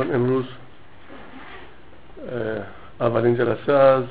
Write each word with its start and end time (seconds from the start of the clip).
دوستان 0.00 0.14
امروز 0.14 0.44
اولین 3.00 3.36
جلسه 3.36 3.72
از 3.72 4.04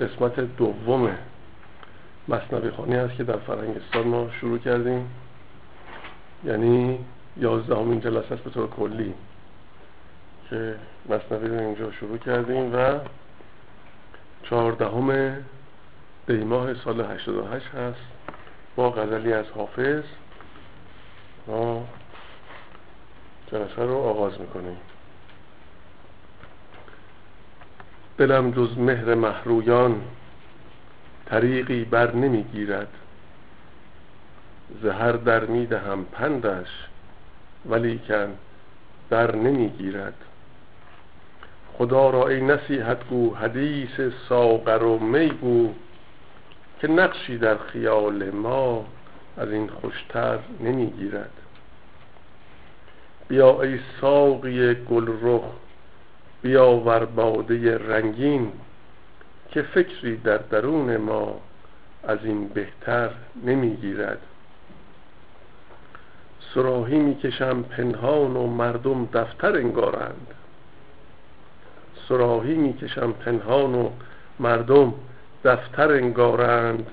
قسمت 0.00 0.40
دوم 0.40 1.10
مصنوی 2.28 2.70
خانی 2.70 2.94
هست 2.94 3.14
که 3.14 3.24
در 3.24 3.36
فرنگستان 3.36 4.08
ما 4.08 4.30
شروع 4.40 4.58
کردیم. 4.58 5.10
یعنی 6.44 6.98
یازدهمین 7.36 8.00
جلسه 8.00 8.34
است 8.34 8.42
به 8.42 8.50
طور 8.50 8.70
کلی 8.70 9.14
که 10.50 10.74
مصنوی 11.08 11.48
رو 11.48 11.58
اینجا 11.58 11.92
شروع 11.92 12.18
کردیم 12.18 12.74
و 12.74 12.98
چهاردهم 14.42 15.36
دیماه 16.26 16.74
سال 16.74 17.00
88 17.00 17.66
هست. 17.66 18.00
با 18.76 18.90
غزلی 18.90 19.32
از 19.32 19.46
حافظ 19.56 20.02
ما 21.46 21.86
جلسه 23.52 23.82
رو 23.82 23.96
آغاز 24.34 24.40
می‌کنیم 24.40 24.76
دلم 28.18 28.50
جز 28.50 28.78
مهر 28.78 29.14
محرویان 29.14 30.02
طریقی 31.26 31.84
بر 31.84 32.14
نمی‌گیرد. 32.14 32.88
زهر 34.82 35.12
در 35.12 35.44
می‌دهم 35.44 36.04
پندش 36.04 36.68
ولیکن 37.70 38.34
در 39.10 39.36
نمی‌گیرد. 39.36 40.14
خدا 41.78 42.10
را 42.10 42.28
ای 42.28 42.40
نصیحت 42.40 43.08
گو 43.08 43.34
حدیث 43.34 44.00
ساغر 44.28 44.82
و 44.82 44.98
می 44.98 45.28
گو 45.28 45.74
که 46.80 46.88
نقشی 46.88 47.38
در 47.38 47.58
خیال 47.58 48.30
ما 48.30 48.86
از 49.36 49.50
این 49.50 49.68
خوشتر 49.68 50.38
نمی‌گیرد. 50.60 51.43
بیا 53.28 53.62
ای 53.62 53.78
ساقی 54.00 54.74
گل 54.74 55.08
رخ 55.22 55.42
بیاور 56.42 57.04
باده 57.04 57.78
رنگین 57.78 58.52
که 59.50 59.62
فکری 59.62 60.16
در 60.16 60.36
درون 60.36 60.96
ما 60.96 61.40
از 62.04 62.18
این 62.24 62.48
بهتر 62.48 63.10
نمی‌گیرد. 63.44 64.18
سراحی 66.54 66.98
می‌کشم 66.98 67.62
پنهان 67.62 68.36
و 68.36 68.46
مردم 68.46 69.08
دفتر 69.12 69.56
انگارند. 69.56 70.26
سراحی 72.08 72.54
می‌کشم 72.54 73.12
پنهان 73.12 73.74
و 73.74 73.90
مردم 74.40 74.94
دفتر 75.44 75.92
انگارند. 75.92 76.86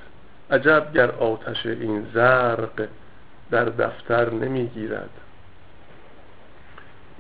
عجب 0.52 0.94
گر 0.94 1.12
آتش 1.12 1.66
این 1.66 2.08
زرق 2.14 2.88
در 3.52 3.66
دفتر 3.66 4.30
نمی‌گیرد. 4.30 5.21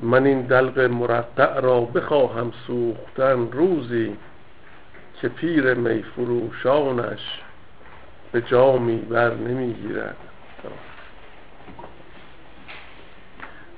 من 0.01 0.25
این 0.25 0.41
دلق 0.41 0.79
مرقع 0.79 1.59
را 1.59 1.81
بخواهم 1.81 2.51
سوختن 2.67 3.51
روزی 3.51 4.17
که 5.21 5.29
پیر 5.29 5.73
میفروشانش 5.73 7.39
به 8.31 8.41
جامی 8.41 8.97
بر 8.97 9.33
نمی‌گیرد 9.33 10.17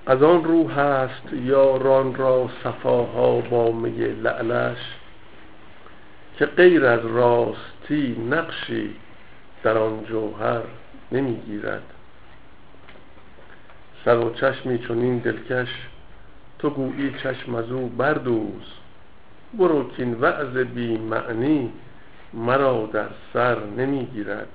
از 0.06 0.23
آن 0.23 0.44
رو 0.44 0.69
هست 0.69 1.34
یاران 1.34 2.16
را 2.16 2.50
صفاها 2.63 3.41
با 3.41 3.72
می 3.72 3.97
لعلش 3.97 4.78
که 6.38 6.45
غیر 6.45 6.85
از 6.85 7.05
راستی 7.05 8.28
نقشی 8.29 8.95
در 9.63 9.78
آن 9.78 10.05
جوهر 10.05 10.61
نمی‌گیرد 11.11 11.84
سر 14.05 14.17
و 14.17 14.34
چشمی 14.34 14.79
چنین 14.79 15.17
دلکش 15.17 15.69
تو 16.63 16.69
گویی 16.69 17.13
چشم 17.24 17.56
از 17.56 17.72
او 17.72 17.90
بردوز. 17.90 18.63
برو 19.53 19.90
کین 19.90 20.13
وعظ 20.13 20.57
بی 20.57 20.97
معنی 20.97 21.74
مرا 22.34 22.90
در 22.94 23.09
سر 23.34 23.66
نمی‌گیرد 23.66 24.47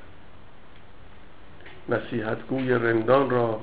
نصیحت 1.89 2.47
گوی 2.49 2.75
رندان 2.75 3.31
را 3.31 3.61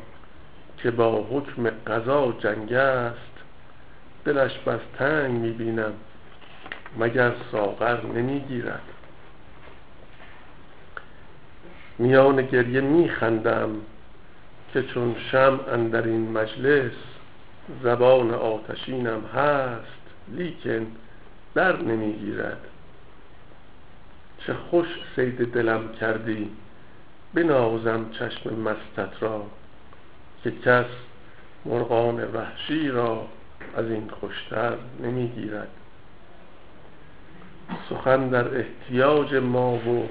که 0.78 0.92
با 0.92 1.28
حکم 1.32 1.70
قضا 1.70 2.36
جنگ 2.40 2.74
است. 2.74 3.32
دلش 4.26 4.60
بس 4.60 4.80
تنگ 4.98 5.32
می‌بینم 5.32 5.94
مگر 7.00 7.34
ساغر 7.52 8.06
نمی‌گیرد 8.06 8.84
میان 12.00 12.42
گریه 12.42 12.82
میخندم 12.82 13.70
که 14.74 14.84
چون 14.84 15.16
شم 15.32 15.60
اندر 15.72 16.02
این 16.02 16.32
مجلس 16.32 17.15
زبان 17.84 18.34
آتشینم 18.34 19.26
هست 19.26 20.02
لیکن 20.28 20.88
در 21.56 21.82
نمی‌گیرد. 21.82 22.62
چه 24.40 24.54
خوش 24.54 24.88
سید 25.16 25.54
دلم 25.54 25.90
کردی 25.94 26.50
بنازم 27.34 28.06
چشم 28.12 28.54
مستت 28.56 29.24
را 29.24 29.46
که 30.44 30.52
کس 30.52 30.86
مرغان 31.66 32.24
وحشی 32.34 32.88
را 32.88 33.28
از 33.78 33.86
این 33.86 34.10
خوشتر 34.20 34.74
نمی‌گیرد. 35.04 35.70
سخن 37.90 38.30
در 38.30 38.58
احتیاج 38.58 39.36
ما 39.36 39.74
و 39.74 40.10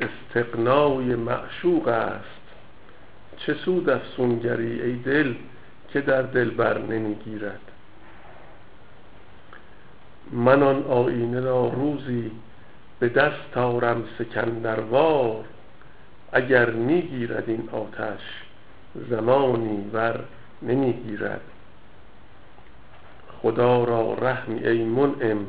استقنای 0.00 1.04
معشوق 1.04 1.88
است. 1.88 2.24
چه 3.36 3.54
سود 3.54 3.90
افسونگری 3.90 4.82
ای 4.82 4.96
دل 4.96 5.34
که 5.94 6.00
در 6.00 6.22
دل 6.22 6.50
بر 6.50 6.78
نمی‌گیرد. 6.78 7.60
من 10.32 10.62
آن 10.62 10.84
آینه 10.84 11.40
را 11.40 11.68
روزی 11.68 12.30
به 12.98 13.08
دست 13.08 13.56
آرم 13.56 14.04
سکندروار 14.18 15.44
اگر 16.32 16.70
می‌گیرد 16.70 17.44
این 17.46 17.68
آتش 17.72 18.20
زمانی 19.10 19.90
ور 19.92 20.24
نمی‌گیرد. 20.62 21.40
خدا 23.42 23.84
را 23.84 24.14
رحمی 24.14 24.66
ای 24.66 24.84
منعم 24.84 25.46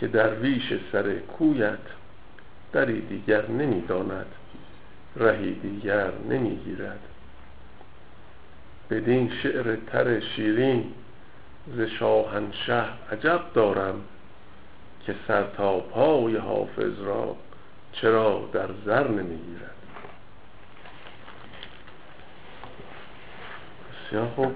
که 0.00 0.06
درویش 0.08 0.72
سر 0.92 1.14
کویت 1.18 1.78
دری 2.72 3.00
دیگر 3.00 3.50
نمی‌داند 3.50 4.26
رهی 5.16 5.54
دیگر 5.54 6.10
نمی‌گیرد. 6.30 7.00
بدین 8.90 9.32
شعر 9.42 9.76
تر 9.76 10.20
شیرین 10.20 10.92
ز 11.76 11.80
شاهنشه 11.80 12.84
عجب 13.12 13.40
دارم 13.54 14.00
که 15.06 15.14
سر 15.28 15.42
تا 15.56 15.78
پای 15.80 16.36
حافظ 16.36 17.00
را 17.00 17.36
چرا 17.92 18.48
در 18.52 18.68
زر 18.84 19.08
نمی‌گیرد. 19.08 19.74
بسیار 24.06 24.28
خوب. 24.36 24.52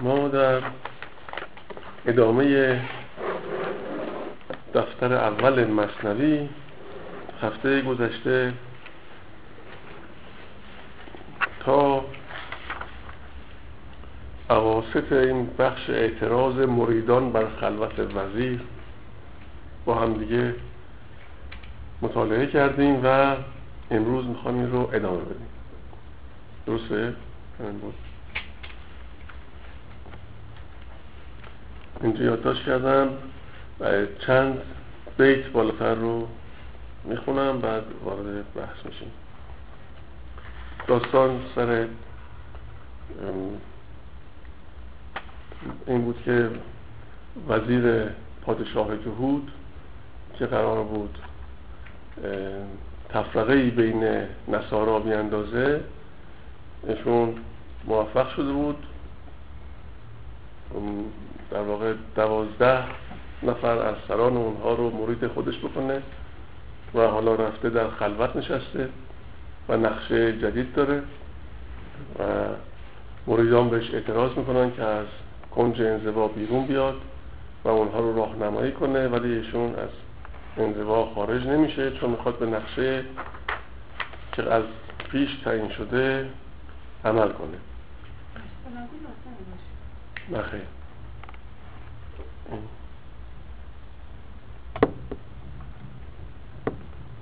ما 0.00 0.28
در 0.28 0.62
ادامه 2.06 2.80
دفتر 4.74 5.12
اول 5.12 5.64
مصنوی 5.64 6.48
هفته 7.42 7.82
گذشته 7.82 8.52
تا 11.64 12.04
اواسط 14.50 15.12
این 15.12 15.50
بخش 15.58 15.90
اعتراض 15.90 16.54
مریدان 16.54 17.32
بر 17.32 17.46
خلوت 17.60 18.00
وزیر 18.14 18.60
با 19.84 19.94
هم 19.94 20.14
دیگه 20.14 20.54
مطالعه 22.02 22.46
کردیم 22.46 23.00
و 23.04 23.36
امروز 23.90 24.26
می‌خوام 24.26 24.54
این 24.54 24.72
رو 24.72 24.90
ادامه 24.92 25.20
بدیم. 25.20 25.48
درسته؟ 26.66 27.14
اینجا 32.02 32.24
یادداشت 32.24 32.64
کردم 32.64 33.08
و 33.80 34.06
چند 34.26 34.62
بیت 35.18 35.46
بالاتر 35.46 35.94
رو 35.94 36.28
می‌خونم 37.04 37.60
بعد 37.60 37.84
وارد 38.04 38.54
بحث 38.54 38.86
میشیم. 38.86 39.12
داستان 40.86 41.40
سر 41.54 41.86
این 45.86 46.02
بود 46.02 46.22
که 46.24 46.50
وزیر 47.48 48.04
پادشاه 48.42 48.96
جهود 48.96 49.52
که 50.38 50.46
قرار 50.46 50.84
بود؟ 50.84 51.18
تفرقه 53.08 53.52
ای 53.52 53.70
بین 53.70 54.26
نصارا 54.48 54.98
بیاندازه 54.98 55.80
ایشون 56.86 57.34
موفق 57.84 58.34
شده 58.34 58.52
بود. 58.52 58.86
در 61.50 61.60
واقع 61.62 61.94
دوازده 62.16 62.84
نفر 63.42 63.78
از 63.78 63.96
سران 64.08 64.36
اونها 64.36 64.74
رو 64.74 64.90
مرید 64.90 65.26
خودش 65.26 65.58
بکنه 65.58 66.02
و 66.94 67.00
حالا 67.06 67.34
رفته 67.34 67.70
در 67.70 67.90
خلوت 67.90 68.36
نشسته. 68.36 68.88
و 69.68 69.76
نقشه 69.76 70.38
جدید 70.38 70.74
داره 70.74 71.02
و 72.18 72.22
مریدان 73.26 73.70
بهش 73.70 73.94
اعتراض 73.94 74.38
می‌کنن 74.38 74.72
که 74.72 74.82
از 74.82 75.06
کنج 75.54 75.82
انزوا 75.82 76.28
بیرون 76.28 76.66
بیاد 76.66 76.96
و 77.64 77.68
اونها 77.68 78.00
رو 78.00 78.16
راهنمایی 78.16 78.72
کنه 78.72 79.08
ولی 79.08 79.34
ایشون 79.34 79.74
از 79.74 79.88
انزوا 80.56 81.14
خارج 81.14 81.46
نمیشه 81.46 81.90
چون 81.90 82.10
می‌خواد 82.10 82.38
به 82.38 82.46
نقشه 82.46 83.04
که 84.32 84.42
از 84.42 84.64
پیش 85.10 85.30
تعیین 85.44 85.68
شده 85.68 86.30
عمل 87.04 87.28
کنه. 87.28 87.58
نخیر 90.30 90.60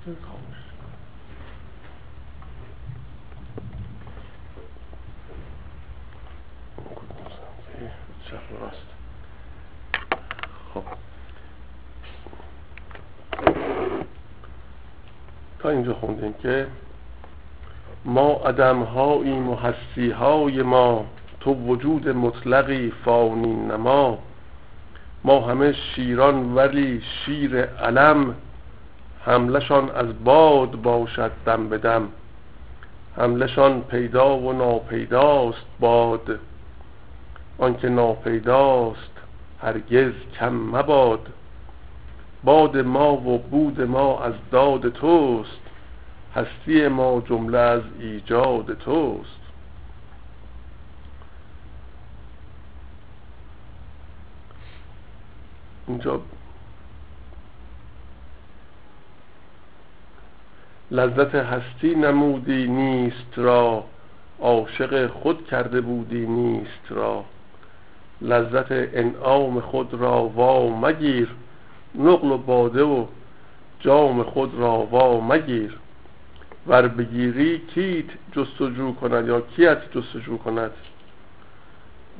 خب. 0.05 0.50
تا 15.63 15.69
اینجا 15.69 15.93
خوندیم 15.93 16.33
که 16.33 16.67
ما 18.05 18.31
عدم 18.31 18.83
هاییم 18.83 19.49
و 19.49 19.55
هستی 19.55 20.11
های 20.11 20.61
ما 20.61 21.05
تو 21.39 21.53
وجود 21.53 22.09
مطلقی 22.09 22.93
فانی 23.05 23.55
نما. 23.55 24.17
ما 25.23 25.41
همه 25.41 25.73
شیران 25.73 26.55
ولی 26.55 27.01
شیر 27.01 27.61
علم 27.61 28.35
حملشان 29.25 29.89
از 29.89 30.23
باد 30.23 30.71
باشد 30.71 31.31
دم 31.45 31.69
به 31.69 31.77
دم. 31.77 32.07
حملشان 33.17 33.81
پیدا 33.81 34.37
و 34.37 34.53
ناپیداست 34.53 35.65
باد. 35.79 36.39
آنکه 37.57 37.89
ناپیداست 37.89 39.11
هرگز 39.61 40.11
کم 40.39 40.53
مباد. 40.53 41.19
باد 42.43 42.77
ما 42.77 43.13
و 43.13 43.37
بود 43.37 43.81
ما 43.81 44.23
از 44.23 44.33
داد 44.51 44.89
توست 44.89 45.61
هستی 46.35 46.87
ما 46.87 47.23
جمله 47.25 47.57
از 47.57 47.81
ایجاد 47.99 48.73
توست. 48.73 49.41
اینجا 55.87 56.21
لذت 60.91 61.35
هستی 61.35 61.95
نمودی 61.95 62.67
نیست 62.67 63.33
را 63.35 63.83
عاشق 64.39 65.07
خود 65.07 65.47
کرده 65.47 65.81
بودی 65.81 66.25
نیست 66.25 66.85
را. 66.89 67.25
لذت 68.21 68.71
انعام 68.71 69.59
خود 69.59 69.93
را 69.93 70.23
وا 70.23 70.69
مگیر 70.69 71.29
نقل 71.95 72.31
و 72.31 72.37
باده 72.37 72.83
و 72.83 73.05
جام 73.79 74.23
خود 74.23 74.55
را 74.55 74.77
وا 74.77 75.21
مگیر. 75.21 75.77
ور 76.67 76.87
بگیری 76.87 77.59
کیت 77.59 78.05
جستجو 78.31 78.93
کند 78.93 79.27
یا 79.27 79.41
کیت 79.41 79.77
جستجو 79.91 80.37
کند؟ 80.37 80.71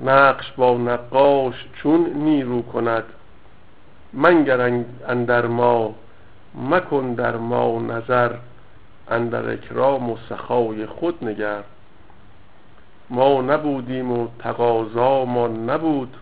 نقش 0.06 0.51
با 0.51 0.77
نقاش 0.77 1.65
چون 1.73 2.13
نیرو 2.13 2.62
کند؟ 2.62 3.03
منگر 4.13 4.83
اندر 5.07 5.45
ما 5.45 5.95
مکن 6.56 7.13
در 7.13 7.38
ما 7.38 7.81
نظر 7.81 8.35
اندر 9.09 9.49
اکرام 9.49 10.09
و 10.09 10.18
سخای 10.30 10.85
خود 10.85 11.23
نگر. 11.23 11.63
ما 13.09 13.42
نبودیم 13.42 14.11
و 14.11 14.28
ما 15.25 15.47
نبود 15.47 16.18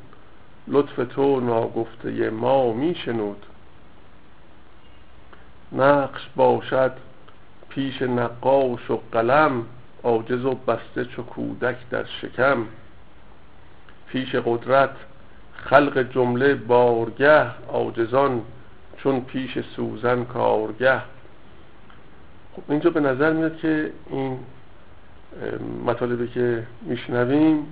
لطف 0.70 1.14
تو 1.16 1.40
ناگفته 1.40 2.30
ما 2.30 2.74
میشنود. 2.74 3.46
نقش 5.72 6.30
باشد 6.36 6.92
پیش 7.70 8.02
نقاش 8.02 8.92
و 8.92 9.02
قلم 9.12 9.66
عاجز 10.04 10.46
و 10.46 10.54
بسته 10.54 11.06
چو 11.06 11.24
کودک 11.24 11.76
در 11.90 12.06
شکم. 12.06 12.66
پیش 14.08 14.36
قدرت 14.36 14.96
خلق 15.54 15.98
جمله 15.98 16.56
بارگه 16.56 17.46
عاجزان 17.68 18.42
چون 18.98 19.22
پیش 19.22 19.60
سوزن 19.76 20.24
کارگه. 20.24 21.02
خب 22.56 22.62
اینجا 22.70 22.90
به 22.90 23.00
نظر 23.00 23.34
میاد 23.34 23.58
که 23.58 23.92
این 24.10 24.40
مطالبی 25.86 26.28
که 26.28 26.68
میشنویم 26.82 27.68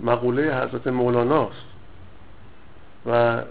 مقوله 0.00 0.64
حضرت 0.64 0.86
مولاناست 0.86 1.73
و 3.06 3.42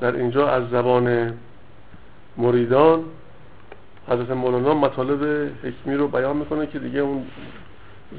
در 0.00 0.16
اینجا 0.16 0.48
از 0.48 0.70
زبان 0.70 1.34
مریدان 2.36 3.04
حضرت 4.08 4.30
مولانا 4.30 4.74
مطالب 4.74 5.50
حکمی 5.62 5.94
رو 5.94 6.08
بیان 6.08 6.36
می‌کنه 6.36 6.66
که 6.66 6.78
دیگه 6.78 7.00
اون 7.00 7.26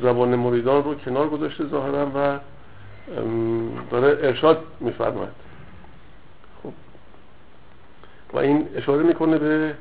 زبان 0.02 0.36
مریدان 0.36 0.84
رو 0.84 0.96
کنار 0.96 1.30
گذاشته 1.30 1.68
ظاهرا 1.68 2.12
و 2.16 2.40
داره 3.92 4.28
ارشاد 4.28 4.64
میفرماید. 4.80 5.30
خب. 6.64 6.74
و 8.34 8.38
این 8.38 8.68
اشاره 8.76 9.04
می‌کنه 9.04 9.38
به 9.38 9.76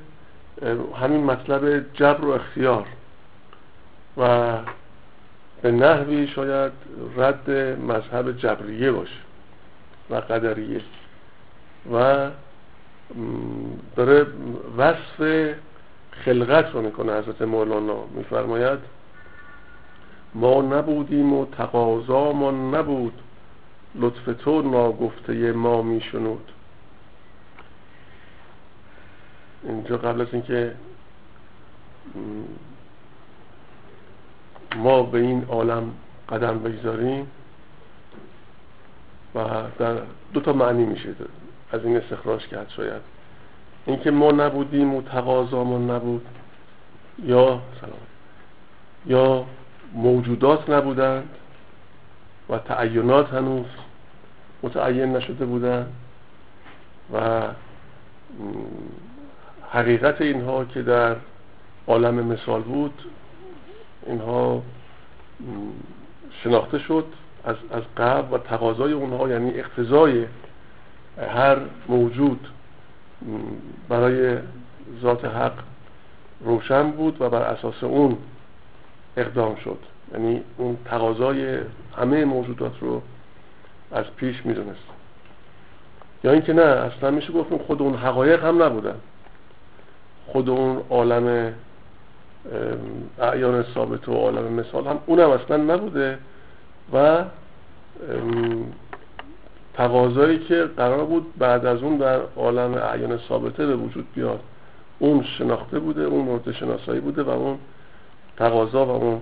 همین 1.01 1.25
مطلب 1.25 1.95
جبر 1.95 2.25
و 2.25 2.31
اختیار 2.31 2.87
و 4.17 4.59
به 5.63 5.73
نحوی 5.73 6.27
شاید 6.27 6.73
رد 7.17 7.51
مذهب 7.81 8.33
جبریه 8.33 8.93
باشه 8.93 9.21
و 10.11 10.15
قدریه. 10.15 10.81
و 11.93 12.31
داره 13.97 14.27
وصف 14.77 15.51
خلقت 16.11 16.75
رو 16.75 16.83
می‌کنه 16.83 17.19
حضرت 17.19 17.43
مولانا 17.43 18.05
میفرماید 18.15 18.79
ما 20.35 20.63
نبودیم 20.63 21.33
و 21.33 21.47
تقاضامان 21.47 22.75
نبود 22.75 23.23
لطف 23.95 24.25
تو 24.45 24.63
ناگفته 24.63 25.53
ما 25.53 25.83
میشنود. 25.83 26.53
اینجا 29.65 29.97
قبل 29.97 30.21
از 30.21 30.29
اینکه 30.33 30.75
ما 34.77 35.03
به 35.03 35.19
این 35.19 35.45
عالم 35.45 35.91
قدم 36.29 36.59
بگذاریم 36.59 37.27
و 39.35 39.45
در 39.79 39.97
دو 40.33 40.41
تا 40.41 40.53
معنی 40.53 40.85
میشه 40.85 41.09
از 41.73 41.85
این 41.85 41.97
استخراج 41.97 42.47
کرد 42.47 42.69
شاید. 42.77 43.03
اینکه 43.87 44.11
ما 44.11 44.31
نبودیم 44.31 44.95
و 44.95 45.03
تقاضامون 45.03 45.91
نبود 45.91 46.27
یا 47.25 47.61
سلام 47.81 47.93
یا 49.07 49.45
موجودات 49.95 50.71
نبودند 50.71 51.29
و 52.49 52.59
تعینات 52.59 53.35
هنوز 53.35 53.67
متعین 54.63 55.17
نشده 55.17 55.45
بودند 55.45 55.93
و 57.15 57.43
حقیقت 59.71 60.21
اینها 60.21 60.65
که 60.65 60.83
در 60.83 61.17
عالم 61.87 62.15
مثال 62.15 62.63
بود 62.63 63.03
اینها 64.07 64.63
شناخته 66.43 66.79
شد 66.79 67.05
از, 67.45 67.57
از 67.71 67.83
قبل 67.97 68.35
و 68.35 68.39
تقاضای 68.39 68.93
اونها 68.93 69.29
یعنی 69.29 69.51
اقتضای 69.51 70.27
هر 71.19 71.57
موجود 71.89 72.49
برای 73.89 74.39
ذات 75.03 75.25
حق 75.25 75.53
روشن 76.41 76.91
بود 76.91 77.17
و 77.21 77.31
بر 77.31 77.43
اساس 77.43 77.85
اون 77.85 78.19
اقدام 79.17 79.55
شد. 79.55 79.79
یعنی 80.13 80.43
اون 80.57 80.77
تقاضای 80.85 81.59
همه 81.97 82.25
موجودات 82.25 82.73
رو 82.81 83.03
از 83.93 84.05
پیش 84.17 84.47
می‌دونست. 84.47 84.85
یا 86.25 86.33
اینکه 86.33 86.53
نه 86.53 86.63
اصلا 86.63 87.11
میشه 87.11 87.33
گفتیم 87.33 87.59
خود 87.59 87.83
اون 87.83 87.95
حقایق 87.95 88.45
هم 88.45 88.63
نبودن. 88.63 88.95
خود 90.27 90.49
اون 90.49 90.83
عالم 90.91 91.55
اعیان 93.21 93.65
ثابت 93.75 94.09
و 94.09 94.13
عالم 94.13 94.53
مثال 94.53 94.87
هم 94.87 94.99
اونم 95.07 95.31
اصلا 95.31 95.57
نبوده 95.57 96.19
و 96.93 97.25
تقاضایی 99.75 100.39
که 100.39 100.65
قرار 100.77 101.05
بود 101.05 101.39
بعد 101.39 101.67
از 101.67 101.83
اون 101.83 101.97
در 101.97 102.21
عالم 102.37 102.75
اعیان 102.75 103.19
ثابته 103.29 103.67
به 103.67 103.77
وجود 103.77 104.07
بیاد 104.15 104.41
اون 104.99 105.23
شناخته 105.23 105.79
بوده 105.79 106.03
اون 106.03 106.25
مورد 106.25 106.53
شناسایی 106.53 107.01
بوده 107.01 107.23
و 107.23 107.31
اون 107.31 107.59
تقاضا 108.37 108.87
و 108.87 108.91
اون 108.91 109.21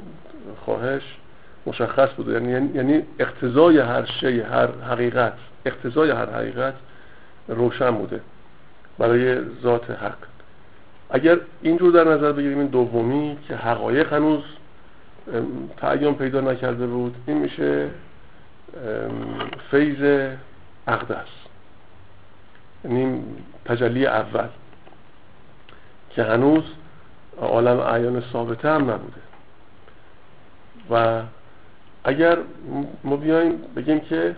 خواهش 0.65 1.03
مشخص 1.67 2.09
بوده. 2.17 2.33
یعنی 2.33 2.71
یعنی 2.75 3.03
اقتضای 3.19 3.79
هر 3.79 4.05
شی 4.05 4.41
هر 4.41 4.69
حقیقت 4.91 5.33
اقتضای 5.65 6.11
هر 6.11 6.31
حقیقت 6.31 6.75
روشن 7.49 7.91
بوده 7.91 8.21
برای 8.99 9.39
ذات 9.63 9.91
حق. 9.91 10.30
اگر 11.11 11.39
اینجور 11.63 11.93
در 11.93 12.11
نظر 12.11 12.33
بگیریم 12.33 12.59
این 12.59 12.67
دومی 12.67 13.39
که 13.49 13.57
حقایق 13.57 14.13
هنوز 14.13 14.43
تعیین 15.77 16.15
پیدا 16.15 16.41
نکرده 16.41 16.87
بود 16.87 17.15
این 17.27 17.39
میشه 17.39 17.91
فیض 19.71 20.31
اقدس. 20.89 21.27
یعنی 22.85 23.25
تجلی 23.65 24.07
اول 24.07 24.49
که 26.11 26.23
هنوز 26.23 26.65
عالم 27.41 27.81
اعیان 27.81 28.23
ثابته 28.33 28.69
هم 28.69 28.91
نبوده. 28.91 29.21
و 30.91 31.23
اگر 32.05 32.39
ما 33.05 33.17
بیایم 33.17 33.53
بگیم 33.77 34.01
که 34.01 34.37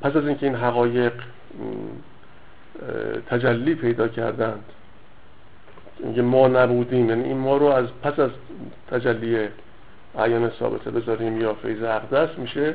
پس 0.00 0.16
از 0.16 0.26
اینکه 0.26 0.46
این 0.46 0.54
حقایق 0.54 1.12
تجلی 3.26 3.74
پیدا 3.74 4.08
کردند 4.08 4.64
اینکه 5.98 6.22
ما 6.22 6.48
نبودیم 6.48 7.08
یعنی 7.08 7.24
این 7.24 7.36
ما 7.36 7.56
رو 7.56 7.66
از 7.66 7.86
پس 8.02 8.18
از 8.18 8.30
تجلی 8.90 9.48
عیان 10.18 10.50
ثابته 10.50 10.90
بذاریم 10.90 11.40
یا 11.40 11.54
فیض 11.54 11.82
اقدس 11.82 12.38
میشه 12.38 12.74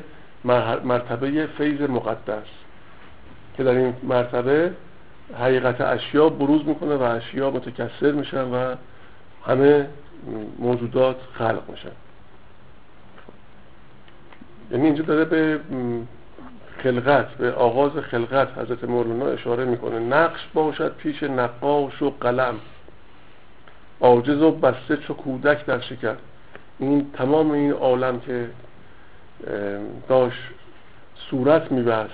مرتبه 0.83 1.47
فیض 1.57 1.81
مقدس. 1.81 2.47
که 3.57 3.63
در 3.63 3.71
این 3.71 3.93
مرتبه 4.03 4.71
حقیقت 5.39 5.81
اشیا 5.81 6.29
بروز 6.29 6.65
می‌کنه 6.65 6.95
و 6.95 7.03
اشیا 7.03 7.51
متکثر 7.51 8.11
میشن 8.11 8.43
و 8.43 8.75
همه 9.45 9.87
موجودات 10.59 11.15
خلق 11.33 11.61
میشن. 11.69 11.91
یعنی 14.71 14.85
اینجا 14.85 15.03
داره 15.03 15.25
به 15.25 15.59
خلقت 16.83 17.27
به 17.33 17.51
آغاز 17.51 17.91
خلقت 17.91 18.57
حضرت 18.57 18.83
مولانا 18.83 19.25
اشاره 19.25 19.65
می‌کنه. 19.65 19.99
نقش 19.99 20.47
باشد 20.53 20.95
پیش 20.95 21.23
نقاش 21.23 22.01
و 22.01 22.13
قلم. 22.21 22.55
عاجز 24.03 24.41
و 24.41 24.51
بسته 24.51 24.97
چو 24.97 25.13
کودک 25.13 25.65
در 25.65 25.79
شکر. 25.79 26.15
این 26.79 27.11
تمام 27.13 27.51
این 27.51 27.71
عالم 27.71 28.19
که 28.19 28.49
داشت 30.07 30.41
صورت 31.29 31.71
میبست 31.71 32.11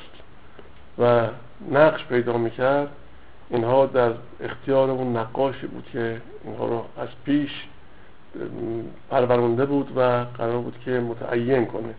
و 0.99 1.27
نقش 1.71 2.05
پیدا 2.05 2.37
می‌کرد 2.37 2.89
اینها 3.49 3.85
در 3.85 4.11
اختیار 4.41 4.89
اون 4.89 5.17
نقاشی 5.17 5.67
بود 5.67 5.87
که 5.93 6.21
اینها 6.43 6.67
رو 6.67 6.85
از 6.97 7.09
پیش 7.25 7.49
پرورنده 9.09 9.65
بود 9.65 9.97
و 9.97 10.25
قرار 10.37 10.57
بود 10.61 10.79
که 10.85 10.91
متعین 10.91 11.65
کنه. 11.65 11.93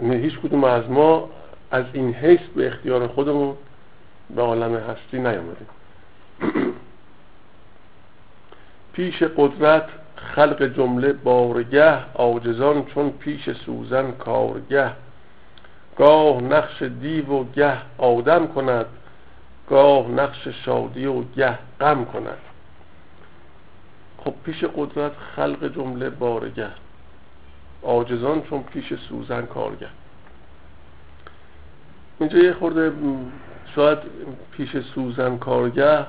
هیچ 0.00 0.38
کدوم 0.38 0.64
از 0.64 0.90
ما 0.90 1.30
از 1.70 1.84
این 1.92 2.14
حیث 2.14 2.40
به 2.56 2.66
اختیار 2.66 3.06
خودمون 3.06 3.54
به 4.36 4.42
عالم 4.42 4.74
هستی 4.74 5.18
نیامدیم 5.18 5.66
پیش 8.98 9.22
قدرت 9.22 9.84
خلق 10.16 10.62
جمله 10.62 11.12
بارگه 11.12 11.98
آجزان 12.14 12.84
چون 12.84 13.10
پیش 13.10 13.50
سوزن 13.50 14.10
کارگه. 14.12 14.90
گاه 15.96 16.42
نقش 16.42 16.82
دیو 16.82 17.26
و 17.26 17.44
گه 17.52 17.76
آدم 17.98 18.46
کند 18.46 18.86
گاه 19.70 20.08
نقش 20.08 20.48
شادی 20.48 21.06
و 21.06 21.22
گه 21.22 21.58
غم 21.80 22.04
کند. 22.04 22.38
خب 24.18 24.34
پیش 24.44 24.64
قدرت 24.64 25.12
خلق 25.36 25.74
جمله 25.74 26.10
بارگه 26.10 26.68
آجزان 27.82 28.42
چون 28.42 28.62
پیش 28.62 28.94
سوزن 29.08 29.46
کارگه. 29.46 29.88
اینجا 32.20 32.38
یه 32.38 32.52
خورده 32.52 32.92
شاید 33.74 33.98
پیش 34.52 34.76
سوزن 34.94 35.38
کارگه 35.38 36.06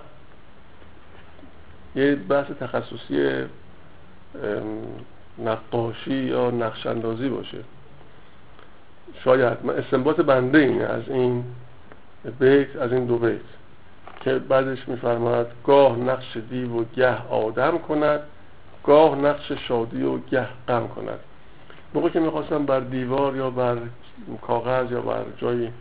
یه 1.96 2.16
بحث 2.16 2.48
تخصصی 2.60 3.46
نقاشی 5.38 6.14
یا 6.14 6.52
نقشاندازی 6.52 7.30
باشه. 7.30 7.58
شاید 9.24 9.58
من 9.64 9.74
استنباط 9.74 10.20
بنده 10.22 10.58
اینه 10.58 10.84
از 10.84 11.10
این 11.10 11.44
بیت 12.40 12.76
از 12.76 12.94
این 12.94 13.06
دو 13.06 13.18
بیت 13.18 13.42
که 14.20 14.40
بعدش 14.40 14.88
میفرماید 14.88 15.48
گاه 15.64 15.98
نقش 15.98 16.38
دیو 16.50 16.82
و 16.82 16.84
گه 16.96 17.28
آدم 17.28 17.78
کند 17.78 18.20
گاه 18.84 19.16
نقش 19.16 19.52
شادی 19.52 20.04
و 20.04 20.18
گه 20.18 20.48
غم 20.68 20.88
کند. 20.88 21.20
موقع 21.94 22.10
که 22.10 22.20
می‌خواستم 22.20 22.66
بر 22.66 22.80
دیوار 22.80 23.36
یا 23.36 23.50
بر 23.50 23.78
کاغذ 24.42 24.92
یا 24.92 25.02
بر 25.02 25.24
جایی 25.38 25.74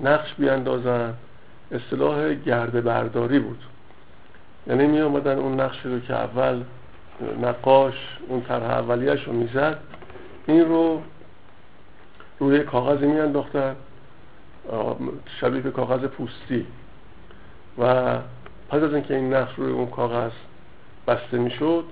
نقش 0.00 0.34
بیاندازن 0.34 1.14
اصطلاح 1.72 2.34
گرده 2.34 2.80
برداری 2.80 3.38
بود. 3.38 3.58
یعنی 4.66 4.86
می 4.86 5.00
آمدن 5.00 5.38
اون 5.38 5.60
نقشی 5.60 5.88
رو 5.88 6.00
که 6.00 6.14
اول 6.14 6.62
نقاش 7.42 8.18
اون 8.28 8.42
طرح 8.42 8.70
اولیش 8.70 9.24
رو 9.24 9.32
می‌زد 9.32 9.78
این 10.46 10.64
رو 10.64 11.02
روی 12.38 12.60
کاغذی 12.60 13.06
می 13.06 13.20
انداختن 13.20 13.76
شبیه 15.40 15.60
به 15.60 15.70
کاغذ 15.70 16.04
پوستی. 16.04 16.66
و 17.78 18.14
پس 18.68 18.82
از 18.82 18.94
اینکه 18.94 19.16
این 19.16 19.34
نقش 19.34 19.54
روی 19.54 19.72
اون 19.72 19.86
کاغذ 19.86 20.32
بسته 21.06 21.38
می‌شد 21.38 21.84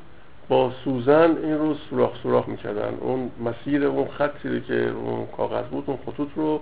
با 0.49 0.73
سوزن 0.85 1.37
این 1.43 1.59
رو 1.59 1.75
سوراخ 1.75 2.23
سوراخ 2.23 2.49
می‌کردن. 2.49 2.95
اون 3.01 3.31
مسیر 3.45 3.85
اون 3.85 4.09
خطی 4.09 4.61
که 4.61 4.89
اون 4.89 5.27
کاغذ 5.27 5.65
بود 5.65 5.85
اون 5.87 5.99
خطوط 6.07 6.29
رو 6.37 6.61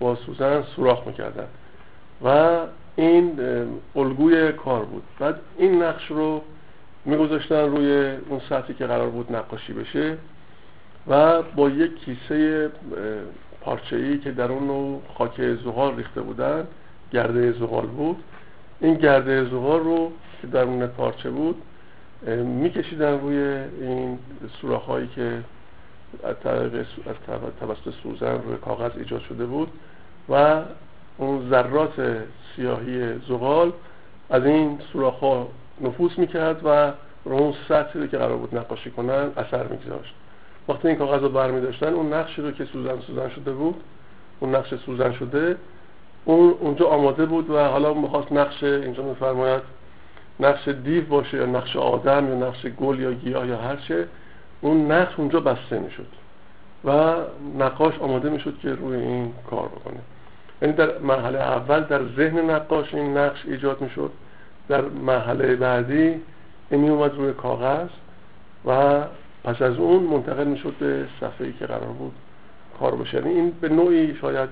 با 0.00 0.14
سوزن 0.14 0.62
سوراخ 0.62 1.06
می‌کردن. 1.06 1.46
و 2.24 2.58
این 2.98 3.40
الگوی 3.96 4.52
کار 4.52 4.84
بود. 4.84 5.02
بعد 5.18 5.40
این 5.58 5.82
نقش 5.82 6.06
رو 6.06 6.42
میگذاشتن 7.04 7.70
روی 7.70 8.16
اون 8.28 8.40
سطحی 8.48 8.74
که 8.74 8.86
قرار 8.86 9.10
بود 9.10 9.36
نقاشی 9.36 9.72
بشه 9.72 10.16
و 11.06 11.42
با 11.42 11.70
یک 11.70 12.04
کیسه 12.04 12.70
ای 13.92 14.18
که 14.18 14.30
در 14.32 14.52
اون 14.52 15.00
خاک 15.18 15.54
زغال 15.64 15.96
ریخته 15.96 16.20
بودن 16.20 16.66
گرده 17.12 17.52
زغال 17.52 17.86
بود. 17.86 18.16
این 18.80 18.94
گرده 18.94 19.44
زغال 19.44 19.80
رو 19.80 20.12
که 20.40 20.46
در 20.46 20.62
اون 20.62 20.86
پارچه 20.86 21.30
بود 21.30 21.62
میکشیدن 22.44 23.20
روی 23.20 23.36
این 23.80 24.18
سوراخ 24.60 24.82
هایی 24.82 25.06
که 25.06 25.38
از 26.24 26.36
توسط 27.60 27.94
سوزن 28.02 28.42
روی 28.42 28.56
کاغذ 28.56 28.90
ایجاد 28.96 29.20
شده 29.20 29.46
بود 29.46 29.68
و 30.28 30.62
اون 31.18 31.50
ذرات 31.50 32.22
سیاهی 32.56 33.18
زغال. 33.28 33.72
از 34.30 34.44
این 34.44 34.78
سوراخ 34.92 35.18
ها 35.18 35.48
نفوذ 35.80 36.18
می‌کرد 36.18 36.60
و 36.64 36.92
رو 37.24 37.34
اون 37.34 37.54
سطحی 37.68 38.08
که 38.08 38.18
قرار 38.18 38.36
بود 38.36 38.56
نقاشی 38.56 38.90
کنن 38.90 39.30
اثر 39.36 39.66
میگذاشت. 39.66 40.14
وقتی 40.68 40.88
این 40.88 40.96
کاغذ 40.96 41.22
رو 41.22 41.28
برمی 41.28 41.60
داشتن 41.60 41.94
اون 41.94 42.12
نقشی 42.12 42.42
رو 42.42 42.50
که 42.50 42.64
سوزن 42.64 43.00
سوزن 43.00 43.28
شده 43.28 43.52
بود 43.52 43.74
اون 44.40 44.54
نقش 44.54 44.74
سوزن 44.74 45.12
شده 45.12 45.56
اون 46.24 46.54
اونجا 46.60 46.86
آماده 46.86 47.26
بود 47.26 47.50
و 47.50 47.64
حالا 47.64 47.94
می‌خواست 47.94 48.32
نقش 48.32 48.62
اینجا 48.62 49.02
میفرماید 49.02 49.62
نقش 50.40 50.68
دیو 50.68 51.06
باشه 51.06 51.36
یا 51.36 51.46
نقش 51.46 51.76
آدم 51.76 52.28
یا 52.28 52.48
نقش 52.48 52.66
گل 52.66 53.00
یا 53.00 53.12
گیاه 53.12 53.46
یا 53.46 53.56
هر 53.56 53.76
چه 53.76 54.06
اون 54.60 54.92
نقش 54.92 55.14
اونجا 55.18 55.40
بسته 55.40 55.78
می‌شد 55.78 56.06
و 56.84 57.14
نقاش 57.58 57.98
آماده 57.98 58.30
می‌شد 58.30 58.58
که 58.62 58.74
روی 58.74 58.96
این 58.96 59.32
کار 59.50 59.68
بکنه. 59.68 60.00
یعنی 60.62 60.74
در 60.74 60.98
مرحله 60.98 61.38
اول 61.38 61.80
در 61.80 62.00
ذهن 62.16 62.50
نقاش 62.50 62.94
این 62.94 63.16
نقش 63.16 63.44
ایجاد 63.46 63.80
می‌شد. 63.80 64.10
در 64.68 64.80
مرحله 64.80 65.56
بعدی 65.56 66.20
این 66.70 66.80
می 66.80 66.88
اومد 66.88 67.14
روی 67.14 67.32
کاغذ 67.32 67.88
و 68.64 69.00
پس 69.44 69.62
از 69.62 69.76
اون 69.76 70.02
منتقل 70.02 70.44
می‌شد 70.44 70.74
به 70.80 71.06
صفحه 71.20 71.46
ای 71.46 71.52
که 71.52 71.66
قرار 71.66 71.92
بود 71.98 72.12
کار 72.80 72.96
بشه. 72.96 73.16
یعنی 73.16 73.30
این 73.30 73.52
به 73.60 73.68
نوعی 73.68 74.16
شاید 74.20 74.48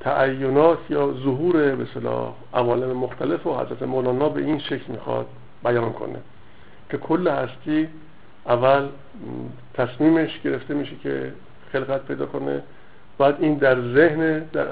تعینات 0.00 0.78
یا 0.90 1.12
ظهور 1.12 1.74
به 1.74 1.86
صلاح 1.94 2.34
عوالم 2.54 2.92
مختلف 2.92 3.46
و 3.46 3.54
حضرت 3.54 3.82
مولانا 3.82 4.28
به 4.28 4.40
این 4.40 4.58
شکل 4.58 4.92
می‌خواد 4.92 5.26
بیان 5.64 5.92
کنه 5.92 6.18
که 6.90 6.98
کل 6.98 7.28
هستی 7.28 7.88
اول 8.46 8.88
تصمیمش 9.74 10.40
گرفته 10.44 10.74
میشه 10.74 10.96
که 11.02 11.32
خلقت 11.72 12.04
پیدا 12.04 12.26
کنه. 12.26 12.62
بعد 13.18 13.36
این 13.40 13.54
در 13.54 13.74
ذهن 13.74 14.38
در 14.38 14.66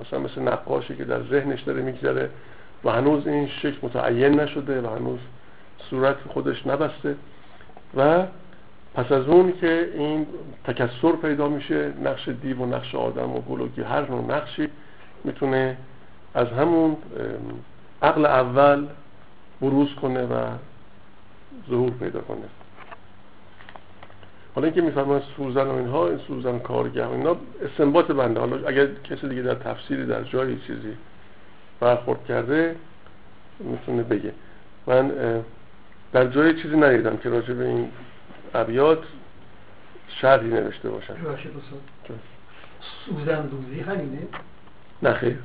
مثلا 0.00 0.18
مثل 0.18 0.40
نقاشی 0.40 0.96
که 0.96 1.04
در 1.04 1.22
ذهنش 1.22 1.62
داره 1.62 1.82
میگذره 1.82 2.30
و 2.84 2.90
هنوز 2.90 3.26
این 3.26 3.48
شکل 3.48 3.76
متعین 3.82 4.40
نشده 4.40 4.80
و 4.80 4.96
هنوز 4.96 5.18
صورت 5.90 6.16
خودش 6.28 6.66
نبسته. 6.66 7.14
و 7.96 8.22
پس 8.94 9.12
از 9.12 9.28
اون 9.28 9.52
که 9.60 9.90
این 9.94 10.26
تکسر 10.64 11.12
پیدا 11.22 11.48
میشه 11.48 11.92
نقش 12.04 12.28
دیو 12.28 12.56
و 12.56 12.66
نقش 12.66 12.94
آدم 12.94 13.30
و 13.30 13.40
گلوگی 13.40 13.82
هر 13.82 14.10
نوع 14.10 14.36
نقشی 14.36 14.68
می‌تونه 15.24 15.76
از 16.34 16.46
همون 16.46 16.96
عقل 18.02 18.26
اول 18.26 18.86
بروز 19.60 19.94
کنه 19.94 20.22
و 20.22 20.46
ظهور 21.70 21.90
پیدا 21.90 22.20
کنه. 22.20 22.65
حالا 24.56 24.66
اینکه 24.66 24.80
میفرمان 24.80 25.22
سوزن 25.36 25.66
و 25.66 25.74
اینها 25.74 26.08
این 26.08 26.18
سوزن 26.18 26.58
کارگه 26.58 27.10
اینا 27.10 27.36
استنباط 27.64 28.06
بنده. 28.06 28.40
حالا 28.40 28.68
اگر 28.68 28.86
کسی 28.86 29.28
دیگه 29.28 29.42
در 29.42 29.54
تفسیری 29.54 30.06
در 30.06 30.22
جایی 30.22 30.60
چیزی 30.66 30.96
برخورد 31.80 32.24
کرده 32.24 32.76
می‌تونه 33.60 34.02
بگه. 34.02 34.32
من 34.86 35.12
در 36.12 36.26
جای 36.26 36.62
چیزی 36.62 36.76
ندیدم 36.76 37.16
که 37.16 37.28
راجع 37.28 37.54
به 37.54 37.64
این 37.64 37.88
ابیات 38.54 38.98
شرحی 40.08 40.48
نوشته 40.48 40.90
باشن 40.90 41.14
سوزن 43.06 43.46
دوزی 43.46 43.80
همینه؟ 43.80 44.18
نه 45.02 45.12
خیر. 45.12 45.38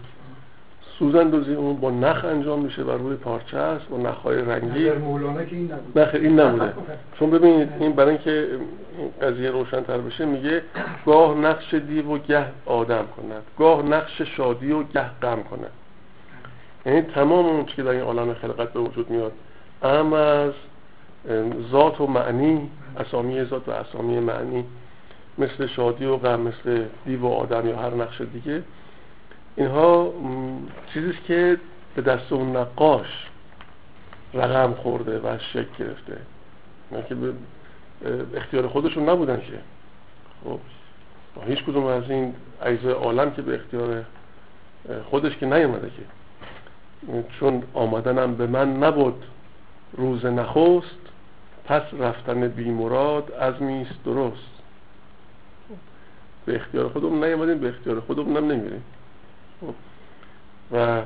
سوزن 0.99 1.29
دوزی 1.29 1.53
اون 1.53 1.77
با 1.77 1.91
نخ 1.91 2.25
انجام 2.25 2.59
میشه 2.61 2.83
و 2.83 2.91
روی 2.91 3.15
پارچه 3.15 3.57
است 3.57 3.87
با 3.89 3.97
نخهای 3.97 4.41
رنگی. 4.41 4.91
مولانا 4.91 5.43
که 5.43 5.55
این 5.55 5.71
نبود 5.71 5.99
نه 5.99 6.09
این 6.13 6.39
نبوده. 6.39 6.73
چون 7.19 7.29
ببینید 7.29 7.69
این 7.79 7.91
برای 7.91 8.09
اینکه 8.09 8.47
این 8.97 9.09
قضیه 9.21 9.51
روشن 9.51 9.81
تر 9.81 9.97
بشه 9.97 10.25
میگه 10.25 10.63
گاه 11.05 11.37
نقش 11.37 11.73
دیو 11.73 12.07
و 12.07 12.17
گه 12.17 12.45
آدم 12.65 13.05
کند. 13.17 13.43
گاه 13.59 13.83
نقش 13.83 14.21
شادی 14.21 14.71
و 14.71 14.83
گه 14.83 15.05
غم 15.21 15.43
کند. 15.43 15.71
یعنی 16.85 17.01
تمام 17.01 17.45
اون 17.45 17.65
که 17.65 17.83
در 17.83 17.89
این 17.89 18.01
عالم 18.01 18.33
خلقت 18.33 18.73
به 18.73 18.79
وجود 18.79 19.09
میاد 19.09 19.31
ام 19.83 20.13
از 20.13 20.51
ذات 21.71 22.01
و 22.01 22.07
معنی 22.07 22.69
اسامی 22.97 23.43
ذات 23.43 23.67
و 23.67 23.71
اسامی 23.71 24.19
معنی. 24.19 24.65
مثل 25.37 25.67
شادی 25.67 26.05
و 26.05 26.17
غم 26.17 26.41
مثل 26.41 26.83
دیو 27.05 27.21
و 27.21 27.33
آدم 27.33 27.67
یا 27.67 27.77
هر 27.77 27.93
نقش 27.93 28.21
دیگه. 28.21 28.63
اینها 29.55 30.13
چیزیست 30.93 31.23
که 31.23 31.57
به 31.95 32.01
دست 32.01 32.33
اون 32.33 32.55
نقاش 32.55 33.27
رقم 34.33 34.73
خورده 34.73 35.19
و 35.19 35.37
شکل 35.53 35.65
گرفته. 35.79 36.17
نه 36.91 37.03
که 37.09 37.15
به 37.15 37.33
اختیار 38.35 38.67
خودشون 38.67 39.09
نبودن 39.09 39.37
که. 39.37 39.59
خب 40.43 40.59
هیچ 41.47 41.63
کدوم 41.63 41.85
از 41.85 42.03
این 42.09 42.33
اجزای 42.61 42.93
عالم 42.93 43.31
که 43.31 43.41
به 43.41 43.55
اختیار 43.55 44.05
خودش 45.09 45.37
که 45.37 45.45
نیومده 45.45 45.87
که. 45.87 46.03
چون 47.39 47.63
آمدنم 47.73 48.35
به 48.35 48.47
من 48.47 48.83
نبود 48.83 49.25
روز 49.93 50.25
نخست 50.25 50.99
پس 51.65 51.81
رفتن 51.99 52.47
بیمراد 52.47 53.31
از 53.31 53.61
میست 53.61 54.03
درست. 54.05 54.51
به 56.45 56.55
اختیار 56.55 56.89
خودمون 56.89 57.23
نیومدیم 57.23 57.57
به 57.57 57.69
اختیار 57.69 57.99
خودمون 57.99 58.37
هم 58.37 58.51
نمیریم. 58.51 58.83
و 60.71 61.01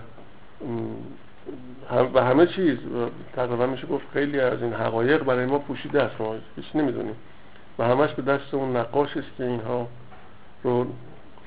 و 2.13 2.23
همه 2.23 2.47
چیز 2.47 2.77
تقریبا 3.35 3.65
میشه 3.65 3.87
گفت 3.87 4.05
خیلی 4.13 4.39
از 4.39 4.61
این 4.61 4.73
حقایق 4.73 5.23
برای 5.23 5.45
ما 5.45 5.59
پوشیده 5.59 6.03
است. 6.03 6.21
ما 6.21 6.35
هیچ 6.55 6.65
نمی‌دونیم. 6.75 7.15
و 7.79 7.83
همش 7.83 8.09
به 8.11 8.21
دست 8.21 8.53
اون 8.53 8.77
نقاش 8.77 9.17
است 9.17 9.27
که 9.37 9.43
اینها 9.43 9.87
رو 10.63 10.85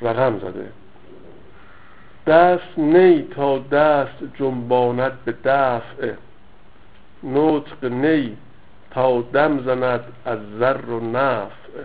رقم 0.03 0.39
زده. 0.39 0.73
دست 2.27 2.79
نی 2.79 3.23
تا 3.23 3.59
دست 3.59 4.17
جنباند 4.35 5.13
به 5.25 5.35
دفع 5.45 6.13
نطق 7.23 7.85
نی 7.85 8.37
تا 8.91 9.21
دم 9.21 9.65
زند 9.65 10.05
از 10.25 10.39
زر 10.59 10.85
و 10.85 11.01
نفع. 11.01 11.83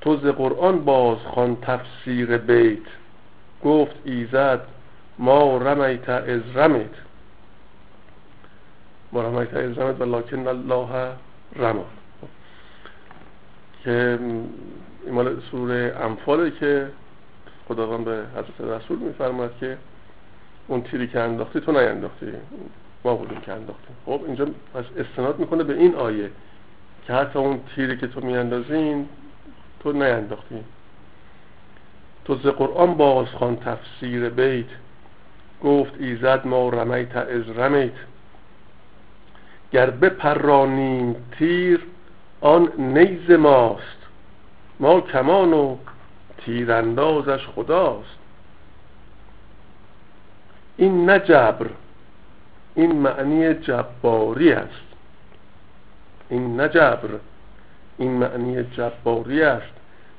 تو 0.00 0.16
ز 0.16 0.26
قرآن 0.26 0.84
باز 0.84 1.18
خوان 1.18 1.56
تفسیر 1.56 2.36
بیت. 2.36 2.78
گفت 3.64 3.94
ایزد 4.04 4.60
ما 5.18 5.56
رمیت 5.56 6.08
از 6.08 6.40
رمیت 6.54 6.90
ما 9.12 9.22
رمیت 9.22 9.54
از 9.54 9.78
رمیت 9.78 10.00
ولکن 10.00 10.48
الله 10.48 11.12
رما. 11.56 11.84
که 13.84 14.18
مال 15.10 15.40
سوره 15.50 15.96
انفاله 16.00 16.50
که 16.50 16.88
خداوند 17.68 18.04
به 18.04 18.24
حضرت 18.32 18.60
رسول 18.60 18.98
میفرماد 18.98 19.58
که 19.60 19.78
اون 20.68 20.82
تیری 20.82 21.08
که 21.08 21.20
انداختی 21.20 21.60
تو 21.60 21.72
نینداختی 21.72 22.32
ما 23.04 23.14
بودیم 23.14 23.40
که 23.40 23.52
انداختیم. 23.52 23.96
خب 24.06 24.20
اینجا 24.26 24.44
پس 24.44 24.84
استناد 24.96 25.38
می‌کنه 25.38 25.64
به 25.64 25.74
این 25.74 25.94
آیه 25.94 26.30
که 27.06 27.12
حتی 27.12 27.38
اون 27.38 27.60
تیری 27.74 27.96
که 27.96 28.06
تو 28.06 28.20
میاندازین 28.20 29.08
تو 29.80 29.92
نینداختی. 29.92 30.64
تو 32.28 32.34
ز 32.34 32.46
قرآن 32.46 32.94
بازخوان 32.94 33.56
تفسیر 33.56 34.28
بیت. 34.28 34.66
گفت 35.64 35.92
ایزد 35.98 36.46
ما 36.46 36.68
رمیت 36.68 37.16
از 37.16 37.48
رمیت. 37.58 37.92
گر 39.72 39.90
بپرانیم 39.90 41.16
تیر 41.38 41.80
آن 42.40 42.72
نیز 42.78 43.30
ماست. 43.30 43.98
ما 44.80 45.00
کمان 45.00 45.52
و 45.52 45.76
تیراندازش 46.38 47.46
خداست. 47.46 48.18
این 50.76 51.10
نه 51.10 51.18
جبر 51.18 51.66
این 52.74 52.92
معنی 52.92 53.54
جباری 53.54 54.52
است. 54.52 54.86
این 56.28 56.60
نه 56.60 56.68
جبر 56.68 57.08
این 57.98 58.10
معنی 58.10 58.64
جباری 58.64 59.42
است. 59.42 59.77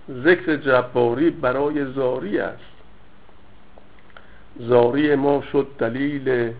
ذکر 0.09 0.55
جباری 0.55 1.29
برای 1.29 1.85
زاری 1.85 2.39
است. 2.39 2.59
زاری 4.59 5.15
ما 5.15 5.43
شد 5.51 5.67
دلیل 5.79 6.53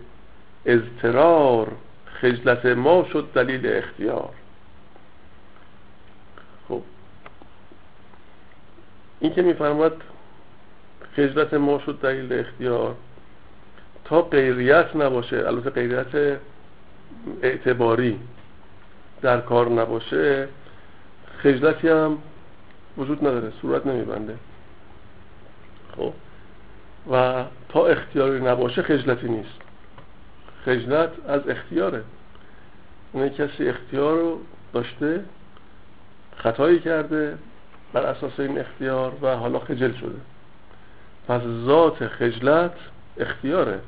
اضطرار 0.66 1.72
خجلت 2.20 2.66
ما 2.66 3.06
شد 3.12 3.28
دلیل 3.34 3.66
اختیار. 3.66 4.30
خب. 6.68 6.82
این 9.20 9.32
که 9.32 9.42
میفرماد 9.42 10.02
خجلت 11.16 11.54
ما 11.54 11.78
شد 11.78 11.98
دلیل 12.02 12.32
اختیار 12.32 12.94
تا 14.04 14.22
غیریت 14.22 14.96
نباشه 14.96 15.36
البته 15.46 15.70
غیریت 15.70 16.38
اعتباری 17.42 18.20
در 19.22 19.40
کار 19.40 19.68
نباشه 19.68 20.48
خجلتی 21.42 21.88
هم 21.88 22.18
وجود 22.98 23.18
نداره 23.18 23.52
صورت 23.62 23.86
نمیبنده. 23.86 24.36
خب؟ 25.96 26.12
و 27.12 27.44
تا 27.68 27.86
اختیاری 27.86 28.40
نباشه 28.40 28.82
خجلتی 28.82 29.28
نیست. 29.28 29.60
خجلت 30.64 31.10
از 31.28 31.48
اختیاره. 31.48 32.02
اونه 33.12 33.30
کسی 33.30 33.68
اختیار 33.68 34.18
رو 34.18 34.40
داشته 34.72 35.24
خطایی 36.36 36.78
کرده 36.78 37.38
بر 37.92 38.02
اساس 38.02 38.40
این 38.40 38.58
اختیار 38.58 39.12
و 39.22 39.36
حالا 39.36 39.58
خجل 39.58 39.92
شده. 39.92 40.18
پس 41.28 41.40
ذات 41.64 42.06
خجلت 42.06 42.74
اختیاره. 43.18 43.80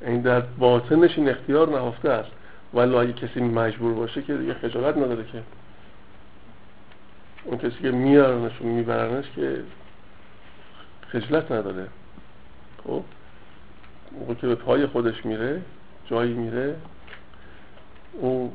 این 0.00 0.20
در 0.20 0.40
باطنش 0.40 1.18
این 1.18 1.28
اختیار 1.28 1.68
نهفته 1.68 2.10
است. 2.10 2.30
ولی 2.74 2.96
اگه 2.96 3.12
کسی 3.12 3.40
مجبور 3.40 3.94
باشه 3.94 4.22
که 4.22 4.34
دیگه 4.34 4.54
خجالت 4.54 4.96
نداره 4.96 5.24
که 5.24 5.42
اون 7.46 7.58
کسی 7.58 7.82
که 7.82 7.90
میارنش 7.90 8.60
و 8.60 8.64
میبرنش 8.64 9.24
که 9.36 9.60
خجلت 11.08 11.52
نداره. 11.52 11.86
خب؟ 12.84 13.02
موقع 14.20 14.34
که 14.34 14.46
به 14.46 14.54
پای 14.54 14.86
خودش 14.86 15.26
میره 15.26 15.62
جایی 16.06 16.32
میره 16.32 16.74
اون 18.12 18.50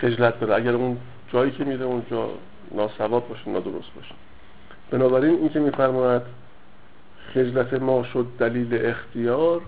خجلت 0.00 0.40
داره 0.40 0.54
اگر 0.54 0.72
اون 0.72 0.98
جایی 1.32 1.50
که 1.50 1.64
میره 1.64 1.84
اونجا 1.84 2.28
ناسواب 2.70 3.28
باشه 3.28 3.50
نادرست 3.50 3.94
باشه. 3.96 4.14
بنابراین 4.90 5.34
این 5.34 5.48
که 5.48 5.60
میفرماید 5.60 6.22
خجلت 7.34 7.74
ما 7.74 8.04
شد 8.04 8.26
دلیل 8.38 8.86
اختیار 8.86 9.60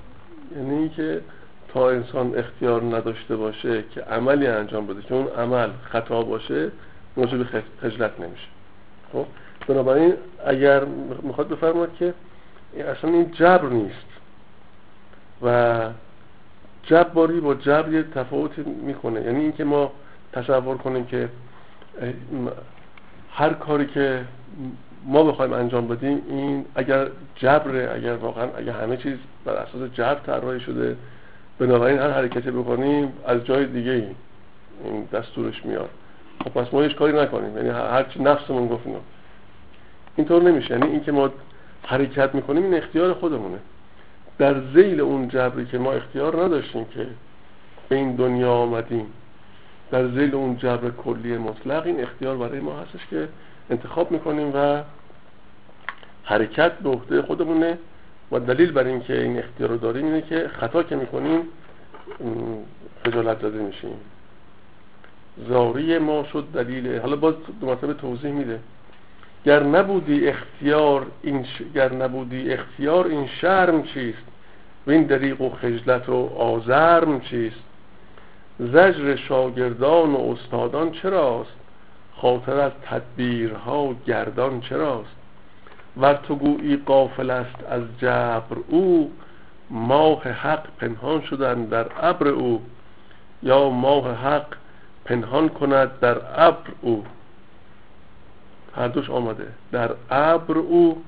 یعنی 0.56 0.74
اینکه 0.74 1.20
تا 1.68 1.90
انسان 1.90 2.38
اختیار 2.38 2.82
نداشته 2.82 3.36
باشه 3.36 3.84
که 3.94 4.00
عملی 4.00 4.46
انجام 4.46 4.86
بده 4.86 5.02
که 5.02 5.14
اون 5.14 5.28
عمل 5.28 5.70
خطا 5.90 6.22
باشه 6.22 6.70
موجب 7.16 7.62
خجلت 7.82 8.20
نمیشه. 8.20 8.46
خب؟ 9.12 9.26
بنابراین 9.68 10.14
اگر 10.46 10.84
می‌خواد 11.22 11.48
بفرماد 11.48 11.96
که 11.98 12.14
اصلا 12.78 13.10
این 13.10 13.30
جبر 13.30 13.68
نیست. 13.68 14.06
و 15.42 15.88
جباری 16.82 17.40
با 17.40 17.54
جبر 17.54 17.92
یه 17.92 18.02
تفاوت 18.02 18.58
می‌کنه. 18.58 19.22
یعنی 19.22 19.40
اینکه 19.40 19.64
ما 19.64 19.92
تصور 20.32 20.76
کنیم 20.76 21.06
که 21.06 21.28
هر 23.32 23.52
کاری 23.52 23.86
که 23.86 24.24
ما 25.04 25.22
بخوایم 25.24 25.52
انجام 25.52 25.88
بدیم 25.88 26.22
این 26.28 26.64
اگر 26.74 27.06
جبره 27.34 27.92
اگر 27.94 28.14
واقعا 28.14 28.48
اگر 28.56 28.72
همه 28.72 28.96
چیز 28.96 29.16
بر 29.44 29.52
اساس 29.52 29.90
جبر 29.92 30.20
طراحی 30.26 30.60
شده 30.60 30.96
بنابراین 31.58 31.98
هر 31.98 32.10
حرکتی 32.10 32.50
بکنیم 32.50 33.12
از 33.26 33.44
جای 33.44 33.66
دیگه 33.66 33.92
این 34.84 35.04
دستورش 35.12 35.64
میاد. 35.66 35.90
خب 36.44 36.50
پس 36.50 36.74
ما 36.74 36.82
هیچ 36.82 36.96
کاری 36.96 37.18
نکنیم. 37.18 37.56
یعنی 37.56 37.68
هرچی 37.68 38.22
نفسمون 38.22 38.68
گفت 38.68 38.86
اینو. 38.86 38.98
اینطور 40.16 40.42
نمیشه. 40.42 40.70
یعنی 40.70 40.86
اینکه 40.86 41.12
ما 41.12 41.30
حرکت 41.82 42.34
می‌کنیم 42.34 42.62
این 42.62 42.74
اختیار 42.74 43.14
خودمونه. 43.14 43.58
در 44.38 44.54
زیل 44.74 45.00
اون 45.00 45.28
جبری 45.28 45.66
که 45.66 45.78
ما 45.78 45.92
اختیار 45.92 46.44
نداشتیم 46.44 46.84
که 46.84 47.06
به 47.88 47.96
این 47.96 48.16
دنیا 48.16 48.52
آمدیم 48.52 49.06
در 49.90 50.08
زیل 50.08 50.34
اون 50.34 50.56
جبر 50.56 50.90
کلی 50.90 51.38
مطلق 51.38 51.86
این 51.86 52.02
اختیار 52.02 52.36
برای 52.36 52.60
ما 52.60 52.76
هستش 52.76 53.06
که 53.10 53.28
انتخاب 53.70 54.10
می‌کنیم 54.10 54.52
و 54.54 54.82
حرکت 56.24 56.72
به 56.72 56.88
عهده 56.88 57.22
خودمونه 57.22 57.78
و 58.32 58.40
دلیل 58.40 58.72
بر 58.72 58.84
اینکه 58.84 59.22
این 59.22 59.38
اختیار 59.38 59.70
رو 59.70 59.76
داریم 59.76 60.04
اینه 60.04 60.22
که 60.22 60.50
خطا 60.60 60.82
که 60.82 60.96
می‌کنیم 60.96 61.40
خجالت 63.04 63.38
زده 63.38 63.58
میشیم. 63.58 63.96
زاری 65.38 65.98
ما 65.98 66.24
شد 66.32 66.44
دلیل. 66.54 66.98
حالا 66.98 67.16
باز 67.16 67.34
دو 67.60 67.66
مرتبه 67.66 67.94
توضیح 67.94 68.32
میده. 68.32 68.60
گر 69.44 69.62
نبودی 69.62 70.28
اختیار 70.28 71.06
این 71.22 71.44
ش... 71.44 71.62
گر 71.74 71.92
نبودی 71.92 72.52
اختیار 72.52 73.06
این 73.06 73.26
شرم 73.26 73.82
چیست؟ 73.82 74.24
و 74.86 74.90
این 74.90 75.02
دریق 75.02 75.40
و 75.40 75.50
خجلت 75.50 76.08
و 76.08 76.30
آزرم 76.38 77.20
چیست؟ 77.20 77.62
زجر 78.58 79.16
شاگردان 79.16 80.14
و 80.14 80.30
استادان 80.30 80.90
چراست؟ 80.90 81.56
خاطر 82.16 82.60
از 82.60 82.72
تدبیرها 82.82 83.94
گردان 84.06 84.60
چراست؟ 84.60 85.16
و 86.00 86.14
تو 86.14 86.34
گویی 86.34 86.76
قافل 86.76 87.30
است 87.30 87.64
از 87.70 87.82
جبر 87.98 88.56
او 88.68 89.12
ماه 89.70 90.22
حق 90.22 90.66
پنهان 90.78 91.20
شدن 91.20 91.64
در 91.64 91.86
ابر 92.00 92.28
او. 92.28 92.62
یا 93.42 93.70
ماه 93.70 94.12
حق 94.12 94.46
پنهان 95.06 95.48
کند 95.48 96.00
در 96.00 96.18
ابر 96.46 96.70
او. 96.80 97.04
هر 98.76 98.88
دوش 98.88 99.10
آمده. 99.10 99.46
در 99.72 99.90
ابر 100.10 100.58
او 100.58 101.02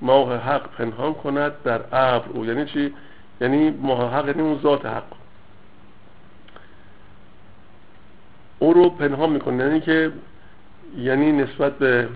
ماه 0.00 0.36
حق 0.36 0.70
پنهان 0.70 1.14
کند 1.14 1.52
در 1.64 1.80
ابر 1.92 2.28
او. 2.28 2.46
یعنی 2.46 2.64
چی؟ 2.66 2.94
یعنی 3.40 3.70
ماه 3.70 4.14
حق 4.14 4.28
یعنی 4.28 4.42
اون 4.42 4.60
ذات 4.62 4.86
حق. 4.86 5.04
او 8.58 8.72
رو 8.72 8.90
پنهان 8.90 9.30
می‌کنه. 9.30 9.64
یعنی 9.64 9.80
که 9.80 10.12
یعنی 10.98 11.32
نسبت 11.32 11.78
به 11.78 12.08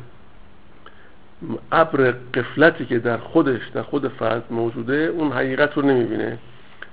ابر 1.73 2.15
قفلتی 2.35 2.87
که 2.87 2.99
در 2.99 3.17
خودش 3.17 3.69
در 3.69 3.83
خود 3.83 4.09
فرد 4.09 4.45
موجوده 4.51 4.95
اون 4.95 5.33
حقیقت 5.33 5.75
رو 5.75 5.83
نمی‌بینه 5.83 6.39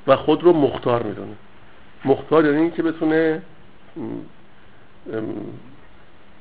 و 0.07 0.15
خود 0.15 0.43
رو 0.43 0.53
مختار 0.53 1.03
می‌دونه. 1.03 1.35
مختار 2.05 2.45
یعنی 2.45 2.71
که 2.71 2.83
بتونه 2.83 3.41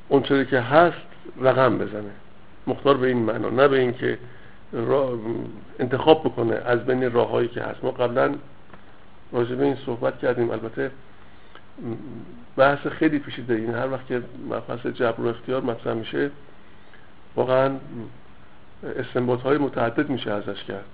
اون 0.08 0.22
چیزی 0.22 0.44
که 0.44 0.60
هست 0.60 1.06
رقم 1.40 1.78
بزنه. 1.78 2.10
مختار 2.66 2.96
به 2.96 3.06
این 3.06 3.18
معنا 3.18 3.50
نه 3.50 3.68
به 3.68 3.80
اینکه 3.80 4.18
انتخاب 5.78 6.20
بکنه 6.24 6.54
از 6.54 6.86
بین 6.86 7.12
راههایی 7.12 7.48
که 7.48 7.62
هست. 7.62 7.84
ما 7.84 7.90
قبلا 7.90 8.34
راجع 9.32 9.54
به 9.54 9.64
این 9.64 9.76
صحبت 9.86 10.18
کردیم. 10.18 10.50
البته 10.50 10.90
بحث 12.56 12.86
خیلی 12.86 13.18
پیچیده. 13.18 13.54
این 13.54 13.74
هر 13.74 13.92
وقت 13.92 14.06
که 14.06 14.22
مبحث 14.50 14.86
جبر 14.86 15.20
و 15.20 15.26
اختیار 15.26 15.62
مطرح 15.62 15.94
میشه 15.94 16.30
واقعا 17.36 17.70
استنباط 18.96 19.40
های 19.40 19.58
متعدد 19.58 20.10
میشه 20.10 20.30
ازش 20.30 20.64
کرد. 20.64 20.84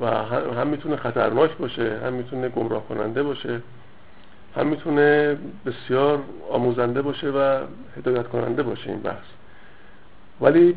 و 0.00 0.06
هم 0.54 0.66
می‌تونه 0.66 0.96
خطرناک 0.96 1.56
باشه 1.56 1.98
هم 2.04 2.12
می‌تونه 2.12 2.48
گمراه 2.48 2.88
کننده 2.88 3.22
باشه. 3.22 3.60
هم 4.56 4.66
می‌تونه 4.66 5.38
بسیار 5.66 6.18
آموزنده 6.50 7.02
باشه 7.02 7.28
و 7.28 7.58
هدایت 7.96 8.28
کننده 8.28 8.62
باشه 8.62 8.90
این 8.90 9.00
بحث. 9.00 9.26
ولی 10.40 10.76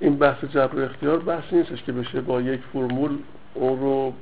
این 0.00 0.16
بحث 0.16 0.44
جبر 0.44 0.80
و 0.80 0.84
اختیار 0.84 1.18
بحث 1.18 1.52
نیستش 1.52 1.82
که 1.82 1.92
بشه 1.92 2.20
با 2.20 2.40
یک 2.40 2.60
فرمول 2.72 3.18
اون 3.54 3.80
رو 3.80 4.12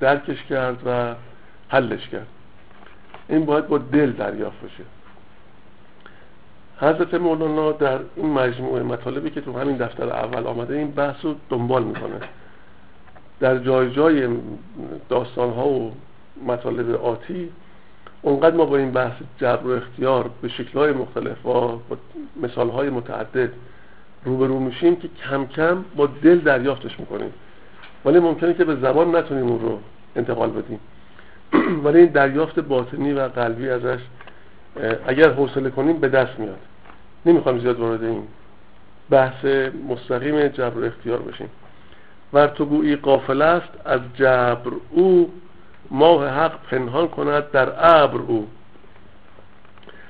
درکش 0.00 0.44
کرد 0.44 0.82
و 0.86 1.14
حلش 1.68 2.08
کرد. 2.08 2.26
این 3.28 3.44
باید 3.44 3.68
با 3.68 3.78
دل 3.78 4.12
دریافت 4.12 4.60
بشه 4.60 4.84
حضرت 6.76 7.14
مولانا 7.14 7.72
در 7.72 7.98
این 8.16 8.32
مجموعه 8.32 8.82
مطالبی 8.82 9.30
که 9.30 9.40
تو 9.40 9.60
همین 9.60 9.76
دفتر 9.76 10.08
اول 10.08 10.46
آمده 10.46 10.74
این 10.74 10.90
بحث 10.90 11.24
رو 11.24 11.34
دنبال 11.50 11.84
می‌کنه. 11.84 12.20
در 13.40 13.58
جای 13.58 13.90
جای 13.90 14.28
داستان 15.08 15.50
ها 15.50 15.68
و 15.68 15.92
مطالب 16.46 16.94
آتی 16.94 17.50
اونقدر 18.22 18.56
ما 18.56 18.64
با 18.64 18.76
این 18.76 18.90
بحث 18.90 19.12
جبر 19.38 19.66
و 19.66 19.70
اختیار 19.70 20.30
به 20.42 20.48
شکل 20.48 20.78
های 20.78 20.92
مختلف 20.92 21.46
و 21.46 21.52
با 21.88 21.98
مثال 22.42 22.70
های 22.70 22.90
متعدد 22.90 23.50
روبرو 24.24 24.58
میشیم 24.58 24.96
که 24.96 25.08
کم 25.08 25.46
کم 25.46 25.84
با 25.96 26.06
دل 26.22 26.38
دریافتش 26.38 27.00
می‌کنیم. 27.00 27.32
ولی 28.04 28.18
ممکنه 28.18 28.54
که 28.54 28.64
به 28.64 28.76
زبان 28.76 29.16
نتونیم 29.16 29.46
اون 29.46 29.60
رو 29.60 29.78
انتقال 30.16 30.50
بدیم. 30.50 30.80
ولی 31.84 31.98
این 31.98 32.06
دریافت 32.06 32.60
باطنی 32.60 33.12
و 33.12 33.28
قلبی 33.28 33.70
ازش 33.70 34.00
اگر 35.06 35.30
حوصله 35.32 35.70
کنیم 35.70 35.98
به 35.98 36.08
دست 36.08 36.38
میاد. 36.38 36.58
نمی‌خوام 37.26 37.58
زیاد 37.58 37.80
وارد 37.80 38.04
این 38.04 38.22
بحث 39.10 39.44
مستقیم 39.88 40.48
جبر 40.48 40.78
و 40.78 40.84
اختیار 40.84 41.18
بشیم. 41.18 41.50
ور 42.32 42.46
تو 42.46 42.64
گویی 42.64 42.96
قافل 42.96 43.42
است 43.42 43.68
از 43.84 44.00
جبر 44.14 44.70
او 44.90 45.32
ماه 45.90 46.28
حق 46.28 46.62
پنهان 46.70 47.08
کند 47.08 47.50
در 47.50 47.72
ابر 48.02 48.18
او. 48.18 48.48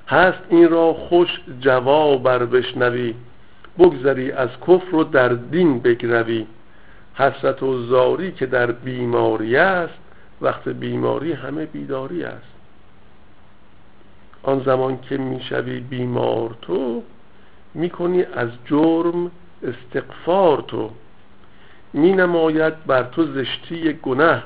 هست 0.09 0.39
این 0.49 0.69
را 0.69 0.93
خوش 0.95 1.41
جواب 1.61 2.23
بر 2.23 2.45
بشنوی. 2.45 3.15
بگذری 3.79 4.33
از 4.33 4.49
کفر 4.69 4.95
و 4.95 5.05
در 5.05 5.29
دین 5.29 5.79
بگروی. 5.79 6.47
حسرت 7.15 7.63
و 7.63 7.83
زاری 7.83 8.33
که 8.33 8.47
در 8.47 8.73
بیماری 8.73 9.57
است 9.57 9.99
وقت 10.41 10.69
بیماری 10.69 11.33
همه 11.33 11.67
بیداری 11.67 12.25
است. 12.25 12.55
آن 14.43 14.63
زمان 14.67 14.99
که 15.01 15.17
می‌شوی 15.17 15.81
بیمار 15.81 16.57
تو 16.63 17.03
می‌کنی 17.75 18.23
از 18.23 18.49
جرم 18.65 19.31
استقفار 19.63 20.61
تو. 20.61 20.91
می 21.93 22.13
نماید 22.13 22.85
بر 22.85 23.03
تو 23.03 23.25
زشتی 23.25 23.93
گناه. 23.93 24.43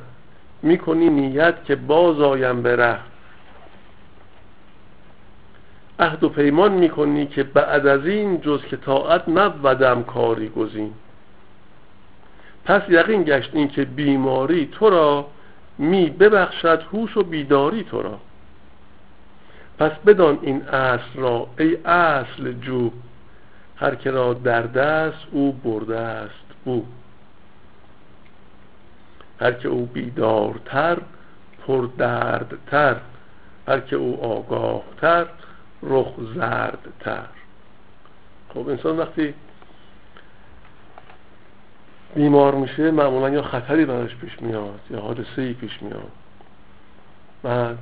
می‌کنی 0.63 1.11
نیت 1.11 1.65
که 1.65 1.77
باز 1.77 2.21
آیم 2.21 2.63
به 2.63 2.99
عهد 5.99 6.25
و 6.25 6.29
پیمان 6.29 6.73
می‌کنی 6.73 7.27
که 7.27 7.43
بعد 7.43 7.87
از 7.87 8.07
این 8.07 8.41
جز 8.41 8.63
که 8.63 8.77
طاعت 8.77 9.29
نبودم 9.29 10.03
کاری 10.03 10.49
گزین. 10.49 10.93
پس 12.65 12.83
یقین 12.89 13.23
گشت 13.23 13.51
این 13.53 13.69
که 13.69 13.85
بیماری 13.85 14.69
تو 14.73 14.91
را 14.91 15.27
می 15.79 16.11
ببخشد 16.11 16.83
هوش 16.93 17.17
و 17.17 17.23
بیداری 17.23 17.85
تو 17.85 18.03
را. 18.03 18.19
پس 19.79 19.93
بدان 20.07 20.39
این 20.43 20.63
اصل 20.63 21.15
را 21.15 21.47
ای 21.59 21.77
اصل 21.85 22.53
جو 22.53 22.91
هر 23.77 23.95
که 23.95 24.11
را 24.11 24.35
در 24.35 24.63
دست 24.63 25.27
او 25.31 25.53
برده 25.53 25.99
است 25.99 26.45
او. 26.65 26.87
هر 29.41 29.53
که 29.53 29.69
او 29.69 29.87
بیدارتر 29.87 30.99
پر 31.67 31.89
دردتر 31.99 32.97
هر 33.69 33.81
که 33.81 33.97
او 33.97 34.25
آگاهتر 34.25 35.27
رخ 35.83 36.13
زردتر. 36.35 37.27
خب 38.55 38.69
انسان 38.69 38.99
وقتی 38.99 39.35
بیمار 42.15 42.55
میشه 42.55 42.91
معمولا 42.91 43.31
یا 43.31 43.43
خطری 43.43 43.85
براش 43.85 44.17
پیش 44.17 44.43
میاد 44.43 44.81
یا 44.91 45.01
حادثه 45.01 45.43
ای 45.43 45.53
پیش 45.53 45.83
میاد. 45.83 46.13
بعد 47.43 47.79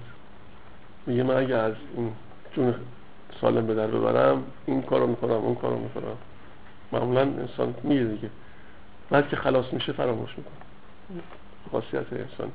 میگه 1.06 1.22
من 1.22 1.36
اگه 1.36 1.54
از 1.54 1.74
این 1.96 2.12
جون 2.52 2.74
سالم 3.40 3.66
به 3.66 3.74
در 3.74 3.86
ببرم 3.86 4.44
این 4.66 4.82
کارو 4.82 5.06
می‌کنم 5.06 5.30
اون 5.30 5.54
کارو 5.54 5.78
می‌کنم. 5.78 6.16
معمولا 6.92 7.20
انسان 7.20 7.74
میگه 7.82 8.04
دیگه. 8.04 8.30
بعد 9.10 9.28
که 9.28 9.36
خلاص 9.36 9.72
میشه 9.72 9.92
فراموش 9.92 10.30
می‌کنه. 10.36 10.54
خاصیت 11.72 12.12
انسان 12.12 12.52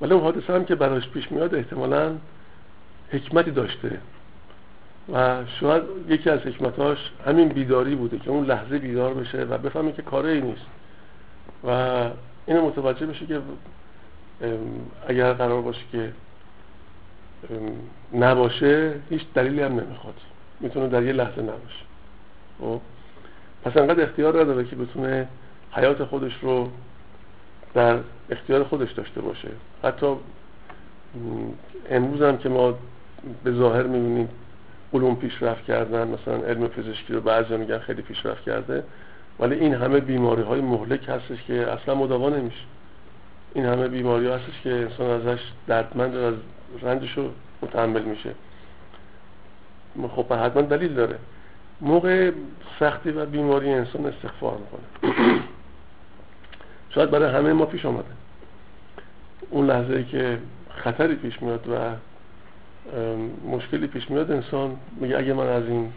ولی 0.00 0.12
اون 0.12 0.22
حادثه 0.22 0.54
هم 0.54 0.64
که 0.64 0.74
براش 0.74 1.08
پیش 1.08 1.32
میاد 1.32 1.54
احتمالا 1.54 2.12
حکمتی 3.12 3.50
داشته. 3.50 4.00
و 5.12 5.44
شاید 5.60 5.82
یکی 6.08 6.30
از 6.30 6.40
حکمتاش 6.40 6.98
همین 7.26 7.48
بیداری 7.48 7.94
بوده 7.94 8.18
که 8.18 8.30
اون 8.30 8.46
لحظه 8.46 8.78
بیدار 8.78 9.14
بشه 9.14 9.42
و 9.42 9.58
بفهمه 9.58 9.92
که 9.92 10.02
کاره 10.02 10.30
ای 10.30 10.40
نیست. 10.40 10.66
و 11.64 11.70
اینو 12.46 12.66
متوجه 12.66 13.06
بشه 13.06 13.26
که 13.26 13.40
اگر 15.08 15.32
قرار 15.32 15.62
باشه 15.62 15.80
که 15.92 16.12
نباشه 18.14 18.94
هیچ 19.10 19.22
دلیلی 19.34 19.62
هم 19.62 19.72
نمی‌خواد. 19.72 20.14
می‌تونه 20.60 20.88
در 20.88 21.02
یه 21.02 21.12
لحظه 21.12 21.42
نباشه. 21.42 21.84
خب؟ 22.60 22.80
پس 23.64 23.76
انقدر 23.76 24.02
اختیار 24.02 24.40
نداره 24.40 24.64
که 24.64 24.76
بتونه 24.76 25.28
حیات 25.72 26.04
خودش 26.04 26.32
رو 26.42 26.68
در 27.74 27.98
اختیار 28.30 28.64
خودش 28.64 28.92
داشته 28.92 29.20
باشه. 29.20 29.48
حتی 29.84 30.06
امروز 31.90 32.22
هم 32.22 32.38
که 32.38 32.48
ما 32.48 32.74
به 33.44 33.52
ظاهر 33.52 33.82
می‌بینیم 33.82 34.28
علوم 34.94 35.16
پیشرفت 35.16 35.64
کردن 35.64 36.08
مثلا 36.08 36.36
علم 36.36 36.68
پزشکی 36.68 37.12
رو 37.12 37.20
بعضی 37.20 37.56
میگن 37.56 37.78
خیلی 37.78 38.02
پیشرفت 38.02 38.44
کرده 38.44 38.84
ولی 39.40 39.54
این 39.54 39.74
همه 39.74 40.00
بیماری 40.00 40.42
های 40.42 40.60
مهلک 40.60 41.08
هستش 41.08 41.42
که 41.46 41.72
اصلا 41.72 41.94
مداوا 41.94 42.28
نمیشه. 42.28 42.64
این 43.54 43.64
همه 43.64 43.88
بیماری 43.88 44.28
هستش 44.28 44.60
که 44.64 44.70
انسان 44.70 45.10
ازش 45.10 45.40
دردمند 45.66 46.14
و 46.14 46.18
از 46.18 46.34
رنجش 46.82 47.18
رو 47.18 47.30
متحمل 47.62 48.02
میشه. 48.02 48.34
خب 50.16 50.32
حتما 50.32 50.62
دلیل 50.62 50.94
داره. 50.94 51.18
موقع 51.80 52.30
سختی 52.80 53.10
و 53.10 53.26
بیماری 53.26 53.72
انسان 53.72 54.06
استغفار 54.06 54.58
می‌کنه. 54.58 55.40
شاید 56.90 57.10
برای 57.10 57.34
همه 57.34 57.52
ما 57.52 57.66
پیش 57.66 57.86
آمده. 57.86 58.04
اون 59.50 59.66
لحظه 59.66 60.04
که 60.04 60.38
خطری 60.70 61.14
پیش 61.14 61.42
میاد 61.42 61.68
و 61.68 61.76
مشکلی 63.50 63.86
پیش 63.86 64.10
میاد 64.10 64.30
انسان 64.30 64.76
میگه 65.00 65.18
اگه 65.18 65.32
من 65.32 65.46
از 65.46 65.64
این 65.64 65.92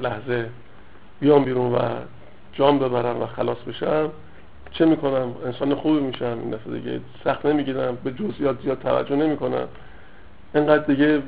لحظه 0.00 0.50
بیام 1.20 1.44
بیرون 1.44 1.74
و 1.74 1.78
جام 2.52 2.78
ببرم 2.78 3.22
و 3.22 3.26
خلاص 3.26 3.58
بشم 3.58 4.10
چه 4.70 4.84
می‌کنم؟ 4.84 5.34
انسان 5.46 5.74
خوبی 5.74 6.00
میشم. 6.00 6.38
این 6.42 6.50
دفعه 6.50 6.72
دیگه 6.72 7.00
سخت 7.24 7.46
نمی‌گیرم. 7.46 7.98
به 8.04 8.12
جزئیات 8.12 8.62
زیاد 8.62 8.78
توجه 8.78 9.16
نمی‌کنم. 9.16 9.68
اینقدر 10.54 10.84
دیگه 10.84 11.22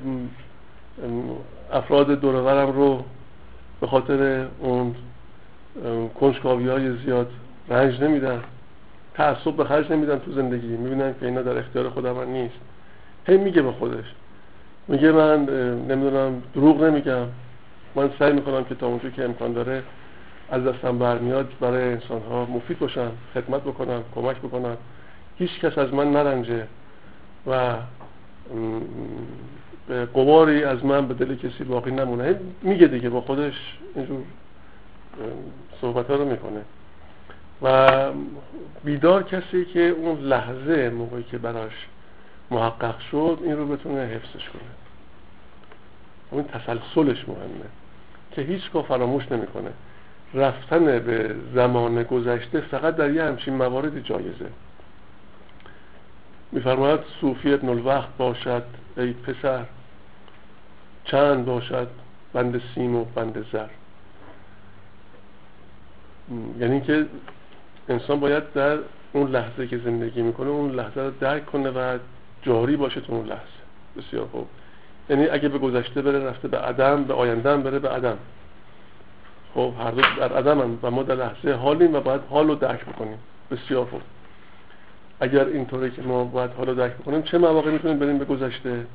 افراد 1.72 2.20
دورورم 2.20 2.72
رو 2.72 3.04
به 3.80 3.86
خاطر 3.86 4.46
اون 4.58 4.94
کنجکاوی 6.20 6.68
های 6.68 6.96
زیاد 6.96 7.30
رنج 7.68 8.02
نمیدن. 8.02 8.40
تعصب 9.14 9.56
به 9.56 9.64
خرج 9.64 9.92
نمیدن 9.92 10.18
تو 10.18 10.32
زندگی. 10.32 10.66
می‌بینن 10.66 11.14
که 11.20 11.26
اینا 11.26 11.42
در 11.42 11.58
اختیار 11.58 12.12
من 12.12 12.26
نیست. 12.26 12.54
هی 13.26 13.36
میگه 13.36 13.62
به 13.62 13.72
خودش. 13.72 14.04
میگه 14.88 15.12
من 15.12 15.44
نمی‌دونم 15.88 16.42
دروغ 16.54 16.84
نمیگم. 16.84 17.26
من 17.94 18.10
سعی 18.18 18.32
می‌کنم 18.32 18.64
که 18.64 18.74
تا 18.74 18.86
اونجا 18.86 19.10
که 19.10 19.24
امکان 19.24 19.52
داره 19.52 19.82
از 20.50 20.64
دستم 20.64 20.98
برمیاد 20.98 21.52
برای 21.60 21.82
انسان 21.82 22.22
ها 22.30 22.44
مفید 22.44 22.78
باشم 22.78 23.12
خدمت 23.34 23.60
بکنم 23.60 24.02
کمک 24.14 24.36
بکنم. 24.36 24.76
هیچ 25.38 25.60
کس 25.60 25.78
از 25.78 25.94
من 25.94 26.12
نرنجه 26.12 26.66
و 27.46 27.74
به 29.88 30.06
قواری 30.06 30.64
از 30.64 30.84
من 30.84 31.08
به 31.08 31.14
دل 31.14 31.34
کسی 31.34 31.64
باقی 31.64 31.90
نمونه. 31.90 32.40
میگه 32.62 32.86
دیگه 32.86 33.08
با 33.08 33.20
خودش 33.20 33.78
اینجور 33.94 34.22
صحبت 35.80 36.10
ها 36.10 36.16
رو 36.16 36.24
می‌کنه. 36.24 36.60
و 37.62 38.10
بیدار 38.84 39.22
کسی 39.22 39.64
که 39.64 39.80
اون 39.80 40.18
لحظه 40.18 40.90
موقعی 40.90 41.22
که 41.22 41.38
براش 41.38 41.86
محقق 42.50 43.00
شد 43.00 43.38
این 43.42 43.56
رو 43.56 43.66
بتونه 43.66 44.00
حفظش 44.00 44.48
کنه. 44.48 44.62
اون 46.30 46.44
تسلسلش 46.44 47.28
مهمه 47.28 47.66
که 48.30 48.42
هیچ 48.42 48.62
فراموش 48.70 49.32
نمی‌کنه. 49.32 49.70
رفتن 50.34 50.84
به 50.84 51.34
زمان 51.54 52.02
گذشته 52.02 52.60
فقط 52.60 52.96
در 52.96 53.10
یه 53.10 53.24
همچین 53.24 53.54
مواردی 53.54 54.00
جایزه. 54.00 54.46
میفرماید 56.52 57.00
صوفی 57.20 57.54
ابن 57.54 57.68
الوقت 57.68 58.16
باشد 58.18 58.64
ای 58.96 59.12
پسر. 59.12 59.64
چند 61.04 61.44
باشد؟ 61.44 61.88
بند 62.32 62.62
سیم 62.74 62.96
و 62.96 63.04
بند 63.04 63.46
زر. 63.52 63.68
یعنی 66.58 66.80
که 66.80 67.06
انسان 67.92 68.20
باید 68.20 68.52
در 68.52 68.78
اون 69.12 69.30
لحظه 69.30 69.66
که 69.66 69.78
زندگی 69.78 70.22
می‌کنه 70.22 70.48
اون 70.48 70.70
لحظه 70.70 71.00
رو 71.00 71.10
درک 71.20 71.46
کنه 71.46 71.70
و 71.70 71.98
جاری 72.42 72.76
باشه 72.76 73.00
تو 73.00 73.12
اون 73.12 73.26
لحظه. 73.26 73.62
بسیار 73.96 74.26
خوب. 74.32 74.46
یعنی 75.10 75.26
اگه 75.26 75.48
به 75.48 75.58
گذشته 75.58 76.02
بره 76.02 76.18
رفته 76.18 76.48
به 76.48 76.58
عدم 76.58 77.04
به 77.04 77.14
آینده 77.14 77.56
بره 77.56 77.78
به 77.78 77.88
عدم. 77.88 78.18
خب 79.54 79.72
هر 79.80 79.90
دو 79.90 80.02
در 80.18 80.32
عدم 80.32 80.78
و 80.82 80.90
ما 80.90 81.02
در 81.02 81.14
لحظه 81.14 81.52
حالیم 81.52 81.94
و 81.94 82.00
باید 82.00 82.20
حال 82.30 82.48
رو 82.48 82.54
درک 82.54 82.84
بکنیم. 82.84 83.18
بسیار 83.50 83.84
خوب. 83.84 84.00
اگر 85.20 85.44
اینطوره 85.44 85.90
که 85.90 86.02
ما 86.02 86.24
باید 86.24 86.50
حال 86.50 86.66
رو 86.66 86.74
درک 86.74 86.92
بکنیم 86.92 87.22
چه 87.22 87.38
مواقع 87.38 87.70
می‌تونیم 87.70 87.98
بریم 87.98 88.18
به 88.18 88.24
گذشته 88.24 88.86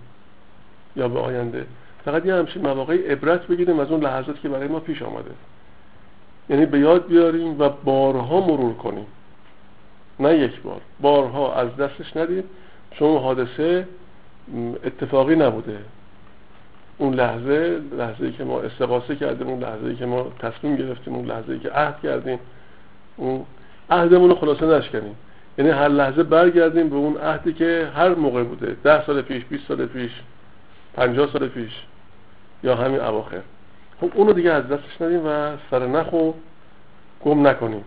یا 0.96 1.08
به 1.08 1.20
آینده؟ 1.20 1.66
فقط 2.06 2.26
یه 2.26 2.36
همچین 2.36 2.62
مواقعی 2.62 2.98
عبرت 2.98 3.48
بگیریم 3.48 3.80
از 3.80 3.92
اون 3.92 4.02
لحظات 4.04 4.42
که 4.42 4.50
برای 4.50 4.68
ما 4.68 4.80
پیش 4.80 5.02
آمده. 5.02 5.32
یعنی 6.50 6.66
به 6.66 6.80
یاد 6.80 7.08
بیاریم 7.08 7.62
و 7.62 7.70
بارها 7.70 8.40
مرور 8.40 8.74
کنیم. 8.74 9.06
نه 10.20 10.38
یک 10.38 10.62
بار. 10.62 10.82
بارها 11.02 11.54
از 11.54 11.76
دستش 11.76 12.18
ندیم. 12.18 12.44
چون 12.92 13.18
حادثه 13.18 13.88
اتفاقی 14.84 15.36
نبوده. 15.36 15.78
اون 16.98 17.14
لحظه 17.14 17.82
لحظه 17.98 18.26
ای 18.26 18.32
که 18.32 18.44
ما 18.44 18.62
استقاسه 18.62 19.16
کردیم 19.16 19.48
اون 19.48 19.60
لحظه 19.60 19.86
ای 19.86 19.96
که 19.96 20.06
ما 20.06 20.32
تصمیم 20.40 20.76
گرفتیم 20.76 21.16
اون 21.16 21.26
لحظه 21.26 21.54
ای 21.54 21.60
که 21.60 21.70
عهد 21.70 22.00
کردیم 22.04 22.40
اون 23.18 23.46
عهدمون 23.90 24.30
رو 24.30 24.36
خلاصه 24.36 24.66
نشکنیم. 24.66 25.16
یعنی 25.58 25.72
هر 25.72 25.88
لحظه 25.88 26.24
برگردیم 26.24 26.90
به 26.90 26.96
اون 26.96 27.18
عهدی 27.18 27.54
که 27.54 27.92
هر 27.96 28.16
موقع 28.16 28.44
بوده. 28.44 28.78
ده 28.84 29.06
سال 29.06 29.22
پیش 29.22 29.46
20 29.46 29.68
سال 29.68 29.86
پیش 29.86 30.12
50 30.94 31.30
سال 31.34 31.48
پیش 31.48 31.72
یا 32.64 32.76
همین 32.76 33.02
اواخر. 33.02 33.42
خب 34.02 34.12
اونو 34.14 34.34
دیگه 34.34 34.52
از 34.52 34.68
دستش 34.68 35.02
ندیم 35.02 35.26
و 35.26 35.58
سر 35.72 35.88
نخو 35.88 36.32
گم 37.26 37.48
نکنیم. 37.48 37.86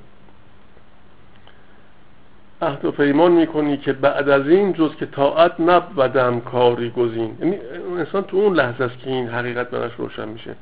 عهد 2.63 2.85
و 2.85 2.91
پیمان 2.91 3.33
می‌کنی 3.33 3.77
که 3.77 3.93
بعد 3.93 4.29
از 4.29 4.49
این 4.49 4.73
جز 4.73 4.95
که 4.95 5.07
طاعت 5.07 5.61
نبودم 5.61 6.41
کاری 6.41 6.91
گزین. 6.91 7.37
یعنی 7.41 7.59
انسان 7.99 8.23
تو 8.23 8.37
اون 8.37 8.55
لحظه 8.55 8.85
است 8.85 8.99
که 8.99 9.11
این 9.11 9.29
حقیقت 9.29 9.71
براش 9.71 9.93
روشن 9.99 10.29
میشه. 10.29 10.55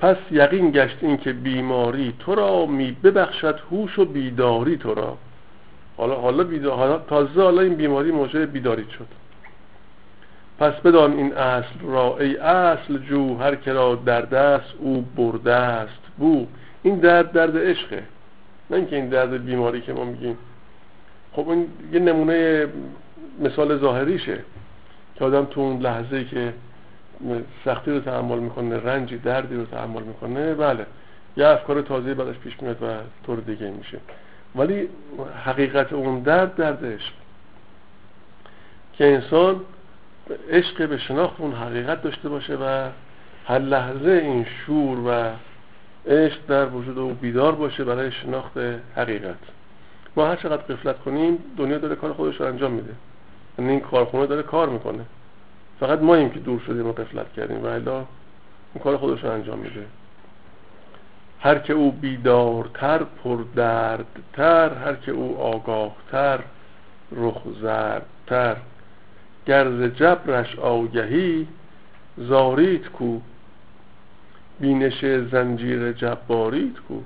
پس 0.00 0.16
یقین 0.30 0.70
گشت 0.70 0.96
این 1.00 1.16
که 1.16 1.32
بیماری 1.32 2.14
تو 2.18 2.34
را 2.34 2.66
می 2.66 2.96
ببخشد 3.04 3.60
هوش 3.70 3.98
و 3.98 4.04
بیداری 4.04 4.76
تو 4.76 4.94
را. 4.94 5.16
حالا 5.96 6.14
حالا, 6.14 6.44
بیدار... 6.44 7.04
تازه 7.08 7.42
حالا 7.42 7.62
این 7.62 7.74
بیماری 7.74 8.10
موجه 8.10 8.46
بیداری 8.46 8.86
شد. 8.98 9.21
پس 10.58 10.72
بدان 10.72 11.12
این 11.12 11.34
اصل 11.34 11.80
را 11.82 12.18
ای 12.18 12.36
اصل 12.36 12.98
جو 12.98 13.36
هر 13.36 13.54
که 13.54 13.72
را 13.72 13.94
در 13.94 14.20
دست 14.20 14.74
او 14.78 15.00
برده 15.16 15.52
است. 15.52 16.02
بو 16.18 16.46
این 16.82 16.98
درد 16.98 17.32
درد 17.32 17.58
عشقه. 17.58 18.02
نه 18.70 18.76
اینکه 18.76 18.96
این 18.96 19.08
درد 19.08 19.44
بیماری 19.44 19.80
که 19.80 19.92
ما 19.92 20.04
میگیم. 20.04 20.38
خب 21.32 21.48
این 21.48 21.66
یه 21.92 22.00
نمونه 22.00 22.66
مثال 23.40 23.78
ظاهریشه 23.78 24.38
که 25.14 25.24
آدم 25.24 25.44
تو 25.44 25.60
اون 25.60 25.80
لحظه 25.80 26.24
که 26.24 26.54
سختی 27.64 27.90
رو 27.90 28.00
تحمل 28.00 28.38
می‌کنه 28.38 28.76
رنجی 28.76 29.18
دردی 29.18 29.56
رو 29.56 29.64
تحمل 29.64 30.02
می‌کنه 30.02 30.54
بله. 30.54 30.86
یه 31.36 31.46
افکار 31.46 31.82
تازه 31.82 32.14
بعدش 32.14 32.38
پیش 32.38 32.62
میاد 32.62 32.82
و 32.82 32.86
طور 33.26 33.38
دیگه 33.38 33.70
میشه. 33.70 33.98
ولی 34.54 34.88
حقیقت 35.44 35.92
اون 35.92 36.20
درد 36.20 36.54
درد 36.54 36.84
عشق. 36.84 37.12
که 38.92 39.14
انسان 39.14 39.60
عشق 40.50 40.88
به 40.88 40.98
شناخت 40.98 41.34
اون 41.38 41.52
حقیقت 41.52 42.02
داشته 42.02 42.28
باشه 42.28 42.56
و 42.56 42.88
هر 43.46 43.58
لحظه 43.58 44.10
این 44.10 44.46
شور 44.66 44.98
و 44.98 45.30
عشق 46.10 46.46
در 46.48 46.66
وجود 46.66 46.98
او 46.98 47.14
بیدار 47.14 47.54
باشه 47.54 47.84
برای 47.84 48.12
شناخت 48.12 48.58
حقیقت. 48.96 49.38
ما 50.16 50.28
هر 50.28 50.36
چقدر 50.36 50.62
قفلت 50.62 50.98
کنیم 50.98 51.38
دنیا 51.58 51.78
داره 51.78 51.96
کار 51.96 52.12
خودش 52.12 52.40
رو 52.40 52.46
انجام 52.46 52.72
میده. 52.72 52.94
یعنی 53.58 53.70
این 53.70 53.80
کارخونه 53.80 54.26
داره 54.26 54.42
کار 54.42 54.68
می‌کنه. 54.68 55.04
فقط 55.80 55.98
ما 55.98 56.14
این 56.14 56.30
که 56.30 56.38
دور 56.38 56.60
شدیم 56.66 56.86
و 56.86 56.92
قفلت 56.92 57.32
کردیم 57.32 57.62
و 57.62 57.66
الا 57.66 57.96
این 58.74 58.84
کار 58.84 58.96
خودش 58.96 59.24
رو 59.24 59.30
انجام 59.30 59.58
میده. 59.58 59.86
هر 61.40 61.58
که 61.58 61.72
او 61.72 61.92
بیدارتر 61.92 63.04
پردردتر 63.24 64.74
هر 64.74 64.94
که 64.94 65.12
او 65.12 65.38
آگاهتر 65.40 66.38
رخ 67.12 67.42
زردتر 67.60 68.56
گرز 69.46 69.82
جبرش 69.82 70.58
آگهی 70.58 71.48
زاریت 72.16 72.88
کو. 72.88 73.20
بینش 74.60 75.04
زنجیر 75.04 75.92
جباریت 75.92 76.78
کو. 76.88 77.00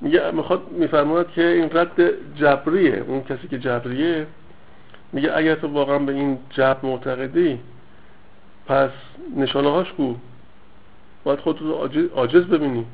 میگه 0.00 0.30
می‌خواد 0.30 0.70
میفرماید 0.70 1.28
که 1.28 1.46
این 1.46 1.70
رد 1.72 2.00
جبریه 2.36 3.04
اون 3.08 3.22
کسی 3.22 3.48
که 3.48 3.58
جبریه. 3.58 4.26
میگه 5.12 5.36
اگر 5.36 5.54
تو 5.54 5.68
واقعا 5.68 5.98
به 5.98 6.12
این 6.12 6.38
جبر 6.50 6.78
معتقدی 6.82 7.60
پس 8.66 8.90
نشانه 9.36 9.70
هاش 9.70 9.92
کو. 9.92 10.14
باید 11.24 11.38
خودت 11.38 11.60
رو 11.60 11.88
عاجز 12.14 12.44
ببینی. 12.44 12.86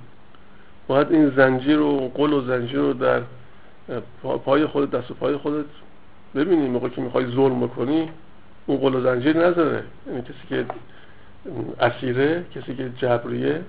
باید 0.87 1.13
این 1.13 1.31
زنجیر 1.31 1.81
و 1.81 2.09
قل 2.15 2.33
و 2.33 2.41
زنجیر 2.41 2.79
رو 2.79 2.93
در 2.93 3.23
پای 4.23 4.67
خودت 4.67 4.91
دست 4.91 5.11
و 5.11 5.15
پای 5.15 5.37
خودت 5.37 5.67
ببینی 6.35 6.69
موقع 6.69 6.89
که 6.89 7.01
می‌خوای 7.01 7.27
ظلم 7.27 7.61
بکنی 7.61 8.11
اون 8.67 8.79
قل 8.79 8.95
و 8.95 9.01
زنجیر 9.01 9.37
نذاره 9.37 9.85
یعنی 10.07 10.23
کسی 10.23 10.47
که 10.49 10.67
اسیره 11.81 12.45
کسی 12.55 12.75
که 12.75 12.91
جبریه 12.97 13.61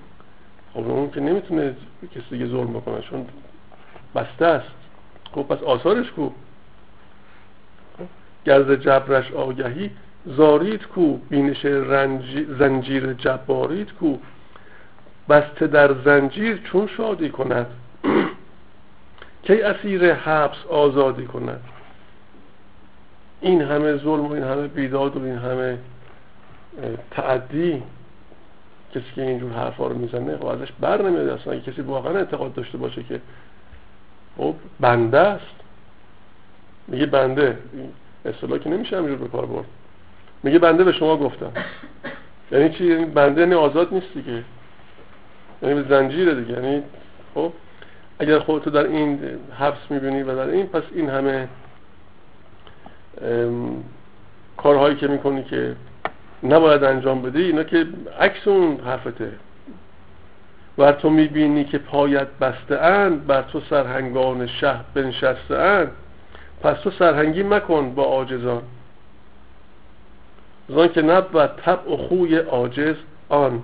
خب 0.73 0.89
اون 0.89 1.11
که 1.11 1.21
نمی‌تونه 1.21 1.75
کسی 2.15 2.29
دیگه 2.29 2.47
ظلم 2.47 2.73
بکنه 2.73 3.01
چون 3.01 3.25
بسته 4.15 4.45
است. 4.45 4.71
خب 5.31 5.43
پس 5.43 5.63
آثارش 5.63 6.11
کو؟ 6.11 6.29
گرز 8.45 8.71
جبرش 8.71 9.31
آگهی 9.31 9.91
زارید 10.25 10.87
کو؟ 10.87 11.17
بینش 11.29 11.67
زنجیر 12.59 13.13
جبارید 13.13 13.91
کو؟ 13.91 14.17
بسته 15.29 15.67
در 15.67 15.93
زنجیر 16.05 16.57
چون 16.57 16.87
شادی 16.87 17.29
کند؟ 17.29 17.67
کی 19.43 19.61
اسیر 19.61 20.13
حبس 20.13 20.65
آزادی 20.69 21.25
کند؟ 21.25 21.61
این 23.45 23.61
همه 23.61 23.97
ظلم 23.97 24.25
و 24.25 24.31
این 24.31 24.43
همه 24.43 24.67
بیداد 24.67 25.17
و 25.17 25.23
این 25.23 25.37
همه 25.37 25.77
تعدی 27.11 27.83
کسی 28.91 29.05
که 29.15 29.21
اینجور 29.21 29.51
حرفا 29.51 29.87
رو 29.87 29.97
می‌زنه 29.97 30.37
خب 30.37 30.45
ازش 30.45 30.71
بر 30.79 31.01
نمیاد 31.01 31.29
اصلا. 31.29 31.59
کسی 31.59 31.81
واقعا 31.81 32.17
اعتقاد 32.17 32.53
داشته 32.53 32.77
باشه 32.77 33.03
که 33.03 33.21
خب 34.37 34.55
بنده 34.79 35.19
است. 35.19 35.55
میگه 36.87 37.05
بنده. 37.05 37.57
اصطلاح 38.25 38.59
که 38.59 38.69
نمیشه 38.69 38.97
همینجور 38.97 39.17
به 39.17 39.27
کار 39.27 39.45
برد. 39.45 39.65
میگه 40.43 40.59
بنده 40.59 40.83
به 40.83 40.91
شما 40.91 41.17
گفتم. 41.17 41.51
یعنی 42.51 42.69
چی؟ 42.69 42.85
یعنی 42.85 43.05
بنده 43.05 43.41
یعنی 43.41 43.53
آزاد 43.53 43.93
نیست 43.93 44.13
دیگه 44.13 44.43
یعنی 45.61 45.81
به 45.81 45.89
زنجیره 45.89 46.35
دیگه. 46.35 46.53
یعنی 46.53 46.83
خب 47.35 47.51
اگر 48.19 48.39
خودتو 48.39 48.69
در 48.69 48.83
این 48.83 49.19
حبس 49.59 49.77
می‌بینی 49.89 50.23
و 50.23 50.35
در 50.35 50.49
این 50.49 50.67
پس 50.67 50.83
این 50.95 51.09
همه 51.09 51.47
کارهایی 54.57 54.95
که 54.95 55.07
می‌کنی 55.07 55.43
که 55.43 55.75
نباید 56.43 56.83
انجام 56.83 57.21
بدی 57.21 57.43
اینا 57.43 57.63
که 57.63 57.87
عکس 58.19 58.47
اون 58.47 58.79
حرفته. 58.79 59.31
و 60.77 60.91
تو 60.91 61.09
می‌بینی 61.09 61.63
که 61.63 61.77
پایت 61.77 62.27
بسته 62.41 62.77
اند 62.77 63.27
بر 63.27 63.41
تو 63.41 63.61
سرهنگان 63.69 64.47
شه 64.47 64.75
بنشسته 64.93 65.57
اند 65.57 65.91
پس 66.61 66.77
تو 66.79 66.91
سرهنگی 66.91 67.43
مکن 67.43 67.95
با 67.95 68.03
آجزان 68.03 68.61
زان 70.69 70.87
که 70.87 71.01
نبود 71.01 71.47
طبع 71.47 71.93
و 71.93 71.97
خوی 71.97 72.39
آجز 72.39 72.95
آن. 73.29 73.63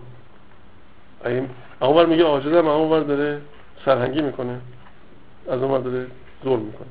اونور 1.81 2.05
میگه 2.05 2.23
آجزم 2.23 2.67
اونور 2.67 2.99
داره 2.99 3.41
سرهنگی 3.85 4.21
می‌کنه. 4.21 4.59
از 5.49 5.61
اونور 5.61 5.79
داره 5.79 6.07
ظلم 6.43 6.59
می‌کنه. 6.59 6.87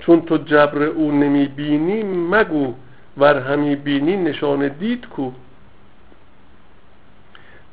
چون 0.00 0.22
تو 0.22 0.36
جبر 0.36 0.82
او 0.82 1.12
نمی‌بینی 1.12 2.02
مگو 2.02 2.74
ور 3.18 3.38
همی 3.38 3.76
بینی 3.76 4.16
نشان 4.16 4.68
دید 4.68 5.06
کو. 5.06 5.30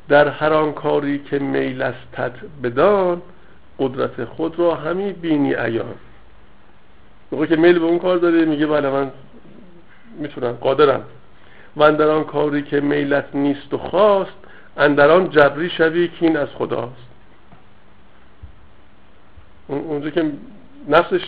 در 0.09 0.27
هر 0.27 0.53
آن 0.53 0.73
کاری 0.73 1.19
که 1.19 1.39
میل 1.39 1.81
استد 1.81 2.33
بدان 2.63 3.21
قدرت 3.79 4.25
خود 4.25 4.59
را 4.59 4.75
همی 4.75 5.13
بینی 5.13 5.55
ایان 5.55 5.95
موقع 7.31 7.45
که 7.45 7.55
میل 7.55 7.79
به 7.79 7.85
اون 7.85 7.99
کار 7.99 8.17
داره 8.17 8.45
میگه 8.45 8.67
بله 8.67 8.89
من 8.89 9.11
می‌تونم 10.19 10.51
قادرم. 10.51 11.03
و 11.77 11.91
در 11.91 12.09
آن 12.09 12.23
کاری 12.23 12.61
که 12.61 12.81
میلت 12.81 13.35
نیست 13.35 13.73
و 13.73 13.77
خواست 13.77 14.37
اندر 14.77 15.11
آن 15.11 15.29
جبری 15.29 15.69
شوی 15.69 16.07
که 16.07 16.25
این 16.25 16.37
از 16.37 16.47
خداست. 16.47 17.07
اونجا 19.67 20.09
که 20.09 20.31
نفسش 20.87 21.21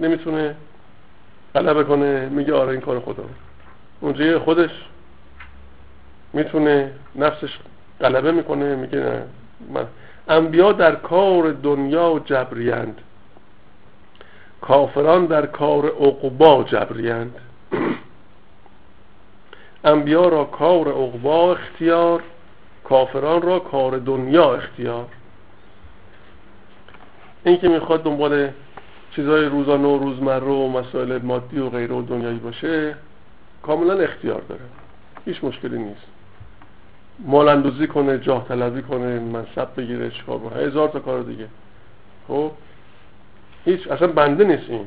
نمی‌تونه 0.00 0.54
غلبه 1.54 1.84
کنه 1.84 2.28
میگه 2.28 2.54
آره 2.54 2.72
این 2.72 2.80
کار 2.80 3.00
خدا. 3.00 3.24
اونجا 4.00 4.40
خودش 4.40 4.70
می‌تونه 6.32 6.92
نفسش 7.14 7.58
غلبه 8.00 8.32
می‌کنه 8.32 8.76
میگه 8.76 8.98
نه 8.98 9.22
من 9.72 9.86
انبیا 10.28 10.72
در 10.72 10.94
کار 10.94 11.52
دنیا 11.52 12.22
جبریند 12.24 13.00
کافران 14.60 15.26
در 15.26 15.46
کار 15.46 15.86
عقبا 15.86 16.62
جبریند 16.62 17.34
انبیا 19.84 20.28
را 20.28 20.44
کار 20.44 20.88
عقبا 20.88 21.52
اختیار 21.52 22.22
کافران 22.84 23.42
را 23.42 23.58
کار 23.58 23.98
دنیا 23.98 24.54
اختیار. 24.54 25.06
این 27.44 27.58
که 27.58 27.68
می‌خواد 27.68 28.02
دنبال 28.02 28.50
چیزهای 29.16 29.44
روزانه 29.44 29.88
و 29.88 29.98
روزمره 29.98 30.46
و 30.46 30.68
مسائل 30.68 31.18
مادی 31.18 31.58
و 31.58 31.70
غیره 31.70 31.94
و 31.94 32.02
دنیایی 32.02 32.38
باشه 32.38 32.94
کاملا 33.62 33.94
اختیار 33.94 34.42
داره. 34.48 34.60
هیچ 35.24 35.44
مشکلی 35.44 35.78
نیست. 35.78 36.06
مال 37.18 37.48
اندوزی 37.48 37.86
کنه 37.86 38.18
جاه 38.18 38.48
طلبی 38.48 38.82
کنه 38.82 39.18
منصب 39.18 39.68
بگیره 39.76 40.10
چیکار 40.10 40.38
کنه 40.38 40.62
هزار 40.62 40.88
تا 40.88 41.00
کار 41.00 41.22
دیگه. 41.22 41.48
خب؟ 42.28 42.50
هیچ 43.64 43.88
اصلا 43.90 44.08
بنده 44.08 44.44
نیست 44.44 44.70
این. 44.70 44.86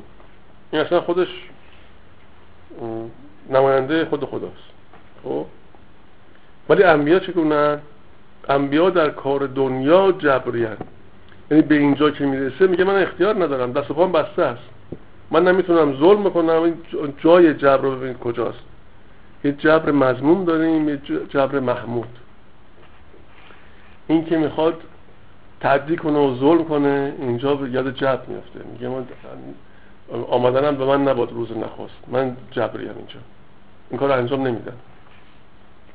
این 0.71 0.81
اصلا 0.81 1.01
خودش 1.01 1.27
نماینده 3.49 4.05
خود 4.05 4.25
خداست. 4.25 4.69
خب؟ 5.23 5.45
ولی 6.69 6.83
انبیا 6.83 7.19
چگونه 7.19 7.79
انبیا 8.49 8.89
در 8.89 9.09
کار 9.09 9.47
دنیا 9.47 10.11
جبریان 10.11 10.77
یعنی 11.51 11.63
به 11.63 11.75
اینجا 11.75 12.11
که 12.11 12.25
می‌رسه 12.25 12.67
میگه 12.67 12.83
من 12.83 13.01
اختیار 13.01 13.43
ندارم 13.43 13.71
دست 13.71 13.87
پام 13.87 14.11
بسته 14.11 14.43
است. 14.43 14.63
من 15.31 15.47
نمی‌تونم 15.47 15.99
ظلم 15.99 16.29
کنم 16.29 16.73
جای 17.23 17.53
جبر 17.53 17.77
رو 17.77 17.95
ببینید 17.95 18.19
کجاست. 18.19 18.59
یه 19.43 19.51
جبر 19.51 19.91
مضموم 19.91 20.45
داریم 20.45 20.89
یه 20.89 21.01
جبر 21.29 21.59
محمود. 21.59 22.19
این 24.07 24.25
که 24.25 24.37
می‌خواد 24.37 24.81
تعدی 25.59 25.95
کنه 25.95 26.19
و 26.19 26.35
ظلم 26.35 26.65
کنه 26.65 27.13
اینجا 27.19 27.67
یاد 27.71 27.95
جبر 27.95 28.25
میفته 28.27 28.59
میگه 28.73 28.87
من 28.89 29.05
آمدنم 30.29 30.75
به 30.75 30.85
من 30.85 31.07
نباد 31.07 31.31
روز 31.31 31.57
نخواست. 31.57 31.95
من 32.07 32.37
جبریم 32.51 32.89
اینجا. 32.97 33.19
این 33.89 33.99
کار 33.99 34.11
انجام 34.11 34.47
نمیدم 34.47 34.73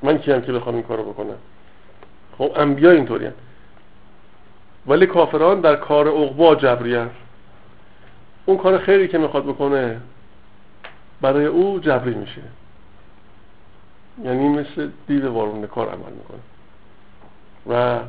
من 0.02 0.18
کیم 0.18 0.40
که 0.40 0.52
بخوام 0.52 0.74
این 0.74 0.84
کارو 0.84 1.02
بکنم؟ 1.02 1.36
خب 2.38 2.52
انبیا 2.56 2.90
اینطوری 2.90 3.28
ولی 4.86 5.06
کافران 5.06 5.60
در 5.60 5.76
کار 5.76 6.08
عقبا 6.08 6.54
جبری 6.54 7.06
اون 8.46 8.56
کار 8.56 8.78
خیری 8.78 9.08
که 9.08 9.18
می‌خواد 9.18 9.44
بکنه 9.44 10.00
برای 11.20 11.46
او 11.46 11.78
جبری 11.78 12.14
میشه. 12.14 12.42
یعنی 14.24 14.48
مثل 14.48 14.90
دیو 15.06 15.30
وارون 15.30 15.66
کار 15.66 15.88
عمل 15.88 16.12
می‌کنه. 16.12 16.40
و 17.66 18.00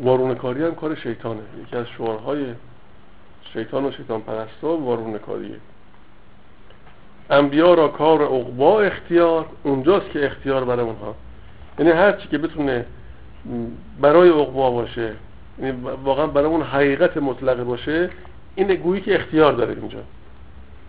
وارون 0.00 0.34
کاری 0.34 0.64
هم 0.64 0.74
کار 0.74 0.94
شیطانه. 0.94 1.42
یکی 1.62 1.76
از 1.76 1.86
شعارهای 1.98 2.54
شیطان 3.52 3.84
و 3.84 3.92
شیطان 3.92 4.20
پرستا 4.20 4.76
وارون 4.76 5.18
کاریه 5.18 5.56
انبیا 7.30 7.74
را 7.74 7.88
کار 7.88 8.22
عقبا 8.22 8.80
اختیار 8.80 9.46
اونجاست 9.62 10.10
که 10.10 10.26
اختیار 10.26 10.64
برای 10.64 10.84
اونها. 10.84 11.14
یعنی 11.78 11.90
هر 11.90 12.12
چی 12.12 12.28
که 12.28 12.38
بتونه 12.38 12.86
برای 14.00 14.28
عقبا 14.28 14.70
باشه 14.70 15.12
واقعا 16.04 16.26
برای 16.26 16.46
اون 16.46 16.62
حقیقت 16.62 17.16
مطلقه 17.16 17.64
باشه 17.64 18.10
این 18.54 18.74
گویی 18.74 19.00
که 19.00 19.14
اختیار 19.14 19.52
داره 19.52 19.72
اینجا. 19.72 19.98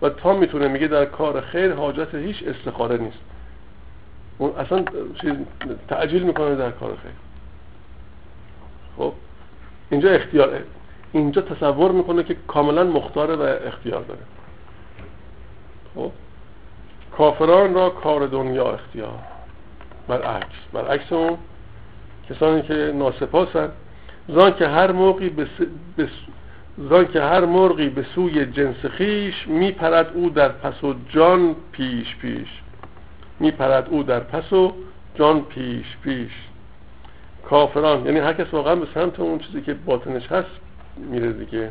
و 0.02 0.08
تا 0.08 0.32
می‌تونه 0.32 0.68
میگه 0.68 0.88
در 0.88 1.04
کار 1.04 1.40
خیر 1.40 1.72
حاجت 1.72 2.14
هیچ 2.14 2.44
استخاره 2.46 2.96
نیست. 2.96 3.18
اون 4.38 4.50
اصلا 4.50 4.84
چیز 5.20 5.32
تعجیل 5.88 6.22
می‌کنه 6.22 6.54
در 6.54 6.70
کار 6.70 6.90
خیر. 6.90 7.12
خب 8.96 9.12
اینجا 9.90 10.10
اختیار 10.10 10.62
اینجا 11.12 11.42
تصور 11.42 11.92
می‌کنه 11.92 12.22
که 12.22 12.36
کاملا 12.46 12.84
مختاره 12.84 13.36
و 13.36 13.56
اختیار 13.66 14.02
داره. 14.02 14.20
خب 15.94 16.12
کافران 17.16 17.74
را 17.74 17.90
کار 17.90 18.26
دنیا 18.26 18.72
اختیار. 18.72 19.18
برعکس 20.08 20.56
برعکس 20.72 21.12
اون 21.12 21.38
کسانی 22.30 22.62
که 22.62 22.92
ناسپاسن 22.94 23.70
زان 24.28 24.54
که 24.54 24.68
هر 24.68 24.92
موقعی 24.92 25.28
به 25.28 25.46
زان 26.78 27.06
که 27.06 27.22
هر 27.22 27.44
مرغی 27.44 27.88
به 27.88 28.06
سوی 28.14 28.46
جنس 28.46 28.86
خیش 28.86 29.48
میپرد 29.48 30.10
او 30.14 30.30
در 30.30 30.48
پس 30.48 30.84
و 30.84 30.94
جان 31.08 31.56
پیش 31.72 32.16
پیش. 32.16 32.48
میپرد 33.40 33.88
او 33.90 34.02
در 34.02 34.20
پس 34.20 34.52
و 34.52 34.72
جان 35.14 35.44
پیش 35.44 35.96
پیش. 36.02 36.30
کافران 37.50 38.06
یعنی 38.06 38.18
هر 38.18 38.32
کس 38.32 38.54
واقعا 38.54 38.74
به 38.74 38.86
سمت 38.94 39.20
اون 39.20 39.38
چیزی 39.38 39.60
که 39.60 39.74
باطنش 39.74 40.32
هست 40.32 40.50
میره 40.96 41.32
دیگه. 41.32 41.70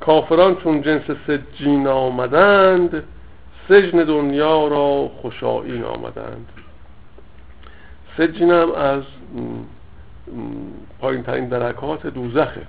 کافران 0.00 0.56
چون 0.56 0.82
جنس 0.82 1.02
سجین 1.26 1.86
آمدند 1.86 3.02
سجن 3.68 4.04
دنیا 4.04 4.68
را 4.68 5.10
خوشایین 5.22 5.84
آمدند. 5.84 6.48
سجین 8.16 8.50
هم 8.50 8.72
از 8.72 9.02
پایین 10.98 11.22
ترین 11.22 11.48
درکات 11.48 12.06
دوزخه. 12.06 12.66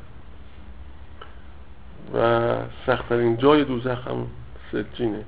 و 2.15 2.55
سختترین 2.85 3.37
جای 3.37 3.63
دوزخ 3.63 4.07
هم 4.07 4.27
سجینه. 4.71 5.23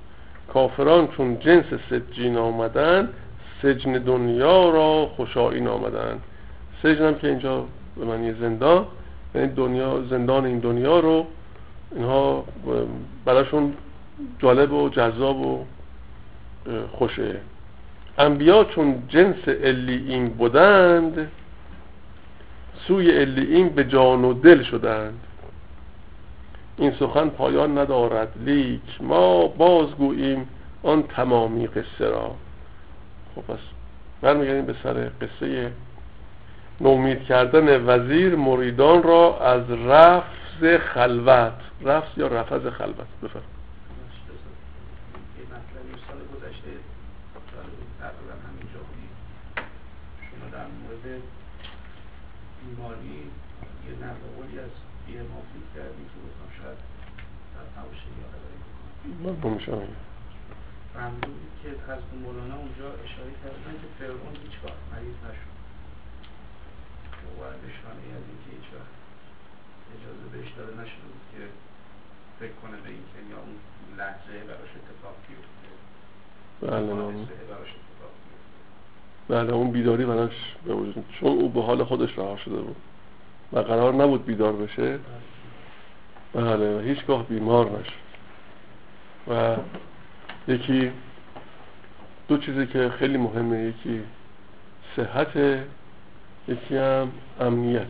کافران 0.54 1.08
چون 1.08 1.40
جنس 1.40 1.66
سجین 1.90 2.38
آمدن 2.38 3.10
سجن 3.62 3.92
دنیا 3.92 4.70
را 4.70 5.08
خوشایین 5.16 5.68
آمدن. 5.68 6.20
سجن 6.84 7.06
هم 7.08 7.16
که 7.16 7.28
اینجا 7.28 7.66
به 7.98 8.06
معنی 8.06 8.34
زندان 8.34 8.86
یعنی 9.36 9.48
دنیا 9.48 10.04
زندان 10.10 10.46
این 10.46 10.60
دنیا 10.60 11.00
رو 11.00 11.26
اینها 11.96 12.46
براشون 13.26 13.74
جالب 14.40 14.74
و 14.74 14.90
جذاب 14.90 15.38
و 15.38 15.66
خوشه. 16.92 17.36
انبیا 18.18 18.64
چون 18.64 19.04
جنس 19.08 19.48
این 19.48 20.30
بودند 20.30 21.32
سوی 22.88 23.12
این 23.12 23.70
به 23.70 23.84
جان 23.84 24.26
و 24.26 24.34
دل 24.34 24.64
شدند. 24.64 25.20
این 26.78 26.94
سخن 27.00 27.30
پایان 27.30 27.78
ندارد. 27.78 28.34
لیک 28.46 28.82
ما 29.00 29.48
بازگوییم 29.48 30.48
آن 30.84 31.04
تمامی 31.04 31.68
قصه 31.68 32.10
را. 32.10 32.36
خب 33.36 33.42
پس 33.42 33.60
برمیگردیم 34.22 34.66
به 34.66 34.76
سر 34.84 35.10
قصه 35.22 35.72
نومید 36.82 37.24
کردن 37.24 37.86
وزیر 37.86 38.36
مریدان 38.36 39.04
را 39.04 39.40
از 39.40 39.72
رفض 39.72 40.80
خلوت. 40.94 41.54
رفض 41.86 42.18
یا 42.18 42.28
رفض 42.28 42.68
خلوت؟ 42.68 43.08
بفرم 43.24 43.51
بیماری 52.72 53.20
یه 53.88 53.94
نقل 54.06 54.24
قولی 54.36 54.60
از 54.60 54.76
بیه 55.06 55.22
مافید 55.34 55.66
کردی 55.76 56.04
که 56.12 56.18
گفتم 56.26 56.50
شاید 56.58 56.80
در 57.54 57.66
نباشه 57.76 58.08
یاد 58.22 58.34
من 59.24 59.36
بمیشم 59.44 59.88
ممنون 60.96 61.40
که 61.60 61.70
حضرت 61.70 62.04
مولانا 62.24 62.58
اونجا 62.64 62.88
اشاره 63.06 63.34
کردن 63.42 63.76
که 63.82 63.88
فرعون 64.00 64.36
هیچ 64.44 64.56
وقت 64.64 64.82
مریض 64.92 65.18
نشد. 65.28 65.52
و 67.40 67.42
نشانه 67.66 68.06
از 68.18 68.26
اینکه 68.30 68.50
هیچ 68.56 68.68
وقت 68.76 68.96
اجازه 69.96 70.26
بهش 70.34 70.50
داده 70.58 70.74
نشده 70.82 71.08
بود 71.12 71.26
که 71.32 71.42
فکر 72.40 72.56
کنه 72.62 72.78
به 72.84 72.90
اینکه 72.98 73.20
یا 73.32 73.40
اون 73.46 73.58
لحظه 74.00 74.34
براش 74.50 74.72
اتفاق 74.80 75.16
بیفته 75.28 75.70
بله 76.62 76.92
براش 77.52 77.72
بله 79.32 79.54
اون 79.54 79.72
بیداری 79.72 80.06
براش 80.06 80.56
به 80.66 80.74
وجود 80.74 81.06
چون 81.20 81.30
او 81.30 81.50
به 81.50 81.62
حال 81.62 81.84
خودش 81.84 82.18
رها 82.18 82.38
شده 82.38 82.56
بود. 82.56 82.76
و 83.54 83.60
قرار 83.60 83.94
نبود 83.94 84.26
بیدار 84.26 84.54
بشه. 84.54 85.00
بله 86.34 86.78
و 86.78 86.80
هیچگاه 86.80 87.24
بیمار 87.24 87.66
نشد. 87.66 87.92
و 89.28 89.56
یکی 90.48 90.92
دو 92.28 92.38
چیزی 92.38 92.68
که 92.68 92.90
خیلی 92.90 93.18
مهمه 93.18 93.60
یکی 93.60 94.04
صحت 94.96 95.38
یکی 96.48 96.78
هم 96.78 97.12
امنیت. 97.40 97.88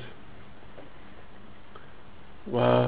و 2.53 2.87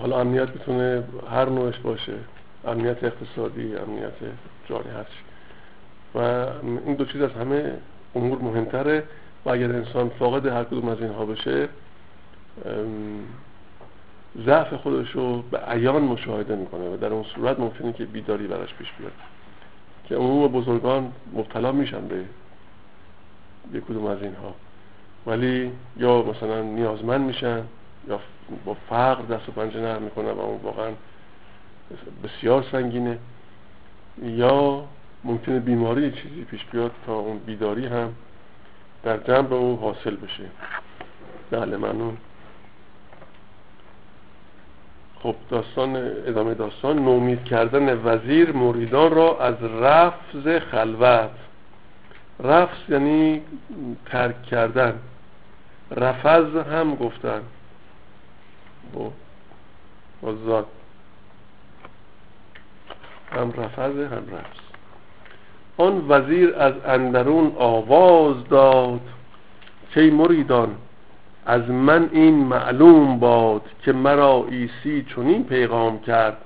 حالا 0.00 0.20
امنیت 0.20 0.48
می‌تونه 0.48 1.04
هر 1.30 1.48
نوعش 1.48 1.78
باشه. 1.78 2.14
امنیت 2.64 3.04
اقتصادی 3.04 3.76
امنیت 3.76 4.12
جانی 4.68 4.90
هرچی 4.90 5.31
و 6.14 6.18
این 6.18 6.94
دو 6.94 7.04
چیز 7.04 7.22
از 7.22 7.30
همه 7.30 7.74
امور 8.14 8.38
مهمتره 8.38 9.04
و 9.44 9.50
اگر 9.50 9.72
انسان 9.72 10.08
فاقد 10.08 10.46
هر 10.46 10.64
کدوم 10.64 10.88
از 10.88 11.00
اینها 11.00 11.26
بشه 11.26 11.68
ضعف 14.44 14.74
خودش 14.74 15.10
رو 15.10 15.42
به 15.42 15.58
عیان 15.58 16.02
مشاهده 16.02 16.56
می‌کنه 16.56 16.94
و 16.94 16.96
در 16.96 17.12
اون 17.12 17.22
صورت 17.22 17.60
ممکنه 17.60 17.92
که 17.92 18.04
بیداری 18.04 18.46
براش 18.46 18.74
پیش 18.74 18.88
بیاد. 18.98 19.12
که 20.04 20.16
عموم 20.16 20.48
بزرگان 20.48 21.12
مبتلا 21.32 21.72
میشن 21.72 22.08
به 22.08 22.24
یک 23.72 23.84
کدوم 23.84 24.06
از 24.06 24.22
اینها. 24.22 24.54
ولی 25.26 25.72
یا 25.96 26.22
مثلا 26.22 26.62
نیازمند 26.62 27.20
میشن 27.20 27.62
یا 28.08 28.20
با 28.64 28.76
فقر 28.88 29.22
دست 29.22 29.48
و 29.48 29.52
پنجه 29.52 29.80
نرم 29.80 30.02
می‌کنن 30.02 30.30
و 30.30 30.40
اون 30.40 30.60
واقعا 30.62 30.90
بسیار 32.24 32.64
سنگینه 32.72 33.18
یا 34.22 34.84
ممکنه 35.24 35.60
بیماری 35.60 36.12
چیزی 36.12 36.44
پیش 36.44 36.64
بیاد 36.64 36.90
تا 37.06 37.14
اون 37.14 37.38
بیداری 37.38 37.86
هم 37.86 38.14
در 39.02 39.16
جنب 39.16 39.52
او 39.52 39.76
حاصل 39.76 40.16
بشه. 40.16 40.44
بله 41.50 41.76
ممنون. 41.76 42.16
خب 45.22 45.34
داستان 45.50 45.96
ادامه 46.26 46.54
داستان. 46.54 46.98
نومید 46.98 47.44
کردن 47.44 48.00
وزیر 48.04 48.52
مریدان 48.52 49.10
را 49.10 49.38
از 49.40 49.62
رفض 49.62 50.58
خلوت. 50.70 51.30
رفض 52.40 52.78
یعنی 52.88 53.42
ترک 54.06 54.42
کردن. 54.42 54.98
رفض 55.90 56.56
هم 56.56 56.94
گفتن. 56.94 57.42
با 58.92 60.34
زاد 60.46 60.66
هم 63.32 63.52
رفض 63.52 63.96
هم 63.96 64.24
رفض. 64.32 64.61
آن 65.76 66.04
وزیر 66.08 66.54
از 66.54 66.74
اندرون 66.86 67.52
آواز 67.56 68.48
داد. 68.50 69.00
که 69.94 70.00
مریدان 70.00 70.76
از 71.46 71.70
من 71.70 72.08
این 72.12 72.34
معلوم 72.34 73.18
باد 73.18 73.62
که 73.84 73.92
مرا 73.92 74.46
ایسی 74.50 75.06
چنین 75.16 75.44
پیغام 75.44 76.00
کرد 76.00 76.36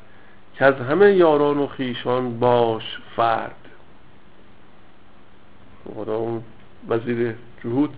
که 0.55 0.65
از 0.65 0.75
همه 0.75 1.13
یاران 1.13 1.59
و 1.59 1.67
خیشان 1.67 2.39
باش 2.39 2.99
فرد. 3.17 3.57
خدا 5.95 6.17
اون 6.17 6.43
وزیر 6.89 7.35
جهود 7.65 7.91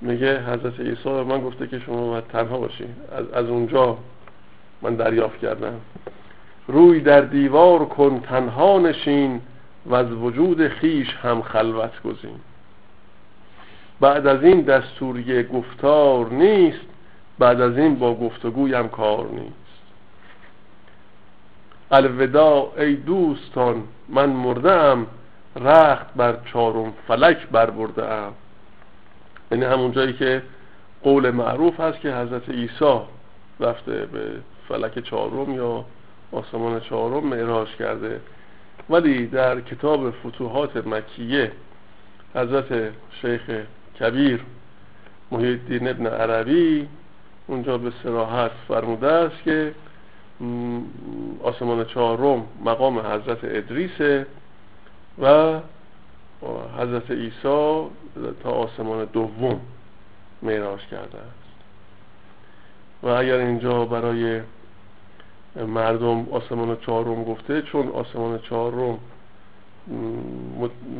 میگه 0.00 0.42
حضرت 0.42 0.80
عیسی 0.80 1.04
به 1.04 1.24
من 1.24 1.40
گفته 1.40 1.66
که 1.66 1.78
شما 1.78 2.06
باید 2.06 2.24
تنها 2.26 2.58
باشی. 2.58 2.84
از, 3.12 3.30
از 3.30 3.46
اونجا 3.46 3.98
من 4.82 4.94
دریافت 4.94 5.38
کردم. 5.38 5.80
روی 6.68 7.00
در 7.00 7.20
دیوار 7.20 7.84
کن 7.84 8.20
تنها 8.20 8.78
نشین 8.78 9.40
و 9.86 9.94
از 9.94 10.12
وجود 10.12 10.68
خیش 10.68 11.14
هم 11.22 11.42
خلوت 11.42 12.02
گزین. 12.02 12.40
بعد 14.00 14.26
از 14.26 14.42
این 14.42 14.60
دستوری 14.60 15.42
گفتار 15.42 16.30
نیست 16.30 16.86
بعد 17.38 17.60
از 17.60 17.78
این 17.78 17.94
با 17.98 18.14
گفتگویم 18.14 18.88
کار 18.88 19.26
نیست. 19.32 19.66
الوداع 21.90 22.72
ای 22.78 22.94
دوستان 22.94 23.82
من 24.08 24.30
مردم 24.30 25.06
رخت 25.56 26.14
بر 26.16 26.36
چارم 26.52 26.92
فلک 27.08 27.48
بر 27.48 27.70
برده 27.70 28.12
ام. 28.12 28.32
یعنی 29.50 29.64
همون 29.64 29.92
جایی 29.92 30.12
که 30.12 30.42
قول 31.02 31.30
معروف 31.30 31.80
هست 31.80 32.00
که 32.00 32.14
حضرت 32.14 32.48
عیسی 32.48 33.00
رفته 33.60 34.06
به 34.06 34.30
فلک 34.68 34.98
چهارم 34.98 35.54
یا 35.54 35.84
آسمان 36.32 36.80
چهارم 36.80 37.26
معراج 37.26 37.68
کرده. 37.68 38.20
ولی 38.90 39.26
در 39.26 39.60
کتاب 39.60 40.10
فتوحات 40.10 40.86
مکیه 40.86 41.52
حضرت 42.34 42.92
شیخ 43.20 43.50
کبیر 44.00 44.44
محیط 45.30 45.60
ابن 45.70 46.06
عربی 46.06 46.88
اونجا 47.46 47.78
به 47.78 47.92
سراحت 48.02 48.50
فرموده 48.68 49.06
است 49.06 49.42
که 49.42 49.74
آسمان 51.42 51.84
چهارم 51.84 52.46
مقام 52.64 52.98
حضرت 52.98 53.38
ادریسه 53.42 54.26
و 55.22 55.58
حضرت 56.78 57.10
عیسی 57.10 57.86
تا 58.42 58.50
آسمان 58.50 59.04
دوم 59.04 59.60
معراج 60.42 60.80
کرده 60.80 61.18
است. 61.18 61.46
و 63.02 63.08
اگر 63.08 63.36
اینجا 63.36 63.84
برای 63.84 64.40
مردم 65.56 66.26
آسمان 66.30 66.76
چهارم 66.76 67.24
گفته 67.24 67.62
چون 67.62 67.88
آسمان 67.88 68.38
چهارم 68.38 68.98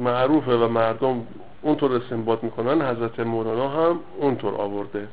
معروفه 0.05 0.53
و 0.53 0.69
مردم 0.69 1.27
اونطور 1.63 1.97
استنباط 1.97 2.45
می‌کنن 2.45 2.89
حضرت 2.89 3.21
مولانا 3.21 3.69
هم 3.69 4.01
اونطور 4.17 4.55
آورده. 4.55 5.09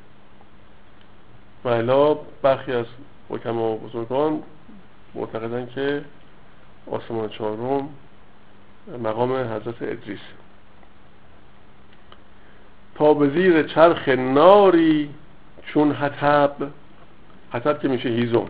و 1.63 1.67
الا 1.67 2.13
برخی 2.41 2.71
از 2.71 2.85
حکما 3.29 3.71
و 3.71 3.77
بزرگان 3.77 4.43
معتقدن 5.15 5.65
که 5.65 6.03
آسمان 6.91 7.29
چهارم 7.29 7.89
مقام 9.03 9.33
حضرت 9.33 9.81
ادریس. 9.81 10.19
تا 12.95 13.13
به 13.13 13.29
زیر 13.29 13.63
چرخ 13.63 14.09
ناری 14.09 15.09
چون 15.65 15.91
حتب 15.91 16.55
حتب 17.51 17.79
که 17.81 17.87
میشه 17.87 18.09
هیزم 18.09 18.47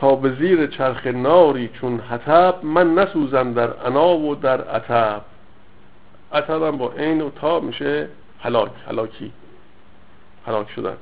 تا 0.00 0.14
به 0.14 0.34
زیر 0.34 0.66
چرخ 0.66 1.06
ناری 1.06 1.68
چون 1.68 2.00
حتب 2.00 2.54
من 2.62 2.94
نسوزم 2.94 3.52
در 3.52 3.86
انا 3.86 4.16
و 4.16 4.34
در 4.34 4.60
عتب 4.60 5.22
عتب 6.32 6.62
هم 6.62 6.78
با 6.78 6.92
این 6.92 7.20
و 7.20 7.30
تا 7.30 7.60
میشه 7.60 8.08
حلاک 8.38 8.70
حلاکی 8.86 9.32
حلاک 10.46 10.70
شدن. 10.70 10.96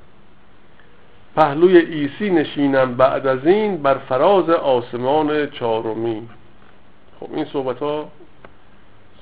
پهلوی 1.36 1.76
ایسی 1.76 2.30
نشینم 2.30 2.94
بعد 2.94 3.26
از 3.26 3.46
این 3.46 3.82
بر 3.82 3.94
فراز 3.94 4.50
آسمان 4.50 5.50
چهارمی. 5.50 6.28
خب 7.20 7.28
این 7.34 7.44
صحبت 7.44 7.78
ها 7.78 8.08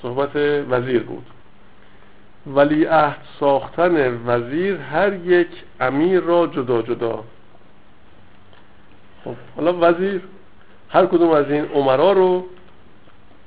صحبت 0.03 0.37
وزیر 0.71 1.03
بود. 1.03 1.27
ولی 2.47 2.85
عهد 2.85 3.21
ساختن 3.41 4.21
وزیر 4.27 4.77
هر 4.77 5.13
یک 5.13 5.49
امیر 5.81 6.21
را 6.21 6.47
جدا 6.47 6.83
جدا. 6.83 7.25
خب 9.25 9.35
حالا 9.57 9.75
وزیر 9.81 10.23
هر 10.89 11.07
کدوم 11.07 11.31
از 11.31 11.51
این 11.51 11.65
عمرا 11.65 12.13
رو 12.13 12.45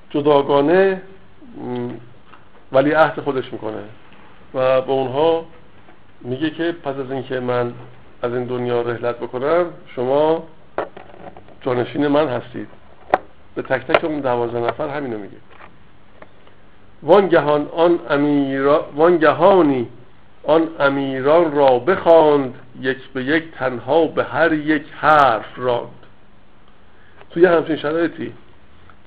جداگانه 0.09 1.01
ولی 2.71 2.91
عهد 2.91 3.21
خودش 3.21 3.53
می‌کنه 3.53 3.83
و 4.53 4.81
به 4.81 4.91
اونها 4.91 5.45
میگه 6.21 6.49
که 6.49 6.71
پس 6.83 6.95
از 6.95 7.11
اینکه 7.11 7.39
من 7.39 7.73
از 8.21 8.33
این 8.33 8.43
دنیا 8.43 8.81
رحلت 8.81 9.15
بکنم 9.15 9.65
شما 9.95 10.43
جانشین 11.61 12.07
من 12.07 12.27
هستید. 12.27 12.67
به 13.55 13.61
تک 13.61 13.87
تک 13.87 14.03
اون 14.03 14.19
دوازده 14.19 14.59
نفر 14.59 14.89
همینو 14.89 15.17
میگه. 15.17 15.37
وانگهان 17.03 17.67
آن 17.75 17.99
امیرا 18.09 18.85
وانگهانی 18.95 19.87
آن 20.47 20.67
امیران 20.79 21.51
را 21.51 21.79
بخواند 21.79 22.53
یک 22.81 22.97
به 23.13 23.23
یک 23.23 23.43
تنها 23.51 24.07
به 24.07 24.23
هر 24.23 24.53
یک 24.53 24.83
حرف 24.95 25.45
راند. 25.57 25.89
توی 27.29 27.45
همچین 27.45 27.75
شرایطی 27.75 28.33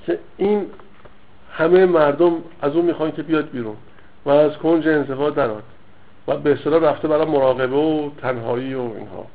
که 0.07 0.19
این 0.37 0.67
همه 1.53 1.87
مردم 1.87 2.33
از 2.63 2.77
اون 2.77 2.85
می‌خوان 2.85 3.13
که 3.13 3.23
بیاد 3.23 3.51
بیرون 3.51 3.77
و 4.25 4.31
از 4.31 4.53
کنج 4.53 4.89
انزوا 4.89 5.31
دراد 5.31 5.63
و 6.29 6.37
به 6.37 6.53
اصطلاح 6.53 6.83
رفته 6.83 7.09
برای 7.09 7.25
مراقبه 7.25 7.77
و 7.77 8.11
تنهایی 8.23 8.75
و 8.75 8.81
اینها. 8.81 9.27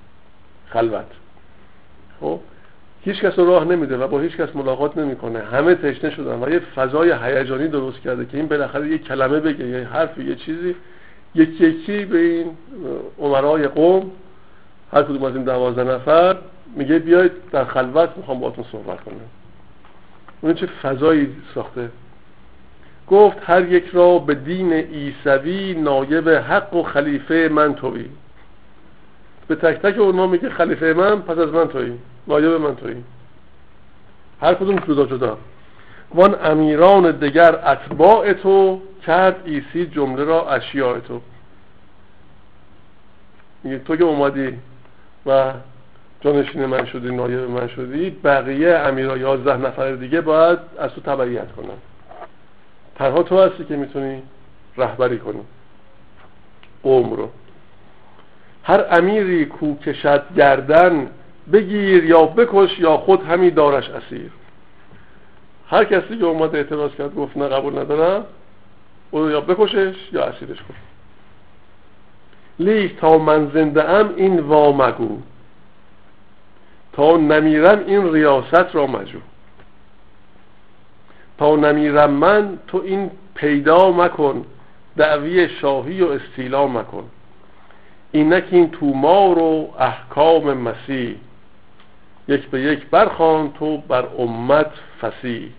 خلوت. 0.69 1.05
خب؟ 2.21 2.39
هیچ 3.01 3.21
کس 3.21 3.39
راه 3.39 3.65
نمیده 3.65 3.97
و 3.97 4.07
با 4.07 4.19
هیچ 4.19 4.37
کس 4.37 4.55
ملاقات 4.55 4.97
نمی‌کنه. 4.97 5.39
همه 5.39 5.75
تشنه 5.75 6.09
شدن 6.09 6.43
و 6.43 6.49
یه 6.49 6.59
فضای 6.59 7.11
هیجانی 7.23 7.67
درست 7.67 7.99
کرده 7.99 8.25
که 8.25 8.37
این 8.37 8.47
بالاخره 8.47 8.89
یه 8.89 8.97
کلمه 8.97 9.39
بگه 9.39 9.67
یه 9.67 9.87
حرفی 9.87 10.23
یه 10.23 10.35
چیزی 10.35 10.75
یکی 11.35 11.67
یکی 11.67 12.05
به 12.05 12.17
این 12.19 12.57
عمرای 13.19 13.67
قوم 13.67 14.11
هر 14.93 15.03
کدوم 15.03 15.23
از 15.23 15.35
این 15.35 15.43
دوازده 15.43 15.83
نفر 15.83 16.37
میگه 16.75 16.99
بیاید 16.99 17.31
در 17.51 17.65
خلوت 17.65 18.09
می‌خوام 18.17 18.39
باهاتون 18.39 18.65
صحبت 18.71 19.01
کنم. 19.01 19.15
اون 20.41 20.53
چه 20.53 20.65
فضایی 20.65 21.35
ساخته. 21.55 21.89
گفت 23.07 23.37
هر 23.41 23.71
یک 23.71 23.85
را 23.93 24.19
به 24.19 24.35
دین 24.35 24.73
ایسوی 24.73 25.73
نایب 25.73 26.29
حق 26.29 26.73
و 26.73 26.83
خلیفه 26.83 27.49
من 27.51 27.73
توی 27.73 28.05
به 29.47 29.55
تک 29.55 29.81
تک 29.81 29.99
اونا 29.99 30.27
میگه 30.27 30.49
خلیفه 30.49 30.93
من 30.93 31.21
پس 31.21 31.37
از 31.37 31.49
من 31.49 31.67
توی 31.67 31.91
نایب 32.27 32.61
من 32.61 32.75
توی 32.75 32.95
هر 34.41 34.53
کدوم 34.53 34.75
جدا 34.75 35.05
جدا. 35.05 35.37
وان 36.15 36.35
امیران 36.43 37.11
دگر 37.11 37.69
اتباع 37.69 38.33
تو 38.33 38.81
کرد 39.05 39.41
ایسی 39.45 39.85
جمله 39.85 40.23
را 40.23 40.49
اشیاء 40.49 40.99
تو. 40.99 41.21
میگه 43.63 43.79
تو 43.79 43.95
که 43.95 44.03
اومدی 44.03 44.57
و 45.25 45.53
جانشین 46.21 46.65
من 46.65 46.85
شدی 46.85 47.15
نایب 47.15 47.39
من 47.39 47.67
شدی 47.67 48.09
بقیه 48.09 48.75
امیرا 48.75 49.17
یازده 49.17 49.57
نفر 49.57 49.91
دیگه 49.91 50.21
باید 50.21 50.59
از 50.79 50.91
تو 50.91 51.01
تبعیت 51.01 51.51
کنن. 51.51 51.77
تنها 52.95 53.23
تو 53.23 53.41
هستی 53.41 53.65
که 53.65 53.75
می‌تونی 53.75 54.23
رهبری 54.77 55.19
کنی. 55.19 55.41
قوم 56.83 57.13
رو. 57.13 57.29
هر 58.63 58.85
امیری 58.91 59.45
کو 59.45 59.75
کشد 59.75 60.23
گردن 60.37 61.07
بگیر 61.53 62.05
یا 62.05 62.25
بکش 62.25 62.79
یا 62.79 62.97
خود 62.97 63.23
همی 63.23 63.51
دارش 63.51 63.89
اسیر. 63.89 64.31
هر 65.69 65.83
کسی 65.83 66.17
که 66.17 66.25
اومد 66.25 66.55
اعتراض 66.55 66.91
کرد 66.91 67.15
گفت 67.15 67.37
نه 67.37 67.47
قبول 67.47 67.79
ندارم 67.79 68.25
او 69.15 69.29
یا 69.29 69.41
بکشش 69.41 69.95
یا 70.11 70.23
اسیرش 70.23 70.57
کن 70.57 70.73
لیک 72.59 72.97
تا 72.97 73.17
من 73.17 73.51
زنده 73.53 73.89
ام 73.89 74.13
این 74.15 74.39
وامگو 74.39 75.17
تا 76.93 77.17
نمیرم 77.17 77.83
این 77.87 78.13
ریاست 78.13 78.75
را 78.75 78.87
مجو. 78.87 79.19
تا 81.37 81.55
نمیرم 81.55 82.11
من 82.11 82.59
تو 82.67 82.81
این 82.85 83.11
پیدا 83.35 83.91
مکن 83.91 84.45
دعوی 84.97 85.49
شاهی 85.49 86.01
و 86.01 86.07
استیلا 86.07 86.67
مکن. 86.67 87.03
اینک 88.11 88.43
این 88.51 88.71
تومار 88.71 89.39
و 89.39 89.73
احکام 89.79 90.53
مسیح. 90.53 91.15
یک 92.27 92.47
به 92.47 92.61
یک 92.61 92.85
برخوان 92.85 93.53
تو 93.53 93.77
بر 93.77 94.05
امت 94.17 94.71
فسیح 95.01 95.51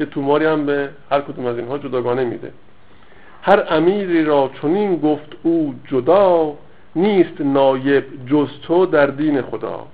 یه 0.00 0.06
توماری 0.06 0.44
هم 0.44 0.66
به 0.66 0.90
هر 1.10 1.20
کدوم 1.20 1.46
از 1.46 1.58
اینها 1.58 1.78
جداگانه 1.78 2.24
میده. 2.24 2.52
هر 3.42 3.64
امیری 3.68 4.24
را 4.24 4.50
چنین 4.62 4.96
گفت 4.96 5.32
او 5.42 5.74
جدا 5.88 6.54
نیست 6.96 7.40
نایب 7.40 8.04
جز 8.26 8.48
تو 8.62 8.86
در 8.86 9.06
دین 9.06 9.42
خدا. 9.42 9.86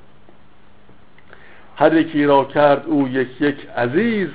هر 1.76 1.94
یکی 1.94 2.24
را 2.24 2.44
کرد 2.44 2.86
او 2.86 3.08
یک 3.08 3.28
یک 3.40 3.68
عزیز 3.76 4.28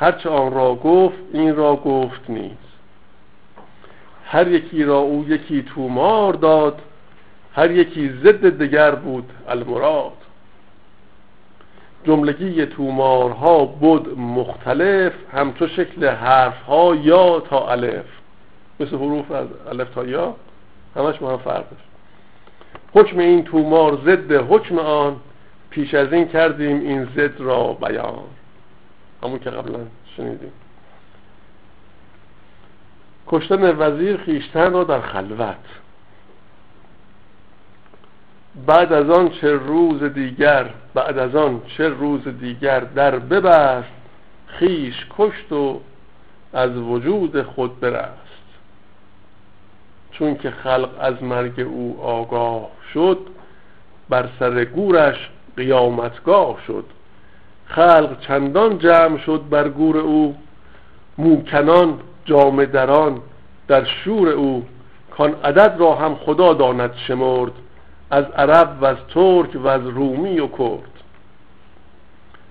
هرچه 0.00 0.30
آن 0.30 0.52
را 0.54 0.74
گفت 0.74 1.18
این 1.32 1.56
را 1.56 1.76
گفت 1.76 2.30
نیست. 2.30 2.56
هر 4.24 4.48
یکی 4.48 4.84
را 4.84 4.98
او 4.98 5.24
یکی 5.28 5.62
تومار 5.62 6.32
داد 6.32 6.82
هر 7.54 7.70
یکی 7.70 8.08
ضد 8.08 8.58
دگر 8.58 8.94
بود 8.94 9.30
المراد. 9.48 10.25
جملگی 12.06 12.66
تومارها 12.66 13.64
بود 13.64 14.18
مختلف 14.18 15.12
همچو 15.32 15.66
شکل 15.66 16.08
حرفها 16.08 16.94
یا 16.94 17.40
تا 17.40 17.70
الف. 17.70 18.04
مثل 18.80 18.96
حروف 18.96 19.30
از 19.30 19.46
الف 19.68 19.94
تا 19.94 20.04
یا 20.04 20.34
همش 20.96 21.18
با 21.18 21.30
هم 21.30 21.38
فرق 21.38 21.64
حکم 22.94 23.18
این 23.18 23.44
تومار 23.44 23.98
ضد 24.04 24.32
حکم 24.32 24.78
آن 24.78 25.16
پیش 25.70 25.94
از 25.94 26.12
این 26.12 26.28
کردیم 26.28 26.80
این 26.80 27.04
ضد 27.04 27.40
را 27.40 27.72
بیان. 27.72 28.24
همون 29.22 29.38
که 29.38 29.50
قبلا 29.50 29.78
شنیدیم. 30.16 30.52
کشتن 33.28 33.76
وزیر 33.78 34.16
خیشتن 34.16 34.72
را 34.72 34.84
در 34.84 35.00
خلوت. 35.00 35.56
بعد 38.66 38.92
از 38.92 39.10
آن 39.10 39.28
چه 39.28 39.52
روز 39.52 40.02
دیگر 40.02 40.70
بعد 40.94 41.18
از 41.18 41.34
آن 41.34 41.62
چه 41.76 41.88
روز 41.88 42.28
دیگر 42.40 42.80
در 42.80 43.18
ببست 43.18 43.88
خیش 44.46 45.06
کشت 45.18 45.52
و 45.52 45.80
از 46.52 46.76
وجود 46.76 47.42
خود 47.42 47.80
برست. 47.80 48.36
چون 50.10 50.36
که 50.36 50.50
خلق 50.50 50.90
از 51.00 51.22
مرگ 51.22 51.60
او 51.60 51.98
آگاه 52.02 52.68
شد 52.94 53.18
بر 54.08 54.28
سر 54.38 54.64
گورش 54.64 55.30
قیامتگاه 55.56 56.58
شد. 56.66 56.84
خلق 57.66 58.20
چندان 58.20 58.78
جمع 58.78 59.18
شد 59.18 59.42
بر 59.50 59.68
گور 59.68 59.98
او 59.98 60.36
موکنان 61.18 61.98
جامه 62.24 62.66
دران 62.66 63.20
در 63.68 63.84
شور 63.84 64.28
او 64.28 64.66
کان 65.10 65.34
عدد 65.44 65.76
را 65.78 65.94
هم 65.94 66.14
خدا 66.14 66.54
داند 66.54 66.94
شمرد. 67.06 67.52
از 68.10 68.24
عرب 68.24 68.78
و 68.80 68.84
از 68.84 68.96
ترک 69.14 69.50
و 69.54 69.66
از 69.66 69.86
رومی 69.86 70.40
و 70.40 70.46
کرد. 70.46 70.90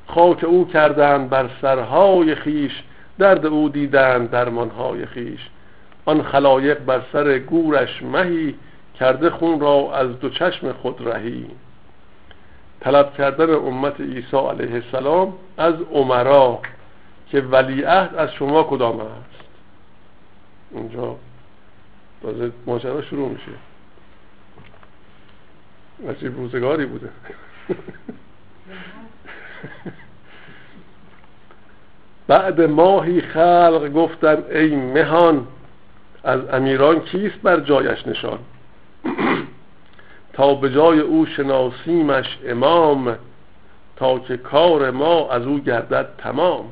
خاک 0.07 0.43
او 0.43 0.67
کردند 0.67 1.29
بر 1.29 1.49
سرهای 1.61 2.35
خیش 2.35 2.83
درد 3.19 3.45
او 3.45 3.69
دیدند 3.69 4.29
درمانهای 4.29 5.05
خیش. 5.05 5.39
آن 6.05 6.23
خلایق 6.23 6.79
بر 6.79 7.01
سر 7.13 7.39
گورش 7.39 8.03
مهی 8.03 8.55
کرده 8.99 9.29
خون 9.29 9.59
را 9.59 9.93
از 9.93 10.19
دو 10.19 10.29
چشم 10.29 10.71
خود 10.71 11.07
رهی. 11.07 11.45
طلب 12.79 13.13
کردن 13.13 13.53
امت 13.53 14.01
عیسی 14.01 14.37
علیه 14.37 14.73
السلام 14.73 15.33
از 15.57 15.73
عمرا 15.93 16.59
که 17.29 17.41
ولیعهد 17.41 18.15
از 18.15 18.31
شما 18.33 18.63
کدام 18.63 18.99
است؟ 18.99 19.45
اینجا 20.71 21.15
تازه 22.21 22.51
ماجرا 22.65 23.01
شروع 23.01 23.29
میشه. 23.29 23.51
عجیب 26.09 26.37
روزگاری 26.37 26.85
بوده. 26.85 27.09
بعد 32.27 32.61
ماهی 32.61 33.21
خلق 33.21 33.93
گفتن 33.93 34.43
ای 34.51 34.75
مهان 34.75 35.47
از 36.23 36.41
امیران 36.53 36.99
کیست 36.99 37.41
بر 37.43 37.59
جایش 37.59 38.07
نشان؟ 38.07 38.39
تا 40.33 40.53
به 40.53 40.73
جای 40.73 40.99
او 40.99 41.25
شناسیمش 41.25 42.37
امام 42.45 43.17
تا 43.95 44.19
که 44.19 44.37
کار 44.37 44.91
ما 44.91 45.31
از 45.31 45.43
او 45.43 45.59
گردد 45.59 46.07
تمام. 46.17 46.65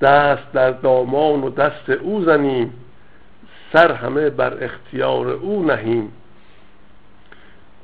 دست 0.00 0.52
در 0.52 0.70
دامان 0.70 1.44
و 1.44 1.50
دست 1.50 1.90
او 1.90 2.24
زنیم 2.24 2.72
سر 3.72 3.92
همه 3.92 4.30
بر 4.30 4.64
اختیار 4.64 5.28
او 5.28 5.66
نهیم. 5.66 6.12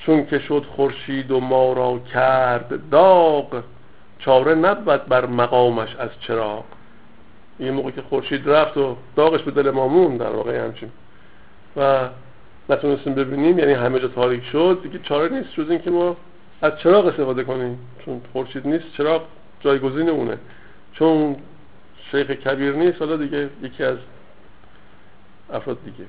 چون 0.07 0.27
که 0.27 0.39
شد 0.39 0.67
خورشید 0.77 1.31
و 1.31 1.41
ما 1.41 1.73
را 1.73 1.99
کرد 2.13 2.91
داغ 2.91 3.63
چاره 4.19 4.55
نبود 4.55 5.07
بر 5.07 5.27
مقامش 5.27 5.97
از 5.97 6.11
چراغ. 6.21 6.65
یه 7.61 7.71
موقع 7.71 7.91
که 7.91 8.03
خورشید 8.03 8.51
رفت 8.51 8.77
و 8.77 8.97
داغش 9.17 9.43
به 9.43 9.51
دل 9.51 9.71
مامون 9.71 10.17
در 10.17 10.31
واقع 10.31 10.65
همچین. 10.65 10.91
و 11.77 12.09
نتونستیم 12.69 13.15
ببینیم 13.15 13.59
یعنی 13.59 13.73
همه 13.73 14.01
جا 14.01 14.09
تاریک 14.09 14.45
شد 14.45 14.81
دیگه 14.83 14.99
چاره 14.99 15.37
نیست 15.37 15.55
جز 15.55 15.71
اینکه 15.71 15.91
ما 15.91 16.17
از 16.63 16.73
چراغ 16.79 17.07
استفاده 17.07 17.45
کنیم. 17.45 17.79
چون 18.05 18.21
خورشید 18.33 18.67
نیست 18.67 18.85
چراغ 18.97 19.23
جایگزین 19.61 20.09
اونه. 20.09 20.39
چون 20.93 21.37
شیخ 22.11 22.31
کبیر 22.31 22.73
نیست 22.73 22.99
حالا 23.01 23.17
دیگه 23.17 23.51
یکی 23.63 23.85
از 23.85 23.99
افراد 25.53 25.79
دیگه. 25.85 26.05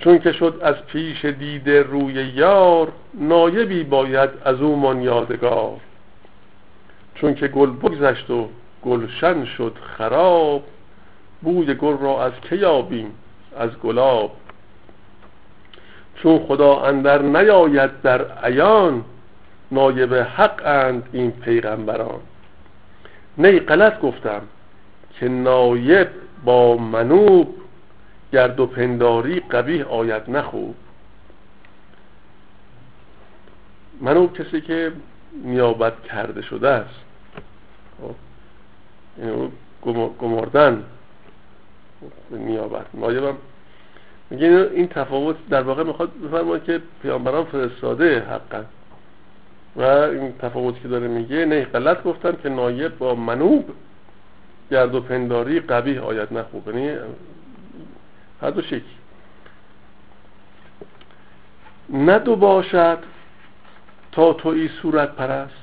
چون 0.00 0.18
که 0.18 0.32
شد 0.32 0.60
از 0.62 0.74
پیش 0.86 1.24
دیده 1.24 1.82
روی 1.82 2.14
یار 2.14 2.92
نایبی 3.14 3.84
باید 3.84 4.30
از 4.44 4.60
او 4.60 4.76
من 4.76 5.02
یادگار. 5.02 5.76
چون 7.14 7.34
که 7.34 7.48
گل 7.48 7.70
بگذشت 7.70 8.30
و 8.30 8.48
گلشن 8.82 9.44
شد 9.44 9.76
خراب 9.98 10.64
بوی 11.42 11.74
گل 11.74 11.98
را 11.98 12.24
از 12.24 12.32
که 12.50 12.68
از 13.56 13.70
گلاب. 13.82 14.30
چون 16.14 16.38
خدا 16.38 16.80
اندر 16.80 17.22
نیاید 17.22 18.02
در 18.02 18.32
عیان 18.42 19.04
نایب 19.70 20.14
حق 20.14 20.62
اند 20.64 21.08
این 21.12 21.30
پیغمبران. 21.30 22.20
نی 23.38 23.60
غلط 23.60 24.00
گفتم 24.00 24.42
که 25.20 25.28
نایب 25.28 26.08
با 26.44 26.76
منوب 26.76 27.54
گرد 28.32 28.60
و 28.60 28.66
پنداری 28.66 29.40
قبیه 29.40 29.84
آید 29.84 30.22
نخوب. 30.30 30.74
منوب 34.00 34.38
کسی 34.38 34.60
که 34.60 34.92
نیابت 35.44 36.02
کرده 36.02 36.42
شده 36.42 36.68
است. 36.68 37.00
خب، 38.02 38.14
یعنی 39.18 39.50
گمردن 40.18 40.84
نیابت. 42.30 42.86
نایبم 42.94 43.36
میگه 44.30 44.70
این 44.74 44.88
تفاوت 44.88 45.36
در 45.50 45.62
واقع 45.62 45.82
می‌خواد 45.82 46.10
بفرماید 46.24 46.64
که 46.64 46.82
پیامبران 47.02 47.44
فرستاده 47.44 48.20
حقا. 48.20 48.64
و 49.76 49.82
این 49.82 50.32
تفاوتی 50.38 50.80
که 50.80 50.88
داره 50.88 51.08
میگه 51.08 51.44
نه 51.44 51.64
غلط 51.64 52.02
گفتم 52.02 52.32
که 52.32 52.48
نایب 52.48 52.98
با 52.98 53.14
منوب 53.14 53.70
گرد 54.70 54.94
و 54.94 55.00
پنداری 55.00 55.60
قبیه 55.60 56.00
آید 56.00 56.32
نه 56.32 56.42
خوب 56.42 56.68
یعنی 56.68 56.98
هر 58.42 58.50
دو 58.50 58.62
شکل. 58.62 58.80
ندو 61.92 62.36
باشد 62.36 62.98
تا 64.12 64.32
توی 64.32 64.68
صورت 64.68 65.14
پرست. 65.14 65.54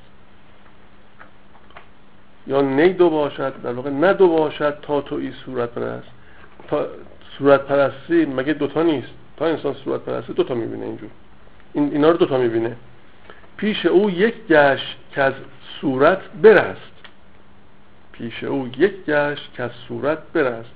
یا 2.48 2.62
نیدو 2.62 3.10
باشد 3.10 3.62
در 3.62 3.72
واقع 3.72 3.90
ندو 3.90 4.28
باشد 4.28 4.78
تا 4.82 5.02
توی 5.02 5.34
صورت 5.46 5.70
پرست. 5.70 6.08
تا 6.68 6.88
صورت 7.38 7.62
پرستی 7.62 8.26
مگه 8.26 8.54
دوتا 8.54 8.84
نیست؟ 8.84 9.10
تا 9.38 9.46
انسان 9.46 9.74
صورت 9.74 10.02
پرستی 10.02 10.34
دوتا 10.34 10.54
می‌بینه 10.54 10.86
اینجور. 10.86 11.10
این 11.74 11.92
اینا 11.92 12.10
رو 12.10 12.18
دوتا 12.18 12.38
می‌بینه. 12.38 12.76
پیش 13.58 13.86
او 13.86 14.10
یک 14.10 14.48
گشت 14.48 14.98
که 15.12 15.22
از 15.22 15.34
صورت 15.82 16.20
برست. 16.42 16.92
پیش 18.12 18.44
او 18.44 18.68
یک 18.78 19.06
گشت 19.06 19.54
که 19.54 19.64
از 19.64 19.72
صورت 19.88 20.20
برست. 20.34 20.72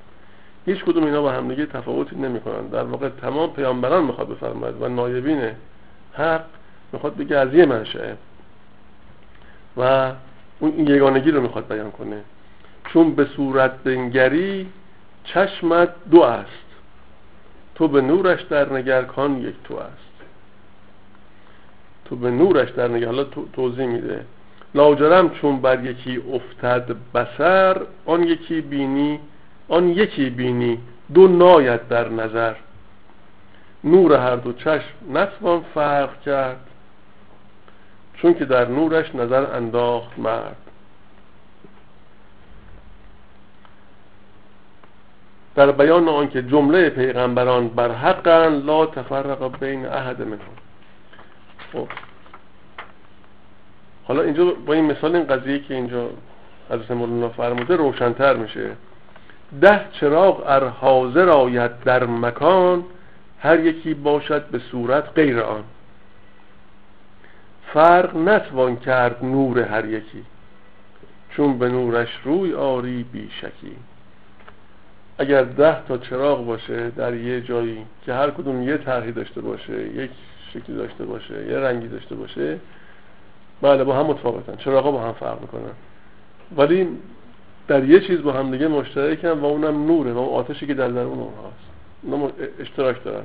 هیچ 0.69 0.83
کدوم 0.83 1.03
اینا 1.03 1.21
با 1.21 1.31
همدیگه 1.31 1.65
تفاوتی 1.65 2.15
نمی‌کنن. 2.15 2.67
در 2.67 2.83
واقع 2.83 3.09
تمام 3.09 3.53
پیامبران 3.53 4.03
می‌خواد 4.03 4.29
بفرماید 4.29 4.81
و 4.81 4.89
نایبین 4.89 5.51
حق 6.13 6.45
می‌خواد 6.93 7.15
بگه 7.15 7.37
از 7.37 7.53
یه 7.53 7.65
منشأه 7.65 8.15
و 9.77 10.11
اون 10.59 10.87
یگانگی 10.87 11.31
رو 11.31 11.41
می‌خواد 11.41 11.67
بیان 11.67 11.91
کنه. 11.91 12.21
چون 12.93 13.15
به 13.15 13.25
صورت 13.25 13.71
بنگری 13.83 14.69
چشمت 15.23 15.89
دو 16.11 16.21
است. 16.21 16.69
تو 17.75 17.87
به 17.87 18.01
نورش 18.01 18.41
در 18.41 18.73
نگر 18.73 19.03
کان 19.03 19.37
یک 19.37 19.55
تو 19.63 19.75
است. 19.75 20.23
تو 22.05 22.15
به 22.15 22.31
نورش 22.31 22.69
در 22.69 22.87
نگر 22.87 23.05
حالا 23.05 23.23
توضیح 23.53 23.85
میده. 23.85 24.25
لاجرم 24.75 25.29
چون 25.29 25.61
بر 25.61 25.83
یکی 25.85 26.21
افتد 26.33 26.95
بسر 27.13 27.81
آن 28.05 28.23
یکی 28.23 28.61
بینی 28.61 29.19
آن 29.69 29.89
یکی 29.89 30.29
بینی 30.29 30.79
دو 31.13 31.27
ناید 31.27 31.87
در 31.87 32.09
نظر. 32.09 32.55
نور 33.83 34.13
هر 34.13 34.35
دو 34.35 34.53
چشم 34.53 34.93
نتوان 35.13 35.65
فرق 35.73 36.21
کرد 36.21 36.59
چون 38.13 38.33
که 38.33 38.45
در 38.45 38.67
نورش 38.67 39.15
نظر 39.15 39.55
انداخت 39.55 40.19
مرد. 40.19 40.55
در 45.55 45.71
بیان 45.71 46.09
آنکه 46.09 46.41
جمله 46.41 46.89
پیغمبران 46.89 47.67
بر 47.67 47.91
حقن 47.91 48.53
لا 48.53 48.85
تفرق 48.85 49.59
بین 49.59 49.85
احد 49.85 50.21
منهم. 50.21 50.39
خب. 51.73 51.87
حالا 54.07 54.21
اینجا 54.21 54.45
با 54.45 54.73
این 54.73 54.85
مثال 54.85 55.15
این 55.15 55.25
قضیه 55.25 55.59
که 55.59 55.73
اینجا 55.73 56.09
حضرت 56.69 56.91
مولانا 56.91 57.29
فرموده 57.29 57.75
روشنتر 57.75 58.35
میشه. 58.35 58.75
ده 59.61 59.81
چراغ 59.91 60.43
ار 60.45 60.67
حاضر 60.67 61.29
آید 61.29 61.79
در 61.79 62.05
مکان 62.05 62.83
هر 63.39 63.59
یکی 63.59 63.93
باشد 63.93 64.45
به 64.47 64.59
صورت 64.59 65.03
غیر 65.15 65.39
آن. 65.39 65.63
فرق 67.73 68.17
نتوان 68.17 68.75
کرد 68.75 69.25
نور 69.25 69.59
هر 69.59 69.85
یکی 69.85 70.25
چون 71.29 71.59
به 71.59 71.69
نورش 71.69 72.09
روی 72.23 72.53
آری 72.53 73.03
بیشکی 73.03 73.75
اگر 75.17 75.43
ده 75.43 75.83
تا 75.87 75.97
چراغ 75.97 76.45
باشه 76.45 76.89
در 76.89 77.13
یه 77.13 77.41
جایی 77.41 77.85
که 78.05 78.13
هر 78.13 78.29
کدوم 78.29 78.63
یه 78.63 78.77
طرحی 78.77 79.11
داشته 79.11 79.41
باشه 79.41 79.87
یک 79.87 80.11
شکلی 80.53 80.75
داشته 80.75 81.05
باشه 81.05 81.45
یه 81.45 81.59
رنگی 81.59 81.87
داشته 81.87 82.15
باشه 82.15 82.59
بله 83.61 83.83
با 83.83 83.95
هم 83.95 84.05
متفاوتن. 84.05 84.55
چراغا 84.55 84.91
با 84.91 85.01
هم 85.01 85.13
فرق 85.13 85.41
می‌کنن. 85.41 85.71
ولی 86.57 86.87
در 87.69 87.83
یه 87.83 87.99
چیز 87.99 88.21
با 88.21 88.33
هم 88.33 88.51
دیگه 88.51 88.67
مشترکن 88.67 89.29
و 89.29 89.45
اونم 89.45 89.85
نوره 89.85 90.13
و 90.13 90.17
اون 90.17 90.39
آتشی 90.39 90.67
که 90.67 90.73
در 90.73 90.87
درون 90.87 91.19
اونهاست 91.19 91.69
اونا 92.03 92.29
اشتراک 92.59 93.03
دارن. 93.03 93.23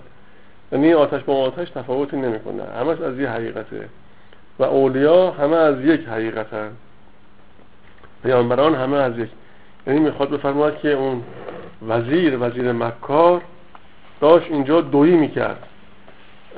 یعنی 0.73 0.95
آتش 0.95 1.23
با 1.23 1.35
آتش 1.35 1.71
تفاوتی 1.71 2.17
نمی‌کنه. 2.17 2.63
همش 2.63 3.01
از 3.01 3.19
یه 3.19 3.31
حقیقته. 3.31 3.89
و 4.59 4.63
اولیا 4.63 5.31
همه 5.31 5.57
از 5.57 5.85
یک 5.85 6.01
حقیقتن. 6.09 6.71
پیامبران 8.23 8.75
همه 8.75 8.97
از 8.97 9.19
یک. 9.19 9.29
یعنی 9.87 10.01
می‌خواد 10.01 10.31
بفرماید 10.31 10.79
که 10.79 10.93
اون 10.93 11.23
وزیر 11.89 12.39
وزیر 12.41 12.73
مکار 12.73 13.43
داشت 14.21 14.47
اینجا 14.51 14.81
دویی 14.81 15.17
می‌کرد. 15.17 15.69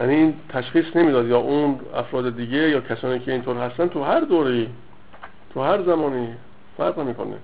یعنی 0.00 0.14
این 0.14 0.34
تشخیص 0.48 0.96
نمی‌داد 0.96 1.26
یا 1.26 1.38
اون 1.38 1.80
افراد 1.94 2.36
دیگه 2.36 2.70
یا 2.70 2.80
کسانی 2.80 3.18
که 3.18 3.32
اینطور 3.32 3.56
هستن 3.56 3.88
تو 3.88 4.02
هر 4.02 4.20
دوری 4.20 4.68
تو 5.54 5.62
هر 5.62 5.82
زمانی 5.82 6.28
فرق 6.76 6.98
نمی‌کنه. 6.98 7.36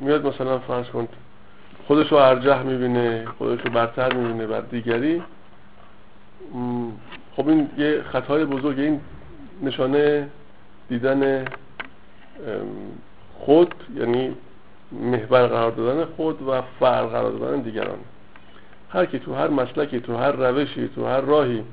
میاد 0.00 0.26
مثلا 0.26 0.58
فرض 0.58 0.86
کن 0.86 1.08
خودش 1.86 2.12
رو 2.12 2.16
ارجح 2.18 2.62
می‌بینه 2.62 3.24
خودش 3.38 3.60
رو 3.64 3.70
برتر 3.70 4.12
می‌بینه 4.12 4.46
بر 4.46 4.60
دیگری. 4.60 5.22
خب 7.36 7.48
این 7.48 7.68
یه 7.78 8.02
خطای 8.02 8.44
بزرگ 8.44 8.78
این 8.78 9.00
نشانه 9.62 10.28
دیدن 10.88 11.44
خود 13.38 13.74
یعنی 13.96 14.34
محور 14.92 15.46
قرار 15.46 15.70
دادن 15.70 16.04
خود 16.04 16.42
و 16.48 16.62
فرق 16.80 17.10
قرار 17.10 17.32
دادن 17.32 17.60
دیگران. 17.60 17.98
هر 18.90 19.06
کی 19.06 19.18
تو 19.18 19.34
هر 19.34 19.48
مسلکی 19.48 20.00
تو 20.00 20.16
هر 20.16 20.32
روشی 20.32 20.88
تو 20.88 21.06
هر 21.06 21.20
راهی 21.20 21.64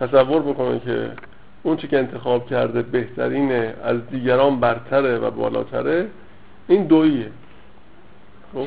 تصور 0.00 0.42
بکنه 0.42 0.80
که 0.80 1.10
اون 1.62 1.76
چی 1.76 1.88
که 1.88 1.98
انتخاب 1.98 2.46
کرده 2.46 2.82
بهترینه 2.82 3.74
از 3.84 4.06
دیگران 4.10 4.60
برتره 4.60 5.18
و 5.18 5.30
بالاتره 5.30 6.06
این 6.68 6.86
دویه 6.86 7.30
خب 8.54 8.66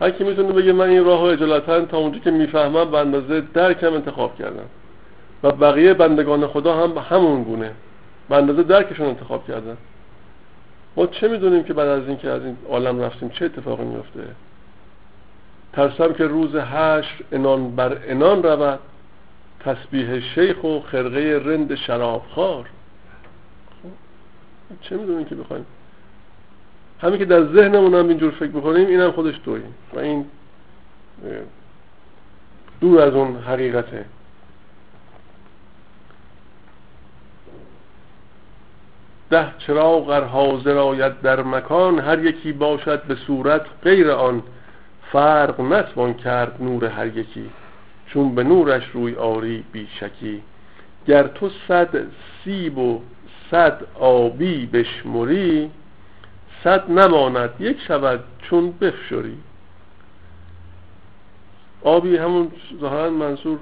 هر 0.00 0.10
کی 0.10 0.24
می‌تونه 0.24 0.52
بگه 0.52 0.72
من 0.72 0.88
این 0.88 1.04
راه 1.04 1.20
و 1.20 1.24
اجالتا 1.24 1.84
تا 1.84 1.98
اونجا 1.98 2.18
که 2.18 2.30
می‌فهمم 2.30 2.90
به 2.90 2.98
اندازه 2.98 3.40
درکم 3.40 3.94
انتخاب 3.94 4.38
کردم. 4.38 4.66
و 5.42 5.52
بقیه 5.52 5.94
بندگان 5.94 6.46
خدا 6.46 6.74
هم 6.76 6.98
همون 6.98 7.42
گونه. 7.42 7.70
به 8.28 8.36
اندازه 8.36 8.62
درکشون 8.62 9.06
انتخاب 9.06 9.46
کردن. 9.46 9.76
ما 10.96 11.06
چه 11.06 11.28
می‌دونیم 11.28 11.64
که 11.64 11.74
بعد 11.74 11.88
از 11.88 12.08
اینکه 12.08 12.30
از 12.30 12.44
این 12.44 12.56
عالم 12.68 13.00
رفتیم 13.00 13.28
چه 13.28 13.44
اتفاقی 13.44 13.84
میفته 13.84 14.20
ترسم 15.72 16.12
که 16.12 16.24
روز 16.24 16.56
حشر 16.56 17.14
انان 17.32 17.76
بر 17.76 17.98
انان 18.06 18.42
رود. 18.42 18.78
تسبیح 19.60 20.20
شیخ 20.20 20.64
و 20.64 20.80
خرقه 20.80 21.42
رند 21.44 21.74
شرابخوار. 21.74 22.64
خب 23.82 23.88
چه 24.80 24.96
می‌دونیم 24.96 25.24
که 25.24 25.34
بخوایم؟ 25.34 25.66
همین 27.04 27.18
که 27.18 27.24
در 27.24 27.44
ذهنمون 27.44 27.94
هم 27.94 28.08
اینجور 28.08 28.30
فکر 28.30 28.50
بکنیم 28.50 28.88
اینم 28.88 29.10
خودش 29.10 29.34
دوی 29.44 29.60
و 29.94 29.98
این 29.98 30.24
دور 32.80 33.00
از 33.00 33.14
اون 33.14 33.36
حقیقته. 33.36 34.04
ده 39.30 39.46
چراغ 39.58 40.08
ار 40.08 40.24
حاضر 40.24 40.76
آید 40.76 41.20
در 41.20 41.42
مکان 41.42 41.98
هر 41.98 42.24
یکی 42.24 42.52
باشد 42.52 43.02
به 43.02 43.14
صورت 43.14 43.66
غیر 43.82 44.10
آن. 44.10 44.42
فرق 45.12 45.60
نتوان 45.60 46.14
کرد 46.14 46.62
نور 46.62 46.84
هر 46.84 47.06
یکی 47.06 47.50
چون 48.06 48.34
به 48.34 48.42
نورش 48.42 48.82
روی 48.92 49.14
آری 49.14 49.64
بیشکی 49.72 50.42
گر 51.06 51.22
تو 51.22 51.50
صد 51.68 51.88
سیب 52.44 52.78
و 52.78 53.00
صد 53.50 53.82
آبی 53.94 54.66
بشمری 54.66 55.70
صد 56.64 56.90
نماند. 56.90 57.50
یک 57.60 57.80
شود 57.80 58.20
چون 58.42 58.72
بفشری 58.80 59.38
آبی 61.82 62.16
همون 62.16 62.52
ظاهرا 62.80 63.10
منصور 63.10 63.58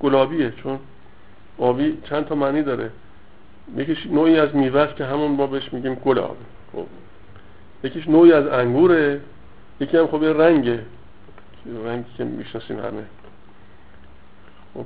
گلابیه 0.00 0.50
چون 0.62 0.78
آبی 1.58 1.98
چند 2.08 2.24
تا 2.24 2.34
معنی 2.34 2.62
داره. 2.62 2.90
یکیش 3.76 4.06
نوعی 4.06 4.38
از 4.38 4.54
میوه 4.54 4.94
که 4.94 5.04
همون 5.04 5.30
ما 5.30 5.46
بهش 5.46 5.72
میگیم 5.72 5.94
گلاب 5.94 6.36
خب. 6.72 6.86
یکیش 7.84 8.08
نوعی 8.08 8.32
از 8.32 8.46
انگوره 8.46 9.20
یکی 9.80 9.96
هم 9.96 10.06
خب 10.06 10.22
یه 10.22 10.32
رنگه. 10.32 10.82
رنگی 11.84 12.10
که 12.18 12.24
می‌شناسیم 12.24 12.78
همه. 12.78 13.04
خب. 14.74 14.84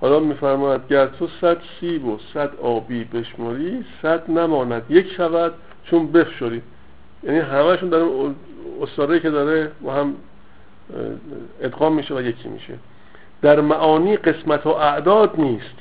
حالا 0.00 0.20
میفرماید 0.20 0.88
گر 0.88 1.06
تو 1.06 1.28
صد 1.40 1.56
سیب 1.80 2.04
و 2.04 2.18
صد 2.34 2.56
آبی 2.56 3.04
بشماری 3.04 3.84
صد 4.02 4.30
نماند. 4.30 4.82
یک 4.88 5.12
شود 5.12 5.54
چون 5.84 6.12
بفشوری 6.12 6.62
یعنی 7.22 7.38
همهشون 7.38 7.88
در 7.88 7.98
اون 7.98 8.36
استاره 8.82 9.20
که 9.20 9.30
داره 9.30 9.72
با 9.80 9.94
هم 9.94 10.14
ادغام 11.60 11.94
میشه 11.94 12.14
و 12.14 12.20
یکی 12.20 12.48
میشه. 12.48 12.74
در 13.42 13.60
معانی 13.60 14.16
قسمت 14.16 14.66
و 14.66 14.68
اعداد 14.68 15.40
نیست. 15.40 15.74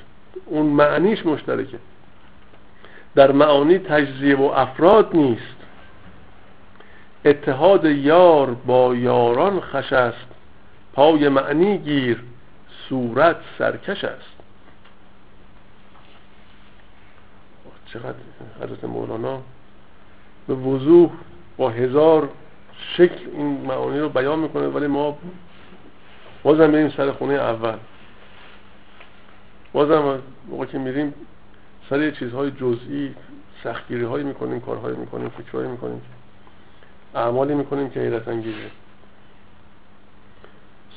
اون 0.46 0.66
معنیش 0.66 1.26
مشترکه. 1.26 1.78
در 3.16 3.32
معانی 3.32 3.80
تجزیه 3.80 4.36
و 4.36 4.44
افراد 4.44 5.16
نیست. 5.16 5.56
اتحاد 7.26 7.86
یار 7.86 8.52
با 8.52 8.96
یاران 8.96 9.60
خش 9.60 9.94
است. 9.94 10.28
پای 10.94 11.30
معنی 11.30 11.78
گیر 11.78 12.24
صورت 12.90 13.36
سرکش 13.58 14.04
است. 14.04 14.40
چقدر 17.94 18.16
حضرت 18.62 18.84
مولانا 18.84 19.42
به 20.48 20.54
وضوح 20.54 21.10
با 21.60 21.70
هزار 21.70 22.30
شکل 22.97 23.26
این 23.34 23.45
معانی 23.45 23.99
رو 23.99 24.10
بیان 24.10 24.39
می‌کنه 24.39 24.68
ولی 24.68 24.88
ما 24.88 25.18
بازم 26.43 26.72
بریم 26.72 26.89
سر 26.89 27.12
خونه 27.12 27.34
اول. 27.34 27.78
بازم 29.74 30.20
موقع 30.49 30.66
که 30.66 30.78
میریم 30.78 31.14
سر 31.89 32.12
چیزهای 32.12 32.51
جزئی 32.51 33.16
سختگیری 33.64 34.03
هایی 34.03 34.24
می‌کنیم 34.24 34.60
کارهایی 34.60 34.97
می‌کنیم 34.97 35.30
فکرهایی 35.30 35.72
می‌کنیم 35.72 36.01
اعمالی 37.16 37.53
می‌کنیم 37.53 37.89
که 37.89 37.99
حیرت 37.99 38.28
انگیزه 38.28 38.72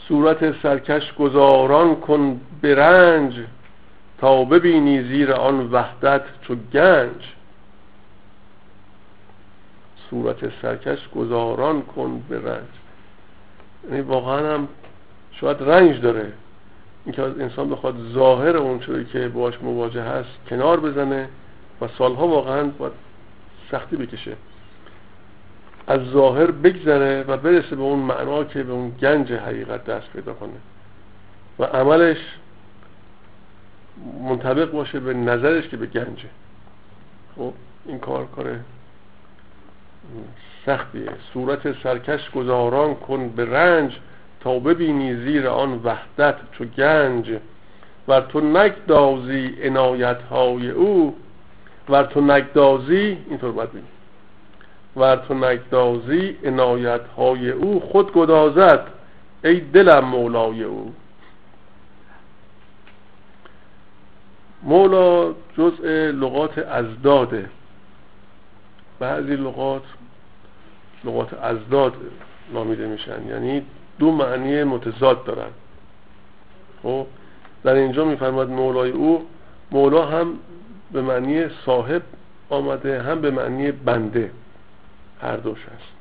صورت 0.09 0.63
سرکش 0.63 1.13
گذاران 1.15 1.97
کن 1.97 2.41
برنج 2.63 3.35
تا 4.19 4.45
ببینی 4.45 5.03
زیر 5.03 5.33
آن 5.33 5.71
وحدت 5.73 6.23
چو 6.43 6.55
گنج. 6.55 7.35
صورت 10.13 10.53
سرکش 10.63 11.09
گذاران 11.09 11.83
کن 11.83 12.23
به 12.29 12.41
رنج. 12.41 12.69
یعنی 13.91 14.01
واقعا 14.01 14.55
هم 14.55 14.69
شاید 15.33 15.57
رنج 15.61 16.01
داره. 16.01 16.33
اینکه 17.05 17.23
انسان 17.23 17.71
بخواد 17.71 17.95
ظاهر 18.15 18.57
اون 18.57 18.79
چوری 18.79 19.05
که 19.05 19.29
باش 19.29 19.63
مواجه 19.63 20.03
هست 20.03 20.29
کنار 20.49 20.81
بزنه 20.81 21.29
و 21.81 21.89
سالها 21.99 22.29
واقعا 22.29 22.65
باید 22.65 22.93
سختی 23.71 23.97
بکشه. 23.97 24.37
از 25.87 26.01
ظاهر 26.01 26.51
بگذره 26.51 27.23
و 27.23 27.37
برسه 27.37 27.77
به 27.77 27.83
اون 27.83 27.99
معنا 27.99 28.45
که 28.45 28.63
به 28.63 28.73
اون 28.73 28.91
گنج 28.91 29.33
حقیقت 29.33 29.85
دست 29.85 30.13
پیدا 30.13 30.33
کنه. 30.33 30.51
و 31.59 31.65
عملش 31.65 32.19
منطبق 34.23 34.71
باشه 34.71 35.01
به 35.01 35.15
نظرش 35.15 35.69
که 35.69 35.77
به 35.77 35.87
گنجه. 35.87 36.29
خب 37.37 37.53
این 37.87 37.99
کار 37.99 38.27
کار 38.27 38.61
سختیه 40.67 41.11
صورت 41.33 41.83
سرکش 41.83 42.31
گذاران 42.31 42.95
کن 42.95 43.29
به 43.29 43.45
رنج 43.45 43.99
تا 44.41 44.59
ببینی 44.59 45.15
زیر 45.15 45.49
آن 45.49 45.81
وحدت 45.85 46.37
چو 46.53 46.65
گنج. 46.65 47.39
ور 48.09 48.21
تو 48.21 48.41
نگدازی 48.41 49.55
عنایت 49.63 50.23
های 50.23 50.71
او 50.71 51.17
ور 51.89 52.03
تو 52.05 52.21
نگدازی 52.21 53.19
اینطور 53.29 53.53
باید 53.53 53.73
بینی 53.73 53.87
ور 54.97 55.17
تو 55.17 55.35
نگدازی 55.35 56.37
عنایت 56.45 57.07
های 57.17 57.51
او 57.51 57.81
خود 57.81 58.13
گدازد 58.13 58.87
ای 59.45 59.61
دلم 59.61 60.05
مولای 60.05 60.63
او. 60.63 60.93
مولا 64.63 65.35
جزء 65.59 66.11
لغات 66.11 66.59
ازداده. 66.59 67.49
بعضی 69.03 69.37
لغات 69.37 69.83
لغات 71.05 71.35
ازداد 71.35 71.93
نامیده 72.53 72.87
میشن. 72.87 73.29
یعنی 73.29 73.63
دو 73.99 74.11
معنی 74.11 74.65
متضاد 74.65 75.25
دارن. 75.25 75.51
خب؟ 76.83 77.07
در 77.65 77.75
اینجا 77.75 78.05
میفرماد 78.05 78.51
مولای 78.51 78.91
او 78.91 79.27
مولا 79.71 80.07
هم 80.07 80.39
به 80.93 81.03
معنی 81.03 81.49
صاحب 81.67 82.03
آمده 82.51 83.03
هم 83.03 83.21
به 83.21 83.31
معنی 83.31 83.73
بنده. 83.73 84.31
هر 85.23 85.37
دوش 85.37 85.59
هست. 85.59 85.93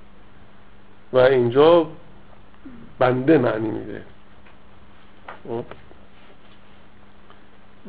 و 1.14 1.18
اینجا 1.18 1.88
بنده 2.99 3.38
معنی 3.38 3.70
میده. 3.70 4.04
خب؟ 5.47 5.66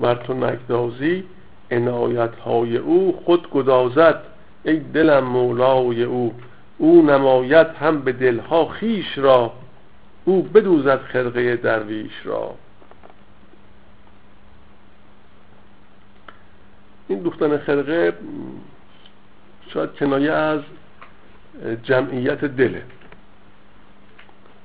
ور 0.00 0.14
تو 0.14 0.34
نگدازی 0.34 1.24
عنایت 1.70 2.34
های 2.34 2.76
او 2.76 3.20
خود 3.24 3.50
گدازد. 3.50 4.31
ای 4.64 4.76
دلم 4.78 5.24
مولای 5.24 6.02
او 6.02 6.34
او 6.78 7.02
نمایت 7.02 7.70
هم 7.80 8.00
به 8.00 8.12
دلها 8.12 8.68
خیش 8.68 9.18
را 9.18 9.52
او 10.24 10.42
بدوزد 10.42 11.00
خرقه 11.02 11.56
درویش 11.56 12.12
را. 12.24 12.54
این 17.08 17.18
دوختن 17.18 17.58
خرقه 17.58 18.12
شاید 19.68 19.92
کنایه 19.92 20.32
از 20.32 20.60
جمعیت 21.82 22.44
دله. 22.44 22.82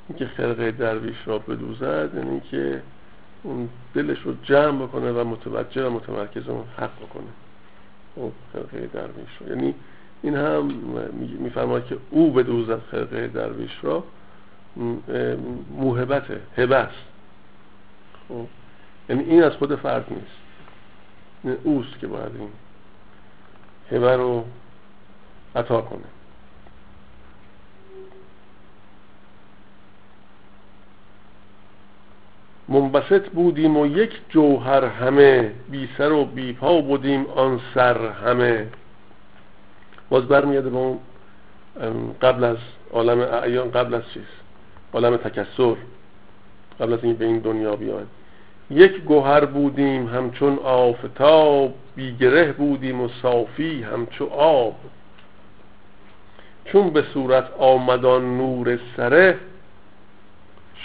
اینکه 0.09 0.27
خرقه 0.27 0.71
درویش 0.71 1.17
را 1.25 1.39
بدوزد 1.39 2.09
یعنی 2.15 2.39
که 2.39 2.81
اون 3.43 3.69
دلش 3.93 4.21
رو 4.21 4.33
جمع 4.43 4.85
بکنه 4.85 5.11
و 5.11 5.23
متوجه 5.23 5.87
و 5.87 5.89
متمرکز 5.89 6.49
اون 6.49 6.63
حق 6.77 6.95
بکنه. 6.95 7.46
خرقه 8.53 8.87
درویش 8.87 9.29
رو 9.39 9.49
یعنی 9.49 9.75
این 10.21 10.35
هم 10.35 10.65
میفرماید 11.39 11.85
که 11.85 11.97
او 12.09 12.31
بدوزد 12.31 12.79
خرقه 12.91 13.27
درویش 13.27 13.79
را 13.83 14.03
موهبته 15.77 16.41
هبه 16.57 16.75
است 16.75 17.05
خب؟ 18.29 18.45
یعنی 19.09 19.23
این 19.23 19.43
از 19.43 19.51
خود 19.53 19.75
فرد 19.75 20.05
نیست. 20.09 21.57
اوست 21.63 21.99
که 21.99 22.07
باید 22.07 22.31
این 22.39 22.49
هبه 23.91 24.15
رو 24.15 24.45
عطا 25.55 25.81
کنه. 25.81 26.16
منبسط 32.79 33.29
بودیم 33.29 33.77
و 33.77 33.85
یک 33.85 34.11
جوهر 34.29 34.85
همه 34.85 35.51
بی 35.71 35.89
سر 35.97 36.11
و 36.11 36.25
بی 36.25 36.53
پا 36.53 36.81
بودیم 36.81 37.25
آن 37.25 37.59
سر 37.73 38.07
همه. 38.07 38.67
باز 40.09 40.27
برمیاده 40.27 40.69
به 40.69 40.77
اون 40.77 40.99
قبل 42.21 42.43
از 42.43 42.57
عالم 42.91 43.19
اعیان 43.19 43.71
قبل 43.71 43.93
از 43.93 44.03
چیز؟ 44.13 44.23
عالم 44.93 45.17
تکسر. 45.17 45.75
قبل 46.79 46.93
از 46.93 46.99
این 47.03 47.13
به 47.13 47.25
این 47.25 47.39
دنیا 47.39 47.75
بیایم. 47.75 48.07
یک 48.69 49.01
گوهر 49.01 49.45
بودیم 49.45 50.07
همچون 50.07 50.59
آفتاب 50.63 51.73
بیگره 51.95 52.51
بودیم 52.51 53.01
و 53.01 53.07
صافی 53.21 53.83
همچو 53.83 54.25
آب. 54.25 54.75
چون 56.65 56.89
به 56.89 57.03
صورت 57.13 57.45
آمدان 57.59 58.37
نور 58.37 58.79
سره 58.97 59.37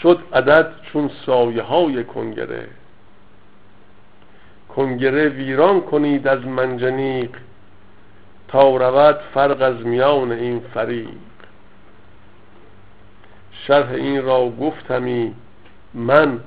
شد 0.02 0.20
عدد 0.32 0.72
چون 0.82 1.10
سایه 1.26 1.62
های 1.62 2.04
کنگره. 2.04 2.68
کنگره 4.68 5.28
ویران 5.28 5.80
کنید 5.80 6.28
از 6.28 6.46
منجنیق 6.46 7.30
تا 8.48 8.76
رود 8.76 9.20
فرق 9.34 9.62
از 9.62 9.86
میان 9.86 10.32
این 10.32 10.60
فریق. 10.74 11.08
شرح 13.52 13.90
این 13.90 14.22
را 14.22 14.50
گفتمی 14.50 15.34
من 15.94 16.40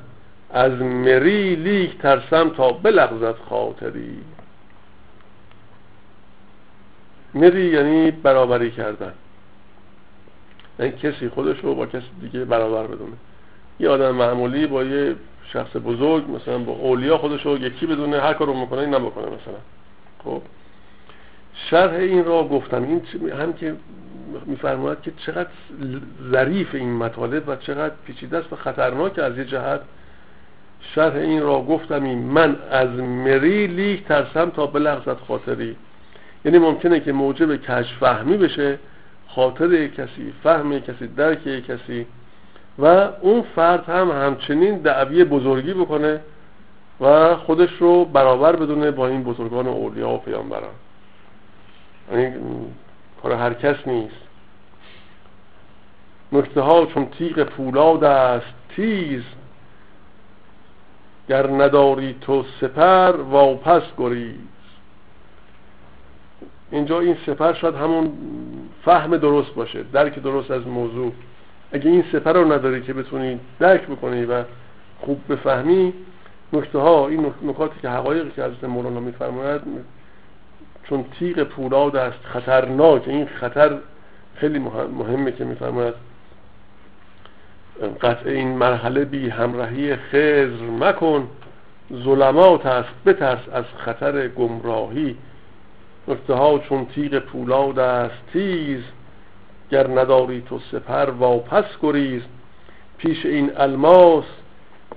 از 0.49 0.71
مری 0.71 1.55
لیک 1.55 1.97
ترسم 1.97 2.49
تا 2.49 2.71
بلغزد 2.71 3.35
خاطری. 3.49 4.19
مری 7.33 7.65
یعنی 7.65 8.11
برابری 8.11 8.71
کردن. 8.71 9.13
یعنی 10.79 10.91
کسی 10.91 11.29
خودش 11.29 11.59
رو 11.59 11.75
با 11.75 11.85
کسی 11.85 12.05
دیگه 12.21 12.45
برابر 12.45 12.87
بدونه. 12.87 13.15
یه 13.79 13.89
آدم 13.89 14.11
معمولی 14.11 14.67
با 14.67 14.83
یه 14.83 15.15
شخص 15.53 15.75
بزرگ 15.85 16.31
مثلا 16.31 16.57
با 16.57 16.71
اولیا 16.71 17.17
خودش 17.17 17.45
رو 17.45 17.57
یکی 17.57 17.85
بدونه 17.85 18.19
هر 18.19 18.33
کار 18.33 18.47
رو 18.47 18.53
می‌کنه 18.53 18.79
این 18.79 18.93
نمی‌کنه 18.93 19.25
مثلا. 19.25 19.59
خب؟ 20.23 20.41
شرح 21.69 21.93
این 21.93 22.25
را 22.25 22.43
گفتم. 22.43 22.83
این 22.83 23.01
هم 23.31 23.53
که 23.53 23.75
میفرماید 24.45 25.01
که 25.01 25.11
چقدر 25.17 25.49
ظریف 26.31 26.75
این 26.75 26.93
مطالب 26.93 27.49
و 27.49 27.55
چقدر 27.55 27.93
پیچیده 28.05 28.37
است 28.37 28.53
و 28.53 28.55
خطرناک 28.55 29.19
از 29.19 29.37
یه 29.37 29.45
جهت 29.45 29.81
شرح 30.81 31.15
این 31.15 31.41
را 31.41 31.61
گفتمی 31.61 32.15
من 32.15 32.55
از 32.71 32.89
مری 32.99 33.67
لیک 33.67 34.03
ترسم 34.03 34.49
تا 34.49 34.65
بلغزت 34.65 35.19
خاطری. 35.19 35.75
یعنی 36.45 36.57
ممکنه 36.57 36.99
که 36.99 37.11
موجب 37.11 37.55
کشف 37.55 37.97
فهمی 37.99 38.37
بشه 38.37 38.79
خاطر 39.27 39.87
کسی 39.87 40.33
فهم 40.43 40.79
کسی 40.79 41.07
درک 41.07 41.65
کسی. 41.67 42.05
و 42.79 42.85
اون 43.21 43.41
فرد 43.55 43.89
هم 43.89 44.11
همچنین 44.11 44.77
دعوی 44.77 45.23
بزرگی 45.23 45.73
بکنه 45.73 46.21
و 47.01 47.35
خودش 47.35 47.71
رو 47.79 48.05
برابر 48.05 48.55
بدونه 48.55 48.91
با 48.91 49.07
این 49.07 49.23
بزرگان 49.23 49.67
اولیا 49.67 50.09
و 50.09 50.17
پیامبران. 50.17 50.73
یعنی 52.11 52.35
کار 53.23 53.31
هر 53.31 53.53
کس 53.53 53.87
نیست. 53.87 54.15
نکته 56.31 56.61
ها 56.61 56.85
چون 56.85 57.05
تیغ 57.05 57.43
پولاد 57.43 58.03
است 58.03 58.53
تیز. 58.75 59.23
گر 61.29 61.47
نداری 61.47 62.15
تو 62.21 62.45
سپر 62.61 63.11
واپس 63.11 63.81
گریز. 63.97 64.35
اینجا 66.71 66.99
این 66.99 67.17
سپر 67.25 67.53
شاید 67.53 67.75
همون 67.75 68.13
فهم 68.85 69.17
درست 69.17 69.53
باشه 69.53 69.83
درک 69.83 70.19
درست 70.19 70.51
از 70.51 70.67
موضوع. 70.67 71.11
اگه 71.71 71.89
این 71.89 72.03
سپر 72.11 72.33
رو 72.33 72.53
نداری 72.53 72.81
که 72.81 72.93
بتونی 72.93 73.39
درک 73.59 73.87
بکنی 73.87 74.25
و 74.25 74.43
خوب 74.99 75.33
بفهمی 75.33 75.93
نکته 76.53 76.79
ها 76.79 77.07
این 77.07 77.33
نکاتی 77.43 77.79
که 77.81 77.89
حقایقی 77.89 78.31
که 78.35 78.43
حضرت 78.43 78.63
مولانا 78.63 78.99
میفرماید 78.99 79.61
چون 80.83 81.05
تیغ 81.19 81.43
پولاد 81.43 81.95
است 81.95 82.19
خطرناک 82.23 83.07
این 83.07 83.25
خطر 83.25 83.77
خیلی 84.35 84.59
مهمه 84.59 85.31
که 85.31 85.43
میفرماید. 85.43 85.93
قطع 88.01 88.29
این 88.29 88.47
مرحله 88.47 89.05
بی 89.05 89.29
همراهی 89.29 89.95
خزر 89.95 90.63
مکن 90.79 91.27
ظلمات 91.93 92.65
است 92.65 92.89
بترس 93.05 93.49
از 93.53 93.65
خطر 93.77 94.27
گمراهی. 94.27 95.17
نکته 96.07 96.33
ها 96.33 96.59
چون 96.59 96.85
تیغ 96.85 97.19
پولاد 97.19 97.79
است 97.79 98.15
تیز 98.33 98.79
گر 99.71 99.87
نداری 99.87 100.41
تو 100.41 100.59
سپر 100.71 101.09
واپس 101.09 101.65
گریز. 101.81 102.21
پیش 102.97 103.25
این 103.25 103.51
الماس 103.57 104.25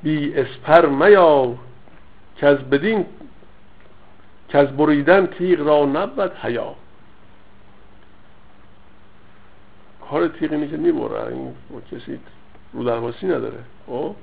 بی 0.02 0.34
اسپر 0.34 0.86
میا 0.86 1.54
که 2.36 2.46
از 2.46 2.58
بدین 2.58 3.06
که 4.48 4.58
از 4.58 4.76
بریدن 4.76 5.26
تیغ 5.26 5.60
را 5.60 5.84
نبود 5.84 6.32
حیا. 6.32 6.74
کار 10.10 10.28
تیغ 10.28 10.52
اینه 10.52 10.68
که 10.68 10.76
می‌بره. 10.76 11.34
این 11.34 11.54
کسی 11.92 12.18
رو 12.72 12.84
درواسی 12.84 13.26
نداره. 13.26 13.58
خب؟ 13.86 14.14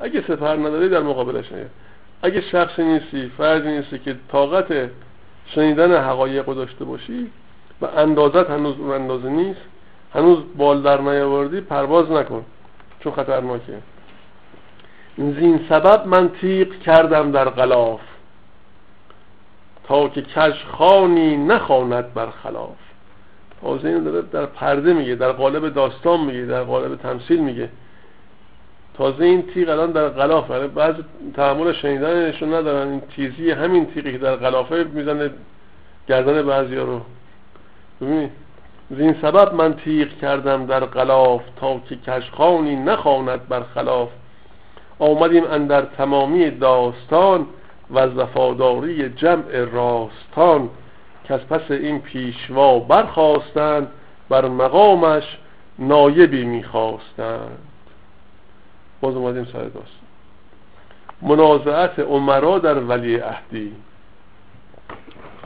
اگه 0.00 0.20
سپر 0.20 0.56
نداری 0.56 0.88
در 0.88 1.02
مقابلش 1.02 1.52
نیست. 1.52 1.70
اگه 2.22 2.40
شخصی 2.40 2.82
نیستی 2.82 3.32
فردی 3.38 3.68
نیستی 3.68 3.98
که 3.98 4.16
طاقت 4.32 4.90
شنیدن 5.46 5.96
حقایق 5.96 6.48
رو 6.48 6.54
داشته 6.54 6.84
باشی 6.84 7.30
و 7.80 7.86
اندازت 7.86 8.50
هنوز 8.50 8.78
اون 8.78 8.90
اندازه 8.90 9.28
نیست 9.28 9.60
هنوز 10.16 10.38
بال 10.56 10.82
در 10.82 11.00
نیاوردی 11.00 11.60
پرواز 11.60 12.10
نکن. 12.10 12.44
چون 13.00 13.12
خطرناکه. 13.12 13.78
زین 15.18 15.60
سبب 15.68 16.06
من 16.06 16.28
تیق 16.28 16.80
کردم 16.80 17.32
در 17.32 17.48
غلاف. 17.48 18.00
تا 19.84 20.08
که 20.08 20.22
کش 20.22 20.64
خانی 20.64 21.36
نخواند 21.36 22.14
بر 22.14 22.30
خلاف. 22.30 22.76
این 23.62 24.04
داره 24.04 24.22
در 24.22 24.46
پرده 24.46 24.92
میگه 24.92 25.14
در 25.14 25.32
قالب 25.32 25.74
داستان 25.74 26.20
میگه 26.20 26.44
در 26.44 26.62
قالب 26.62 26.96
تمثیل 26.96 27.40
میگه. 27.40 27.68
تازه 28.98 29.24
این 29.24 29.42
تیغ 29.42 29.68
الان 29.68 29.90
در 29.90 30.08
غلاف. 30.08 30.50
یعنی 30.50 30.68
بعض 30.68 30.94
تحمل 31.34 31.72
شنیدنشون 31.72 32.54
ندارن. 32.54 32.88
این 32.88 33.00
تیزی 33.00 33.50
همین 33.50 33.86
تیغی 33.86 34.12
که 34.12 34.18
در 34.18 34.36
غلافه 34.36 34.84
می‌زنه 34.84 35.30
گردن 36.08 36.42
بعضی 36.42 36.76
رو. 36.76 37.00
ببینید 38.00 38.45
این 38.90 39.16
سبب 39.22 39.54
من 39.54 39.74
تیغ 39.74 40.08
کردم 40.08 40.66
در 40.66 40.80
غلاف 40.80 41.42
تا 41.60 41.80
که 41.88 41.96
کشخانی 41.96 42.76
نخواند 42.76 43.48
بر 43.48 43.62
خلاف 43.62 44.08
آمدیم 44.98 45.44
اندر 45.44 45.82
تمامی 45.82 46.50
داستان 46.50 47.46
و 47.90 47.98
از 47.98 48.16
وفاداری 48.16 49.08
جمع 49.08 49.64
راستان. 49.72 50.70
که 51.24 51.34
از 51.34 51.40
پس 51.40 51.70
این 51.70 52.00
پیشوا 52.00 52.78
برخواستند 52.78 53.88
بر 54.28 54.48
مقامش 54.48 55.38
نایبی 55.78 56.44
می‌خواستند. 56.44 57.58
باز 59.00 59.14
اومدیم 59.14 59.44
سر 59.44 59.58
داستان. 59.58 59.82
منازعت 61.22 61.98
عمرا 61.98 62.58
در 62.58 62.78
ولی 62.78 63.20
اهدی 63.20 63.72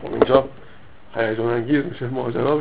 خب 0.03 0.12
اینجا 0.12 0.45
هیجان 1.14 1.47
انگیز 1.47 1.84
میشه 1.84 2.07
ماجرا. 2.07 2.61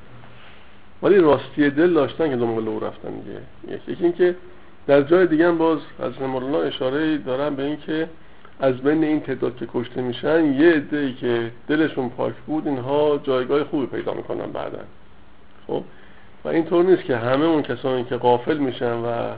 ولی 1.03 1.17
راستی 1.17 1.69
دل 1.69 1.93
داشتن 1.93 2.29
که 2.29 2.35
دنبال 2.35 2.67
او 2.67 2.79
رفتن 2.79 3.09
دیگه. 3.09 3.81
یکی 3.91 4.03
اینکه 4.03 4.35
در 4.87 5.01
جای 5.01 5.27
دیگه 5.27 5.47
هم 5.47 5.57
باز 5.57 5.79
از 5.99 6.21
مولانا 6.21 6.61
اشاره 6.61 7.17
دارن 7.17 7.55
به 7.55 7.63
اینکه 7.63 8.09
از 8.59 8.77
بین 8.77 9.03
این 9.03 9.19
تعداد 9.19 9.57
که 9.57 9.67
کشته 9.73 10.01
میشن 10.01 10.53
یه 10.53 10.69
عده 10.69 11.13
که 11.13 11.51
دلشون 11.67 12.09
پاک 12.09 12.33
بود 12.47 12.67
اینها 12.67 13.19
جایگاه 13.23 13.63
خوبی 13.63 13.85
پیدا 13.85 14.13
می‌کنن 14.13 14.51
بعدا. 14.51 14.79
خب؟ 15.67 15.83
و 16.45 16.47
اینطور 16.47 16.85
نیست 16.85 17.03
که 17.03 17.17
همه 17.17 17.45
اون 17.45 17.61
کسانی 17.61 18.03
که 18.03 18.15
قافل 18.17 18.57
میشن 18.57 18.93
و 18.93 19.29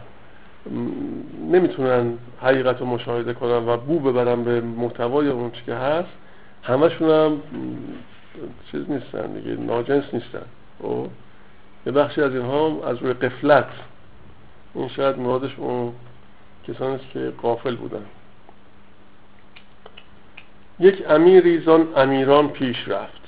نمی‌تونن 1.51 2.13
حقیقت 2.41 2.79
رو 2.79 2.85
مشاهده 2.85 3.33
کنن 3.33 3.67
و 3.67 3.77
بو 3.77 3.99
ببرن 3.99 4.43
به 4.43 4.61
محتوای 4.61 5.27
اون 5.27 5.51
چی 5.51 5.61
که 5.65 5.73
هست 5.73 6.09
همشون 6.63 7.09
هم 7.09 7.41
چیز 8.71 8.81
نیستن 8.89 9.33
دیگه 9.33 9.55
ناجنس 9.55 10.03
نیستن. 10.13 10.45
او 10.79 11.09
یه 11.85 11.91
بخشی 11.91 12.21
از 12.21 12.35
اینها 12.35 12.89
از 12.89 12.97
روی 12.97 13.13
قفلت. 13.13 13.69
این 14.73 14.87
شاید 14.87 15.19
مرادش 15.19 15.51
اون 15.57 15.93
کسانی 16.67 16.95
است 16.95 17.09
که 17.13 17.33
قافل 17.41 17.75
بودن. 17.75 18.05
یک 20.79 21.03
امیری 21.09 21.59
زان 21.59 21.87
امیران 21.95 22.49
پیش 22.49 22.87
رفت. 22.87 23.21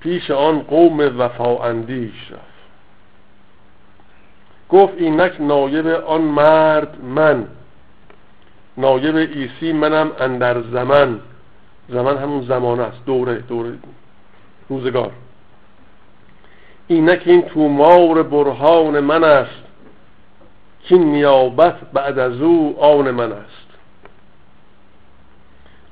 پیش 0.00 0.30
آن 0.30 0.62
قوم 0.62 1.18
وفا 1.18 1.64
اندیش 1.64 2.32
رفت. 2.32 2.42
گفت 4.68 4.94
اینک 4.96 5.40
نایب 5.40 5.86
آن 5.86 6.20
مرد 6.20 7.04
من. 7.04 7.46
نایب 8.76 9.16
ایسی 9.16 9.72
منم 9.72 10.12
اندر 10.20 10.62
زمن. 10.62 11.20
زمن 11.88 12.16
همون 12.16 12.46
زمان 12.46 12.80
است. 12.80 13.04
دوره 13.06 13.38
دوره 13.38 13.72
روزگار. 14.68 15.12
اینک 16.88 17.22
این 17.26 17.42
تومار 17.42 18.22
برهان 18.22 19.00
من 19.00 19.24
است 19.24 19.62
که 20.82 20.96
نیابت 20.96 21.76
بعد 21.92 22.18
از 22.18 22.40
او 22.40 22.76
آن 22.80 23.10
من 23.10 23.32
است. 23.32 23.66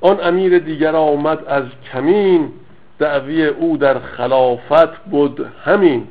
آن 0.00 0.20
امیر 0.22 0.58
دیگر 0.58 0.96
آمد 0.96 1.44
از 1.44 1.64
کمین 1.92 2.52
دعوی 2.98 3.46
او 3.46 3.76
در 3.76 3.98
خلافت 3.98 5.04
بود 5.04 5.52
همین. 5.64 6.08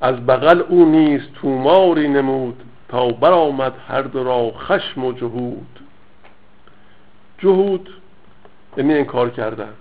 از 0.00 0.26
بغل 0.26 0.62
او 0.68 0.84
نیز 0.84 1.20
توماری 1.34 2.08
نمود 2.08 2.62
تا 2.88 3.08
برآمد 3.08 3.72
هر 3.88 4.02
دو 4.02 4.24
را 4.24 4.50
خشم 4.58 5.04
و 5.04 5.12
جهود. 5.12 5.80
جهود 7.38 7.88
یعنی 8.76 8.94
انکار 8.94 9.30
کردن. 9.30 9.72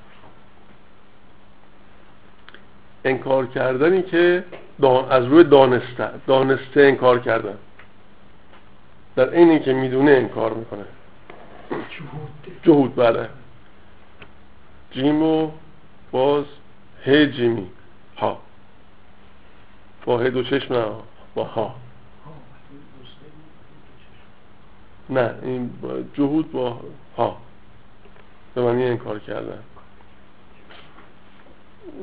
انکار 3.09 3.47
کردنی 3.47 4.01
که 4.01 4.43
از 5.09 5.25
روی 5.25 5.43
دانسته 5.43 6.09
دانسته 6.27 6.81
انکار 6.81 7.19
کردن. 7.19 7.57
در 9.15 9.29
این 9.29 9.59
که 9.59 9.73
می‌دونه 9.73 10.11
انکار 10.11 10.53
می‌کنه. 10.53 10.85
جهود. 11.69 12.61
جهود 12.63 12.95
بله. 12.95 13.29
جیم 14.91 15.23
و 15.23 15.51
باز 16.11 16.45
هی 17.03 17.31
جیمی. 17.31 17.67
ها. 18.17 18.37
با 20.05 20.19
هی 20.19 20.29
دو 20.29 20.43
چشم 20.43 20.73
نه 20.73 20.85
با 21.35 21.43
ها. 21.43 21.75
نه 25.09 25.35
این 25.43 25.69
جهود 26.13 26.51
با 26.51 26.79
ها. 27.17 27.37
به 28.55 28.61
معنی 28.61 28.83
انکار 28.83 29.19
کردن. 29.19 29.59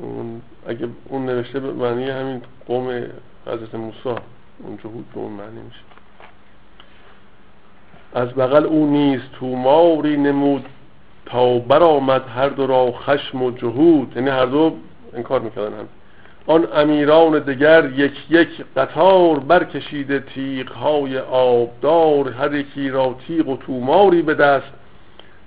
اون 0.01 0.41
اگه 0.67 0.87
اون 1.09 1.25
نوشته 1.25 1.59
به 1.59 1.73
معنی 1.73 2.09
همین 2.09 2.41
قوم 2.67 3.03
حضرت 3.47 3.75
موسی 3.75 4.19
اون 4.59 4.77
جهود 4.83 5.05
به 5.13 5.19
اون 5.19 5.31
معنی 5.31 5.61
میشه. 5.61 5.79
از 8.13 8.29
بغل 8.33 8.65
او 8.65 8.87
نیز 8.87 9.21
توماری 9.39 10.17
نمود 10.17 10.65
تا 11.25 11.59
برآمد 11.59 12.21
هر 12.35 12.49
دو 12.49 12.67
را 12.67 12.91
خشم 12.91 13.43
و 13.43 13.51
جهود. 13.51 14.13
یعنی 14.15 14.29
هر 14.29 14.45
دو 14.45 14.75
انکار 15.13 15.39
می‌کردن 15.39 15.79
هم 15.79 15.87
آن 16.47 16.67
امیران 16.73 17.39
دگر 17.39 17.91
یک 17.95 18.13
یک 18.29 18.65
قطار 18.75 19.39
برکشیده 19.39 20.19
تیغ 20.19 20.71
های 20.71 21.17
آبدار 21.19 22.29
هر 22.29 22.53
یکی 22.53 22.89
را 22.89 23.15
تیغ 23.27 23.47
و 23.47 23.57
توماری 23.57 24.21
به 24.21 24.33
دست 24.33 24.71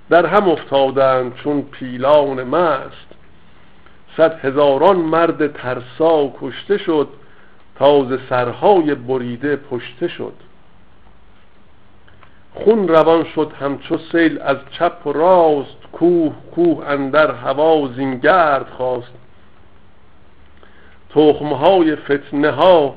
در 0.09 0.25
هم 0.25 0.49
افتادند 0.49 1.35
چون 1.35 1.61
پیلان 1.61 2.43
مست. 2.43 3.08
صد 4.19 4.45
هزاران 4.45 4.95
مرد 4.95 5.53
ترسا 5.53 6.33
کشته 6.41 6.77
شد 6.77 7.07
تازه 7.75 8.19
سرهای 8.29 8.95
بریده 8.95 9.55
پشته 9.55 10.07
شد. 10.07 10.33
خون 12.53 12.87
روان 12.87 13.23
شد 13.35 13.51
همچو 13.59 13.97
سیل 14.11 14.41
از 14.41 14.57
چپ 14.71 15.07
و 15.07 15.11
راست 15.11 15.77
کوه 15.91 16.33
کوه 16.55 16.87
اندر 16.87 17.31
هوا 17.31 17.87
زینگرد 17.95 18.69
خواست. 18.69 19.13
تخمهای 21.09 21.95
فتنه 21.95 22.51
ها 22.51 22.95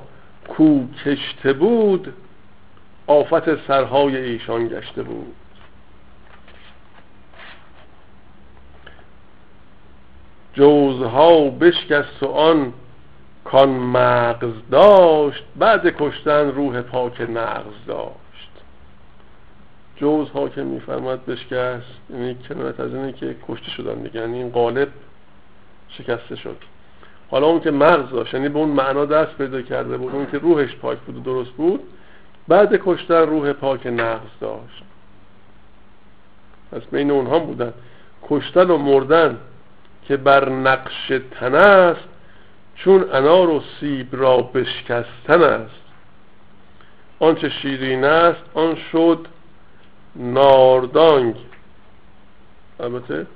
کو 0.49 0.87
کشته 1.05 1.53
بود 1.53 2.15
آفت 3.07 3.67
سرهای 3.67 4.17
ایشان 4.17 4.69
گشته 4.69 5.03
بود. 5.03 5.42
جوزها 10.55 11.51
بشکست 11.51 12.23
و 12.23 12.27
آن 12.27 12.73
کان 13.45 13.69
مغز 13.69 14.53
داشت 14.71 15.45
بعد 15.57 15.87
کشتن 15.87 16.51
روح 16.51 16.81
پاک 16.81 17.21
نغز 17.21 17.87
داشت. 17.87 18.51
جوز 19.97 20.29
ها 20.31 20.49
که 20.49 20.63
میفرماد 20.63 21.25
بشکست 21.25 21.87
یعنی 22.11 22.37
کنایت 22.49 22.81
از 22.81 22.95
اینه 22.95 23.13
که 23.13 23.37
کشته 23.49 23.71
شدن 23.71 23.95
دیگه 23.95 24.21
یعنی 24.21 24.39
این 24.39 24.51
قالب 24.51 24.89
شکسته 25.89 26.37
شد. 26.37 26.57
حالا 27.31 27.47
اون 27.47 27.61
که 27.61 27.71
مغز 27.71 28.11
داشت 28.11 28.35
یعنی 28.35 28.49
به 28.49 28.59
اون 28.59 28.69
معنا 28.69 29.05
دست 29.05 29.39
پیدا 29.39 29.63
کرده 29.63 29.97
بود 29.97 30.15
اون 30.15 30.27
که 30.27 30.39
روحش 30.39 30.77
پاک 30.77 30.99
بود 30.99 31.17
و 31.17 31.21
درست 31.21 31.51
بود 31.51 31.81
بعد 32.49 32.81
کشتن 32.85 33.29
روح 33.29 33.53
پاک 33.53 33.87
نغز 33.87 34.31
داشت. 34.41 34.83
پس 36.73 36.83
بین 36.83 37.11
اونها 37.11 37.39
بودن. 37.39 37.73
کشتن 38.29 38.71
و 38.71 38.79
مردن 38.79 39.39
که 40.09 40.17
بر 40.17 40.49
نقش 40.49 41.13
تن 41.31 41.55
است 41.55 42.09
چون 42.75 43.11
انار 43.13 43.51
و 43.51 43.63
سیب 43.81 44.17
را 44.17 44.37
بشکستن 44.37 45.43
است. 45.43 45.83
آنچه 47.19 47.49
شیرین 47.49 48.05
است 48.05 48.43
آن 48.55 48.77
شد 48.93 49.27
ناردانگ. 50.17 51.37
البته 52.81 53.27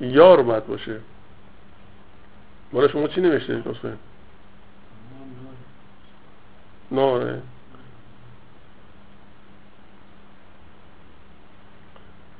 یار 0.00 0.42
باید 0.42 0.66
باشه. 0.66 1.00
مالا 2.72 2.88
شما 2.88 3.08
چی 3.08 3.20
نسخه 3.20 3.92
ناره. 6.90 7.42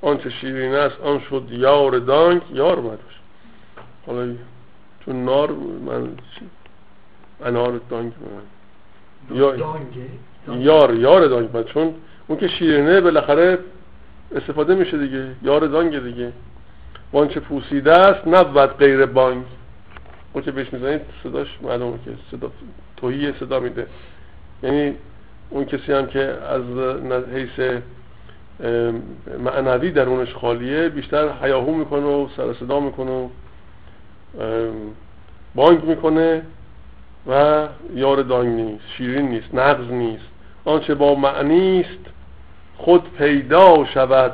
آنچه 0.07 0.31
شیرین 0.31 0.75
است 0.75 1.01
آن 1.01 1.21
شد 1.21 1.47
یار 1.51 1.99
دانگ 1.99 2.43
یار 2.53 2.81
باید 2.81 2.99
باشه. 3.05 3.21
حالا 4.07 4.35
چون 5.05 5.25
نار 5.25 5.51
من 5.87 6.09
انار 7.45 7.81
دانگ 7.91 8.13
من. 8.21 9.37
یار 10.61 10.95
یار 10.95 11.27
دانگ 11.27 11.57
من 11.57 11.65
چون 11.65 11.95
اون 12.27 12.39
که 12.39 12.49
شیرینه 12.49 13.01
بالاخره 13.01 13.59
استفاده 14.37 14.75
میشه 14.75 14.99
دیگه. 14.99 15.31
یار 15.43 15.67
دانگ 15.67 16.03
دیگه. 16.03 16.33
وانچه 17.13 17.41
پوسیده 17.41 17.93
است 17.93 18.29
نبود 18.29 18.77
غیر 18.79 19.07
بانگ 19.07 19.45
اون 20.33 20.45
که 20.45 20.51
بهش 20.51 20.73
می‌زنید 20.73 21.01
صداش 21.23 21.59
معلومه 21.63 21.99
که 22.05 22.11
صدا 22.31 22.51
توهی 22.97 23.33
صدا 23.41 23.61
میده. 23.61 23.87
یعنی 24.63 24.95
اون 25.51 25.65
کسی 25.65 25.93
هم 25.93 26.07
که 26.07 26.21
از 26.49 26.63
حیث 27.35 27.81
معنوی 29.39 29.91
درونش 29.91 30.35
خالیه 30.35 30.89
بیشتر 30.89 31.29
حیاهو 31.29 31.75
می‌کنه 31.75 32.07
و 32.07 32.29
سر 32.37 32.55
صدا 32.55 32.81
می‌کنه 32.81 33.11
و 33.11 33.29
بانگ 35.55 35.85
می‌کنه 35.85 36.43
و 37.27 37.67
یار 37.95 38.23
دانگ 38.23 38.61
نیست 38.61 38.85
شیرین 38.97 39.29
نیست 39.29 39.55
نقض 39.55 39.91
نیست. 39.91 40.25
آنچه 40.65 40.95
با 40.95 41.15
معنی 41.15 41.81
است 41.81 42.11
خود 42.77 43.13
پیدا 43.19 43.85
شود. 43.85 44.33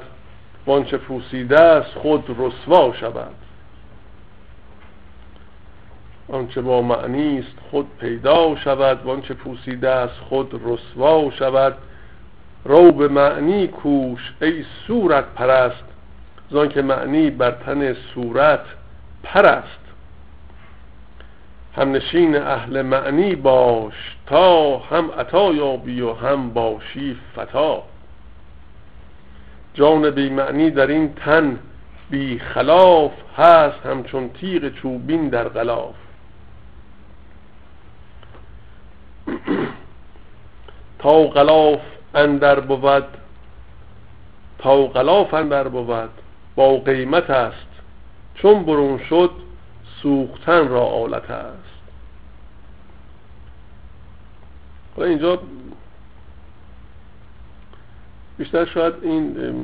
وانچه 0.67 0.97
پوسیده 0.97 1.61
است 1.61 1.95
خود 1.95 2.37
رسوا 2.39 2.93
شود. 2.93 3.35
آنچه 6.29 6.61
با 6.61 6.83
معنی 6.83 7.39
است 7.39 7.59
خود 7.71 7.87
پیدا 8.01 8.57
شود. 8.57 9.05
وانچه 9.05 9.35
پوسیده 9.35 9.89
است 9.91 10.21
خود 10.29 10.61
رسوا 10.65 11.31
شود. 11.31 11.75
رو 12.65 12.93
به 12.93 13.09
معنی 13.09 13.67
کوش 13.67 14.33
ای 14.43 14.65
صورت 14.87 15.25
پرست. 15.35 15.85
زان 16.51 16.69
که 16.69 16.83
معنی 16.83 17.31
بر 17.31 17.51
تن 17.51 17.95
صورت 17.95 18.65
پرست. 19.23 19.83
هم 21.77 21.93
نشین 21.93 22.37
اهل 22.37 22.83
معنی 22.83 23.35
باش 23.35 24.17
تا 24.27 24.79
هم 24.79 25.11
عطا 25.11 25.53
یابی 25.53 26.01
و 26.01 26.13
هم 26.13 26.51
باشی 26.51 27.17
فتا. 27.37 27.83
جان 29.75 30.11
بی 30.11 30.31
معنی 30.31 30.71
در 30.71 30.87
این 30.87 31.15
تن 31.15 31.59
بی 32.11 32.39
خلاف 32.39 33.13
هست 33.39 33.87
همچون 33.87 34.29
تیغ 34.29 34.75
چوبین 34.75 35.29
در 35.29 35.49
غلاف. 35.49 35.95
تا 40.99 41.23
غلاف 41.23 41.81
اندر 42.15 42.61
بود 42.61 43.05
تا 44.59 44.87
غلاف 44.87 45.35
اندر 45.35 45.69
بود 45.69 46.11
با 46.55 46.79
قیمت 46.79 47.31
است. 47.31 47.67
چون 48.35 48.65
برون 48.65 48.99
شد 48.99 49.31
سوختن 50.03 50.69
را 50.69 50.83
آلت 50.83 51.31
است. 51.31 51.73
حالا 54.97 55.09
اینجا 55.09 55.39
بیشتر 58.39 58.65
شاید 58.65 58.95
این 59.03 59.55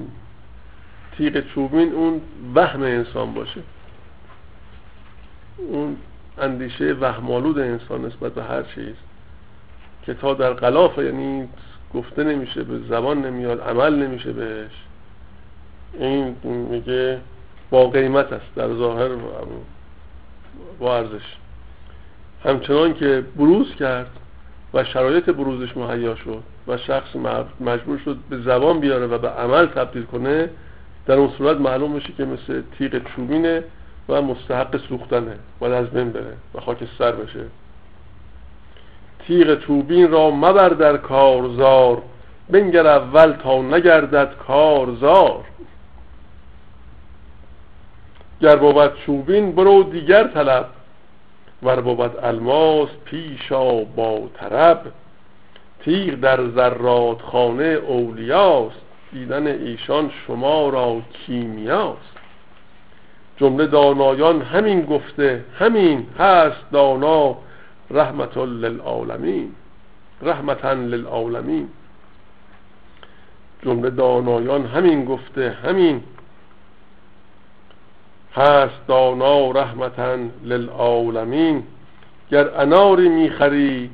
تیغ 1.17 1.41
چوبین 1.55 1.93
اون 1.93 2.21
وهم 2.55 2.83
انسان 2.83 3.35
باشه. 3.35 3.63
اون 5.59 5.97
اندیشه 6.39 6.93
وهمالود 6.93 7.59
انسان 7.59 8.05
نسبت 8.05 8.35
به 8.35 8.43
هر 8.43 8.63
چیز 8.63 8.95
که 10.03 10.15
تا 10.15 10.35
در 10.35 10.53
غلاف 10.53 10.99
یعنی 10.99 11.49
گفته 11.95 12.25
نمیشه 12.25 12.63
به 12.63 12.79
زبان 12.89 13.27
نمیاد 13.27 13.61
عمل 13.61 13.95
نمیشه 13.95 14.33
بهش. 14.33 14.71
این 15.99 16.37
میگه 16.45 17.19
با 17.71 17.91
قیمت 17.91 18.33
است 18.33 18.55
در 18.57 18.75
ظاهر 18.75 19.09
با 20.79 20.97
ارزش. 20.97 21.37
همچنان 22.45 22.95
که 22.95 23.25
بروز 23.37 23.75
کرد 23.75 24.11
و 24.75 24.85
شرایط 24.85 25.31
بروزش 25.31 25.77
مهیا 25.77 26.15
شد 26.15 26.43
و 26.69 26.77
شخص 26.77 27.17
مجبور 27.61 27.99
شد 28.05 28.17
به 28.31 28.39
زبان 28.39 28.81
بیاره 28.81 29.07
و 29.07 29.19
به 29.19 29.29
عمل 29.29 29.67
تبدیل 29.67 30.03
کنه 30.03 30.51
در 31.07 31.15
اون 31.15 31.31
صورت 31.39 31.57
معلوم 31.57 31.93
میشه 31.93 32.13
که 32.13 32.25
مثل 32.25 32.63
تیغ 32.79 33.01
چوبینه 33.17 33.65
و 34.09 34.23
مستحق 34.23 34.77
سوختنه 34.89 35.35
و 35.61 35.65
از 35.65 35.91
بین 35.91 36.13
بره 36.13 36.37
و 36.55 36.61
خاکستر 36.61 37.13
بشه. 37.13 37.45
تیغ 39.29 39.61
چوبین 39.61 40.11
را 40.11 40.31
مبر 40.31 40.69
در 40.69 40.97
کارزار 40.97 42.03
بنگر 42.51 42.87
اول 42.87 43.33
تا 43.33 43.63
نگردد 43.63 44.35
کارزار. 44.47 45.45
گر 48.41 48.57
بود 48.57 48.93
چوبین 49.07 49.53
برو 49.53 49.83
دیگر 49.83 50.25
طلب 50.25 50.67
ور 51.63 51.81
بود 51.81 52.17
الماس 52.23 52.89
پیشا 53.05 53.85
با 53.85 54.21
طرب. 54.35 54.81
تیغ 55.81 56.15
در 56.15 56.49
زرات 56.49 57.23
خانه 57.23 57.65
اولیاست 57.65 58.81
دیدن 59.13 59.47
ایشان 59.47 60.11
شما 60.27 60.69
را 60.69 60.97
کیمیاست. 61.13 62.19
جمله 63.37 63.67
دانایان 63.67 64.43
همین 64.43 64.83
گفته 64.83 65.45
همین 65.59 66.07
هست 66.19 66.71
دانا 66.73 67.37
رحمت 67.91 68.37
للعالمین. 68.37 69.55
رحمتا 70.23 70.73
للعالمین. 70.73 71.69
جمله 73.63 73.91
دانایان 73.91 74.67
همین 74.67 75.05
گفته 75.05 75.57
همین. 75.65 76.03
هست 78.35 78.87
دانا 78.89 79.51
رحمتا 79.51 80.17
للعالمین. 80.45 81.63
گر 82.31 82.61
اناری 82.61 83.09
می‌خری 83.09 83.91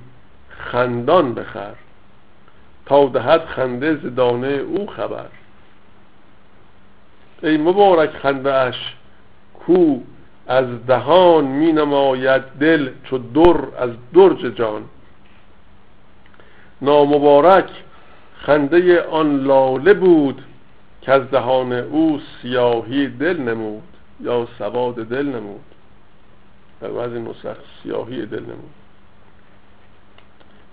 خندان 0.59 1.34
بخر. 1.34 1.74
تا 2.86 3.07
دهد 3.07 3.45
خنده 3.45 3.95
ز 3.95 4.14
دانه 4.16 4.47
او 4.47 4.86
خبر. 4.86 5.26
ای 7.42 7.57
مبارک 7.57 8.11
خنده 8.11 8.55
اش 8.55 8.95
کو 9.66 10.01
از 10.47 10.86
دهان 10.86 11.45
می 11.45 11.72
نماید 11.72 12.42
دل 12.61 12.90
چو 13.05 13.18
در 13.18 13.82
از 13.82 13.90
درج 14.14 14.57
جان. 14.57 14.82
نامبارک 16.82 17.70
خنده 18.36 19.03
آن 19.03 19.40
لاله 19.40 19.95
بود 19.95 20.42
که 21.01 21.12
از 21.12 21.30
دهان 21.30 21.72
او 21.72 22.20
سیاهی 22.42 23.09
دل 23.09 23.40
نمود 23.40 23.82
یا 24.20 24.49
سواد 24.59 24.95
دل 24.95 25.26
نمود. 25.26 25.64
در 26.80 26.88
بعضی 26.88 27.18
نسخ 27.18 27.57
سیاهی 27.82 28.26
دل 28.26 28.42
نمود. 28.42 28.74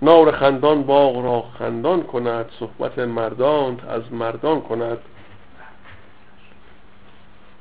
نار 0.01 0.32
خندان 0.32 0.84
باغ 0.84 1.24
را 1.24 1.43
خندان 1.59 2.03
کند 2.03 2.45
صحبت 2.59 2.99
مردان 2.99 3.80
از 3.89 4.13
مردان 4.13 4.61
کند. 4.61 4.97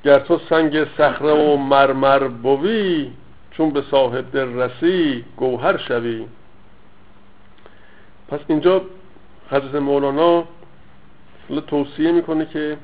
گر 0.04 0.18
تو 0.18 0.40
سنگ 0.48 0.84
صخره 0.84 1.32
و 1.32 1.56
مرمر 1.56 2.28
بوی 2.28 3.10
چون 3.50 3.70
به 3.70 3.82
صاحب 3.90 4.32
دل 4.32 4.48
رسی 4.48 5.24
گوهر 5.36 5.76
شوی. 5.76 6.26
پس 8.28 8.40
اینجا 8.48 8.82
حضرت 9.50 9.74
مولانا 9.74 10.44
توصیه 11.66 12.12
می‌کنه 12.12 12.46
که 12.46 12.76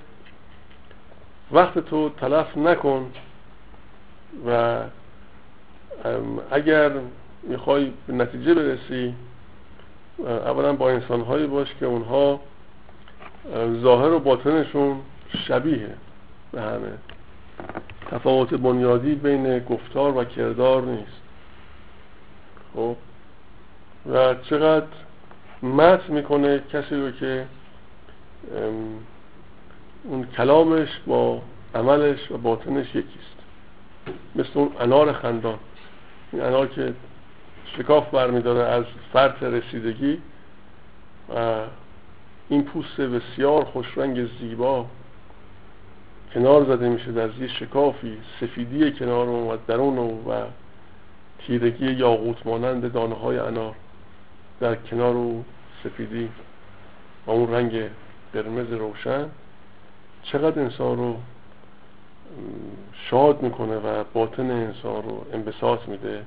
وقت 1.52 1.78
تو 1.78 2.08
تلف 2.08 2.56
نکن 2.56 3.12
و 4.46 4.80
اگر 6.50 6.90
می‌خوای 7.42 7.92
به 8.06 8.12
نتیجه 8.12 8.54
برسی 8.54 9.14
اولا 10.18 10.72
با 10.72 10.90
انسانهایی 10.90 11.46
باش 11.46 11.74
که 11.80 11.86
اونها 11.86 12.40
ظاهر 13.82 14.12
و 14.12 14.18
باطنشون 14.20 15.00
شبیه. 15.48 15.94
به 16.52 16.62
همه. 16.62 16.92
تفاوت 18.10 18.54
بنیادی 18.54 19.14
بین 19.14 19.58
گفتار 19.58 20.16
و 20.16 20.24
کردار 20.24 20.82
نیست. 20.82 21.22
خب؟ 22.74 22.96
و 24.12 24.34
چقدر 24.34 24.86
مت 25.62 26.10
می‌کنه 26.10 26.62
کسی 26.72 26.94
رو 26.94 27.10
که 27.10 27.46
اون 30.04 30.26
کلامش 30.36 30.88
با 31.06 31.42
عملش 31.74 32.30
و 32.30 32.38
باطنش 32.38 32.88
یکیست. 32.88 33.36
مثل 34.34 34.50
اون 34.54 34.70
انار 34.80 35.12
خندان. 35.12 35.58
این 36.32 36.42
انار 36.42 36.66
که 36.66 36.94
شکاف 37.76 38.10
برمیداره 38.10 38.62
از 38.64 38.84
فرط 39.12 39.42
رسیدگی 39.42 40.18
و 41.34 41.60
این 42.48 42.64
پوست 42.64 43.00
بسیار 43.00 43.64
خوشرنگ 43.64 44.28
زیبا 44.40 44.86
کنار 46.34 46.64
زده 46.64 46.88
میشه 46.88 47.12
در 47.12 47.30
زیر 47.30 47.48
شکافی 47.48 48.18
سفیدی 48.40 48.92
کنار 48.92 49.28
و 49.28 49.58
درون 49.66 49.98
و 49.98 50.44
تیرگی 51.38 51.92
یاقوت 51.92 52.46
مانند 52.46 52.92
دانه 52.92 53.14
های 53.14 53.38
انار 53.38 53.74
در 54.60 54.74
کنار 54.74 55.16
و 55.16 55.44
سفیدی 55.84 56.28
و 57.26 57.30
اون 57.30 57.52
رنگ 57.52 57.82
قرمز 58.32 58.72
روشن. 58.72 59.28
چقدر 60.22 60.62
انسان 60.62 60.96
رو 60.96 61.16
شاد 63.10 63.42
می‌کنه 63.42 63.76
و 63.76 64.04
باطن 64.12 64.50
انسان 64.50 65.02
رو 65.02 65.26
انبساط 65.32 65.88
میده 65.88 66.22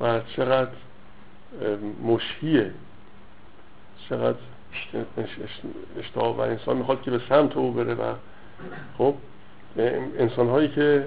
و 0.00 0.20
چقدر 0.20 0.70
مشهیه. 2.02 2.70
چقدر 4.08 4.38
اشتها 5.98 6.32
و 6.32 6.40
انسان 6.40 6.76
می‌خواد 6.76 7.02
که 7.02 7.10
به 7.10 7.20
سمت 7.28 7.56
او 7.56 7.72
بره 7.72 7.94
و 7.94 8.14
خب 8.98 9.14
انسان 10.18 10.48
هایی 10.48 10.68
که 10.68 11.06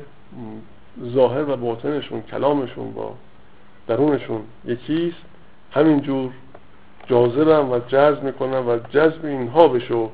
ظاهر 1.05 1.49
و 1.49 1.57
باطنشون 1.57 2.21
کلامشون 2.21 2.93
با 2.93 3.13
درونشون 3.87 4.41
یکیست 4.65 5.17
همینجور 5.71 6.31
جاذبم 7.07 7.71
و 7.71 7.79
جذب 7.79 8.23
می‌کنم 8.23 8.67
و 8.67 8.77
جذب 8.77 9.25
اینها 9.25 9.67
بشو. 9.67 10.09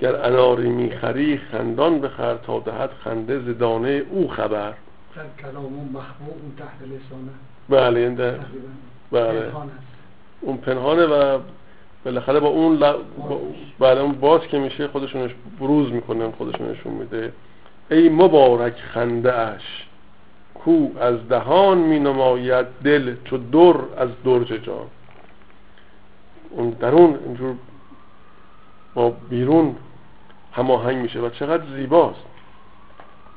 گر 0.00 0.16
اناری 0.16 0.68
می‌خری 0.68 1.38
خندان 1.38 2.00
بخر 2.00 2.36
تا 2.36 2.58
دهد 2.58 2.90
خنده 3.04 3.40
زدانه 3.40 4.02
او 4.10 4.28
خبر. 4.28 4.74
کلام 5.40 5.72
محبوب 5.92 6.56
تحت 6.58 6.82
لسانه. 6.82 7.32
بله 7.68 8.00
این 8.00 8.14
بله. 9.10 9.52
اون 10.40 10.56
پنهانه 10.56 11.06
و 11.06 11.38
بالاخره 12.04 12.40
با 12.40 12.48
اون 12.48 12.76
ل... 12.76 12.92
بله 13.78 14.00
اون 14.00 14.12
باز 14.12 14.40
که 14.40 14.58
میشه 14.58 14.88
خودشونش 14.88 15.30
بروز 15.60 15.92
می‌کنه 15.92 16.30
خودشون 16.30 16.70
نشون 16.70 16.92
میده. 16.92 17.32
ای 17.90 18.08
مبارک 18.08 18.76
خنده 18.76 19.38
اش 19.38 19.86
کو 20.54 20.88
از 21.00 21.28
دهان 21.28 21.78
می 21.78 22.00
نماید 22.00 22.66
دل 22.84 23.16
چو 23.24 23.38
در 23.38 24.02
از 24.02 24.08
درج 24.24 24.46
جان. 24.46 24.86
اون 26.50 26.70
درون 26.70 27.18
اینجور 27.24 27.54
با 28.94 29.10
بیرون 29.30 29.76
هماهنگ 30.52 30.96
میشه 30.96 31.20
و 31.20 31.30
چقدر 31.30 31.62
زیباست. 31.76 32.24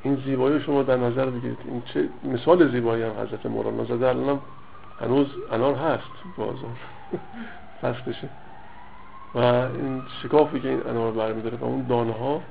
این 0.03 0.21
زیبایی 0.25 0.59
شما 0.59 0.83
در 0.83 0.97
نظر 0.97 1.25
بگیرید. 1.25 1.57
این 1.65 1.81
چه 1.93 2.09
مثال 2.23 2.71
زیبایی 2.71 3.03
هم 3.03 3.11
حضرت 3.11 3.45
مولانا 3.45 3.85
زده. 3.85 4.07
الان 4.07 4.39
هنوز 5.01 5.27
انار 5.51 5.75
هست. 5.75 6.11
بازار 6.37 6.77
فصلشه 7.81 8.29
و 9.35 9.39
این 9.39 10.03
شکافی 10.23 10.59
که 10.59 10.69
این 10.69 10.87
انار 10.87 11.11
برمیداره 11.11 11.57
و 11.57 11.65
اون 11.65 11.85
دانه 11.89 12.13
ها 12.13 12.41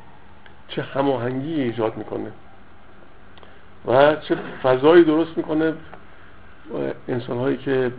چه 0.69 0.83
هماهنگی 0.83 1.63
ایجاد 1.63 1.97
می‌کنه 1.97 2.33
و 3.87 4.17
چه 4.17 4.35
فضایی 4.63 5.05
درست 5.05 5.37
می‌کنه 5.37 5.75
انسان 7.09 7.39
هایی 7.39 7.57
که 7.57 7.93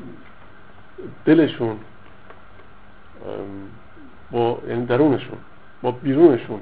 دلشون 1.26 1.78
با 4.32 4.60
یعنی 4.68 4.86
درونشون 4.86 5.38
با 5.82 5.92
بیرونشون 5.92 6.60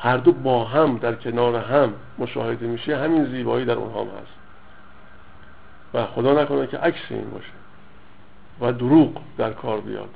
هر 0.00 0.16
دو 0.16 0.32
با 0.32 0.64
هم 0.64 0.98
در 0.98 1.14
کنار 1.14 1.56
هم 1.56 1.92
مشاهده 2.18 2.66
میشه 2.66 2.96
همین 2.96 3.24
زیبایی 3.24 3.64
در 3.64 3.74
اونها 3.74 4.00
هم 4.00 4.06
هست. 4.06 4.38
و 5.94 6.06
خدا 6.06 6.42
نکنه 6.42 6.66
که 6.66 6.78
عکس 6.78 7.00
این 7.10 7.30
باشه 7.30 7.52
و 8.60 8.72
دروغ 8.72 9.16
در 9.38 9.52
کار 9.52 9.80
بیاد. 9.80 10.10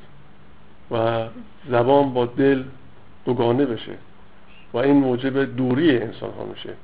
و 0.91 1.27
زبان 1.71 2.13
با 2.13 2.27
دل 2.27 2.65
دوگانه 3.25 3.67
بشه 3.67 3.93
و 4.73 4.79
این 4.79 4.97
موجب 4.97 5.57
دوری 5.57 5.99
انسان 5.99 6.31
ها 6.31 6.45
میشه. 6.45 6.75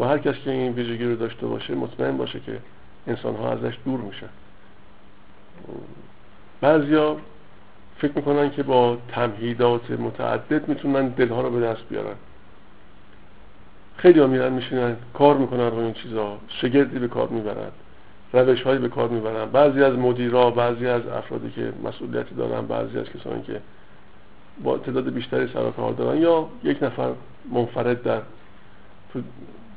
و 0.00 0.04
هر 0.04 0.18
کس 0.18 0.34
که 0.44 0.50
این 0.50 0.72
ویژگی 0.72 1.04
رو 1.04 1.16
داشته 1.16 1.46
باشه 1.46 1.74
مطمئن 1.74 2.16
باشه 2.16 2.40
که 2.40 2.58
انسان 3.06 3.36
ها 3.36 3.52
ازش 3.52 3.78
دور 3.84 4.00
میشن. 4.00 4.28
بعضیا 6.60 7.16
فکر 7.98 8.12
می‌کنن 8.16 8.50
که 8.50 8.62
با 8.62 8.98
تمهیدات 9.08 9.90
متعدد 9.90 10.68
می‌تونن 10.68 11.08
دلها 11.08 11.40
رو 11.40 11.50
به 11.50 11.60
دست 11.60 11.88
بیارن. 11.88 12.14
خیلی 13.96 14.20
ها 14.20 14.26
میرن 14.26 14.52
میشینن 14.52 14.96
کار 15.14 15.36
می‌کنن 15.36 15.70
رو 15.70 15.78
این 15.78 15.92
چیزا 15.92 16.38
شگردی 16.48 16.98
به 16.98 17.08
کار 17.08 17.28
می‌برن. 17.28 17.70
روش 18.32 18.62
هایی 18.62 18.78
به 18.78 18.88
کار 18.88 19.08
می‌برن. 19.08 19.44
بعضی 19.44 19.82
از 19.82 19.94
مدیرا 19.94 20.50
بعضی 20.50 20.86
از 20.86 21.06
افرادی 21.06 21.50
که 21.50 21.72
مسئولیتی 21.84 22.34
دارن 22.34 22.66
بعضی 22.66 22.98
از 22.98 23.06
کسانی 23.06 23.42
که 23.42 23.60
با 24.64 24.78
تعداد 24.78 25.12
بیشتری 25.12 25.50
سر 25.52 25.70
کار 25.70 25.92
دارن 25.92 26.18
یا 26.18 26.48
یک 26.64 26.82
نفر 26.82 27.10
منفرد 27.52 28.02
در 28.02 28.20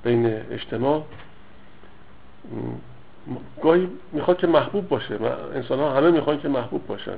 بین 0.03 0.25
اجتماع 0.51 1.03
گاهی 3.63 3.87
می‌خواد 4.11 4.37
که 4.37 4.47
محبوب 4.47 4.89
باشه. 4.89 5.19
انسان 5.55 5.79
ها 5.79 5.93
همه 5.93 6.11
می‌خوان 6.11 6.39
که 6.39 6.47
محبوب 6.47 6.87
باشن 6.87 7.17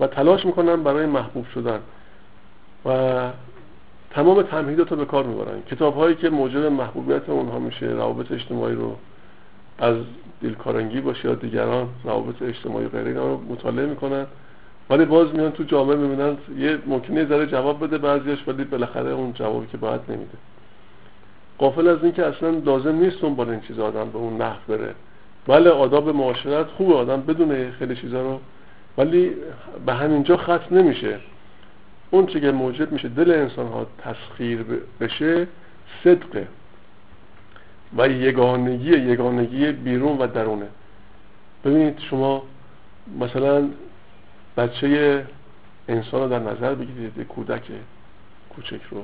و 0.00 0.06
تلاش 0.06 0.46
می‌کنن 0.46 0.82
برای 0.82 1.06
محبوب 1.06 1.46
شدن 1.54 1.80
و 2.84 3.30
تمام 4.10 4.42
تمهیدات 4.42 4.90
رو 4.90 4.96
به 4.96 5.04
کار 5.04 5.24
می‌برن. 5.24 5.62
کتاب 5.62 5.94
هایی 5.94 6.14
که 6.14 6.30
موجب 6.30 6.64
محبوبیت 6.64 7.28
اونها 7.28 7.58
میشه 7.58 7.86
روابط 7.86 8.32
اجتماعی 8.32 8.74
رو 8.74 8.96
از 9.78 9.96
دلکارنگی 10.42 11.00
باشه 11.00 11.28
یا 11.28 11.34
دیگران 11.34 11.88
روابط 12.04 12.42
اجتماعی 12.42 12.88
غیره 12.88 13.12
رو 13.12 13.40
مطالعه 13.48 13.86
می‌کنن. 13.86 14.26
ولی 14.90 15.04
باز 15.04 15.34
میان 15.34 15.52
تو 15.52 15.64
جامعه 15.64 15.96
می‌بینن 15.96 16.36
یه 16.58 16.78
ممکنه 16.86 17.26
ذره 17.26 17.46
جواب 17.46 17.84
بده 17.84 17.98
بعضیش 17.98 18.38
ولی 18.48 18.64
بالاخره 18.64 19.10
اون 19.10 19.32
جوابی 19.32 19.66
که 19.66 19.76
باید 19.76 20.00
نمیده. 20.08 20.38
قافل 21.58 21.88
از 21.88 21.98
اینکه 22.02 22.26
اصلا 22.26 22.50
لازم 22.50 22.94
نیست 22.94 23.20
با 23.20 23.44
این 23.44 23.60
چیز 23.60 23.78
آدم 23.78 24.10
به 24.10 24.18
اون 24.18 24.42
نحو 24.42 24.58
بره. 24.68 24.94
بله 25.46 25.70
آداب 25.70 26.08
معاشرت 26.08 26.66
خوبه 26.66 26.94
آدم 26.94 27.20
بدونه 27.20 27.70
خیلی 27.70 27.96
چیزا 27.96 28.22
رو 28.22 28.40
ولی 28.98 29.32
به 29.86 29.94
همینجا 29.94 30.36
ختم 30.36 30.66
نمیشه. 30.70 31.18
اون 32.10 32.26
چه 32.26 32.40
که 32.40 32.50
موجب 32.50 32.92
میشه 32.92 33.08
دل 33.08 33.30
انسان 33.30 33.66
ها 33.66 33.86
تسخیر 33.98 34.64
بشه 35.00 35.46
صدقه. 36.04 36.48
و 37.96 38.08
یگانگی 38.08 38.96
یگانگی 38.96 39.72
بیرون 39.72 40.18
و 40.18 40.26
درونه. 40.26 40.66
ببینید 41.64 41.98
شما 41.98 42.42
مثلا 43.20 43.68
بچه 44.56 45.24
انسان 45.88 46.20
رو 46.20 46.28
در 46.28 46.38
نظر 46.38 46.74
بگیرید 46.74 47.26
کودک 47.26 47.62
کوچک 48.50 48.80
رو. 48.90 49.02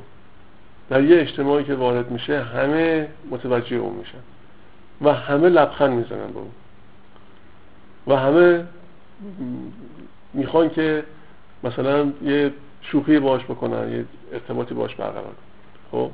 در 0.88 1.04
یه 1.04 1.20
اجتماعی 1.20 1.64
که 1.64 1.74
وارد 1.74 2.10
میشه 2.10 2.42
همه 2.42 3.08
متوجه 3.30 3.76
اون 3.76 3.94
میشن 3.94 4.18
و 5.00 5.12
همه 5.12 5.48
لبخند 5.48 5.90
می‌زنن 5.90 6.32
به 6.32 6.38
اون. 6.38 6.50
و 8.06 8.16
همه 8.16 8.64
می‌خوان 10.34 10.70
که 10.70 11.04
مثلا 11.64 12.12
یه 12.22 12.52
شوخی 12.82 13.18
باش 13.18 13.44
بکنن 13.44 13.92
یه 13.92 14.04
ارتباطی 14.32 14.74
باش 14.74 14.94
برقرار 14.94 15.34
خب؟ 15.90 16.10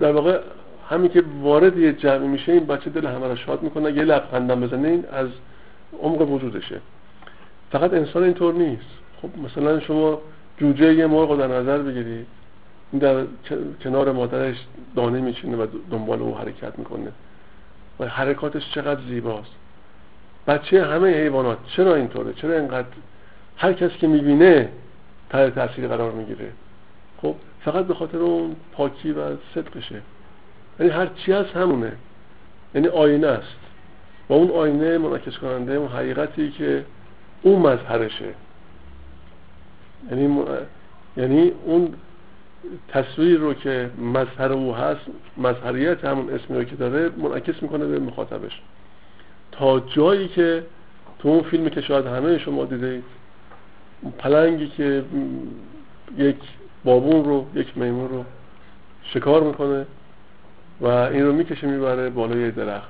در 0.00 0.12
واقع 0.12 0.40
همین 0.90 1.10
که 1.10 1.22
وارد 1.40 1.78
یه 1.78 1.92
جمعی 1.92 2.28
میشه 2.28 2.52
این 2.52 2.66
بچه 2.66 2.90
دل 2.90 3.06
همه 3.06 3.28
را 3.28 3.36
شاد 3.36 3.62
می‌کنه 3.62 3.92
یه 3.92 4.02
لبخندم 4.02 4.60
بزنه 4.60 4.88
این 4.88 5.04
از 5.12 5.28
عمق 6.02 6.30
وجودشه. 6.30 6.80
فقط 7.72 7.94
انسان 7.94 8.22
اینطور 8.22 8.54
نیست. 8.54 8.86
خب 9.22 9.28
مثلا 9.44 9.80
شما 9.80 10.20
جوجه 10.58 10.94
یه 10.94 11.06
مرغ 11.06 11.38
در 11.38 11.46
نظر 11.46 11.78
بگیرید 11.78 12.26
این 12.92 13.00
در 13.00 13.24
کنار 13.84 14.12
مادرش 14.12 14.56
دانه 14.96 15.20
میچینه 15.20 15.56
و 15.56 15.66
دنبال 15.90 16.22
او 16.22 16.36
حرکت 16.36 16.78
می‌کنه. 16.78 17.12
و 18.00 18.06
حرکاتش 18.06 18.70
چقدر 18.74 19.00
زیباست. 19.08 19.54
بچه 20.46 20.84
همه 20.84 21.08
حیوانات 21.08 21.58
چرا 21.76 21.94
اینطوره؟ 21.94 22.32
چرا 22.32 22.54
اینقدر 22.54 22.88
هر 23.56 23.72
کس 23.72 23.90
که 23.90 24.06
می‌بینه 24.06 24.68
تحت 25.30 25.54
تاثیر 25.54 25.88
قرار 25.88 26.12
می‌گیره؟ 26.12 26.52
خب 27.22 27.34
فقط 27.64 27.86
به 27.86 27.94
خاطر 27.94 28.18
اون 28.18 28.56
پاکی 28.72 29.12
و 29.12 29.36
صدقشه. 29.54 30.02
یعنی 30.80 30.92
هر 30.92 31.06
چی 31.06 31.32
هست 31.32 31.56
همونه. 31.56 31.92
یعنی 32.74 32.88
آینه 32.88 33.26
است. 33.26 33.56
و 34.28 34.32
اون 34.32 34.50
آینه 34.50 34.98
منعکس 34.98 35.38
کننده 35.38 35.72
اون 35.72 35.88
حقیقتی 35.88 36.50
که 36.50 36.84
اون 37.42 37.62
مظهرشه. 37.62 38.34
یعنی 40.10 40.42
یعنی 41.16 41.52
اون 41.64 41.94
تصویر 42.88 43.38
رو 43.38 43.54
که 43.54 43.90
مظهر 43.98 44.52
او 44.52 44.74
هست 44.74 45.00
مظهریت 45.36 46.04
همون 46.04 46.34
اسمی 46.34 46.56
رو 46.56 46.64
که 46.64 46.76
داره 46.76 47.10
منعکس 47.16 47.62
می‌کنه 47.62 47.86
به 47.86 47.98
مخاطبش. 47.98 48.62
تا 49.52 49.80
جایی 49.80 50.28
که 50.28 50.64
تو 51.18 51.28
اون 51.28 51.42
فیلمی 51.42 51.70
که 51.70 51.80
شاید 51.80 52.06
همه 52.06 52.38
شما 52.38 52.64
دیدید 52.64 53.04
پلنگی 54.18 54.68
که 54.68 55.04
یک 56.18 56.36
بابون 56.84 57.24
رو 57.24 57.46
یک 57.54 57.78
میمون 57.78 58.08
رو 58.08 58.24
شکار 59.02 59.42
می‌کنه. 59.42 59.86
و 60.80 60.86
این 60.86 61.26
رو 61.26 61.32
می‌کشه 61.32 61.66
می‌بره 61.66 62.10
بالای 62.10 62.50
درخت. 62.50 62.88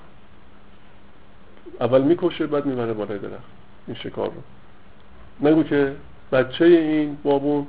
اول 1.80 2.02
می‌کشه 2.02 2.46
بعد 2.46 2.66
می‌بره 2.66 2.92
بالای 2.92 3.18
درخت. 3.18 3.44
این 3.86 3.96
شکار 3.96 4.26
رو. 4.26 5.48
نگو 5.48 5.62
که 5.62 5.96
بچه 6.32 6.64
این 6.64 7.16
بابون 7.22 7.66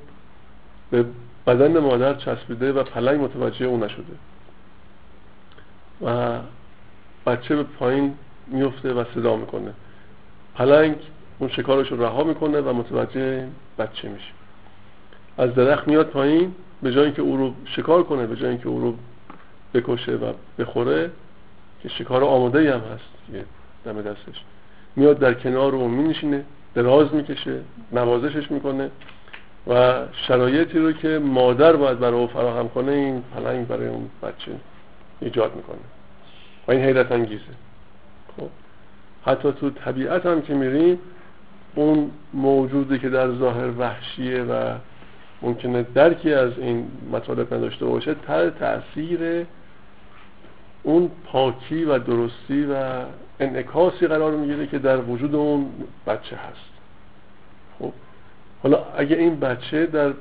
به 0.91 1.05
بدن 1.47 1.79
مادر 1.79 2.13
چسبیده 2.13 2.73
و 2.73 2.83
پلنگ 2.83 3.21
متوجه 3.21 3.65
اون 3.65 3.83
نشده. 3.83 4.13
و 6.01 6.39
بچه 7.25 7.55
به 7.55 7.63
پایین 7.63 8.13
میفته 8.47 8.93
و 8.93 9.03
صدا 9.15 9.35
می‌کنه. 9.35 9.73
پلنگ 10.55 10.95
اون 11.39 11.49
شکارش 11.49 11.91
رو 11.91 12.03
رها 12.03 12.23
می‌کنه 12.23 12.61
و 12.61 12.73
متوجه 12.73 13.47
بچه 13.77 14.09
میشه. 14.09 14.31
از 15.37 15.55
درخت 15.55 15.87
میاد 15.87 16.07
پایین 16.07 16.55
به 16.81 16.91
جای 16.91 17.05
اینکه 17.05 17.21
او 17.21 17.37
رو 17.37 17.53
شکار 17.65 18.03
کنه 18.03 18.27
به 18.27 18.35
جای 18.35 18.49
اینکه 18.49 18.67
او 18.67 18.81
رو 18.81 18.95
بکشه 19.75 20.11
و 20.11 20.33
بخوره 20.59 21.11
که 21.83 21.89
شکار 21.89 22.23
آماده 22.23 22.73
هم 22.73 22.79
هست 22.79 23.33
یه 23.33 23.45
دم 23.85 24.01
دستش. 24.01 24.43
میاد 24.95 25.19
در 25.19 25.33
کنار 25.33 25.71
رو 25.71 25.87
می 25.87 26.43
دراز 26.75 27.13
می‌کشه 27.13 27.59
نوازشش 27.91 28.51
می‌کنه 28.51 28.89
و 29.67 30.01
شرایطی 30.27 30.79
رو 30.79 30.91
که 30.91 31.19
مادر 31.19 31.75
باید 31.75 31.99
برای 31.99 32.19
او 32.19 32.27
فراهم 32.27 32.69
کنه 32.69 32.91
این 32.91 33.23
پلنگ 33.35 33.67
برای 33.67 33.87
اون 33.87 34.09
بچه 34.23 34.51
ایجاد 35.19 35.55
می‌کنه. 35.55 35.77
و 36.67 36.71
این 36.71 36.81
حیرت 36.81 37.11
انگیزه. 37.11 37.41
خب. 38.37 38.49
حتی 39.25 39.51
تو 39.51 39.69
طبیعت 39.69 40.25
هم 40.25 40.41
که 40.41 40.53
میریم 40.53 40.99
اون 41.75 42.11
موجودی 42.33 42.99
که 42.99 43.09
در 43.09 43.31
ظاهر 43.31 43.69
وحشیه 43.77 44.43
و 44.43 44.75
ممکنه 45.41 45.85
درکی 45.93 46.33
از 46.33 46.51
این 46.57 46.87
مطالب 47.11 47.53
نداشته 47.53 47.85
باشه 47.85 48.13
تحت 48.13 48.59
تاثیر 48.59 49.45
اون 50.85 51.11
پاکی 51.25 51.83
و 51.83 51.99
درستی 51.99 52.65
و 52.65 52.75
انعکاسی 53.39 54.07
قرار 54.07 54.31
می‌گیره 54.31 54.67
که 54.67 54.79
در 54.79 54.97
وجود 55.01 55.35
اون 55.35 55.69
بچه 56.07 56.35
هست. 56.35 56.71
خب 57.79 57.91
حالا 58.63 58.83
اگه 58.97 59.15
این 59.15 59.39
بچه 59.39 59.85
در 59.85 60.13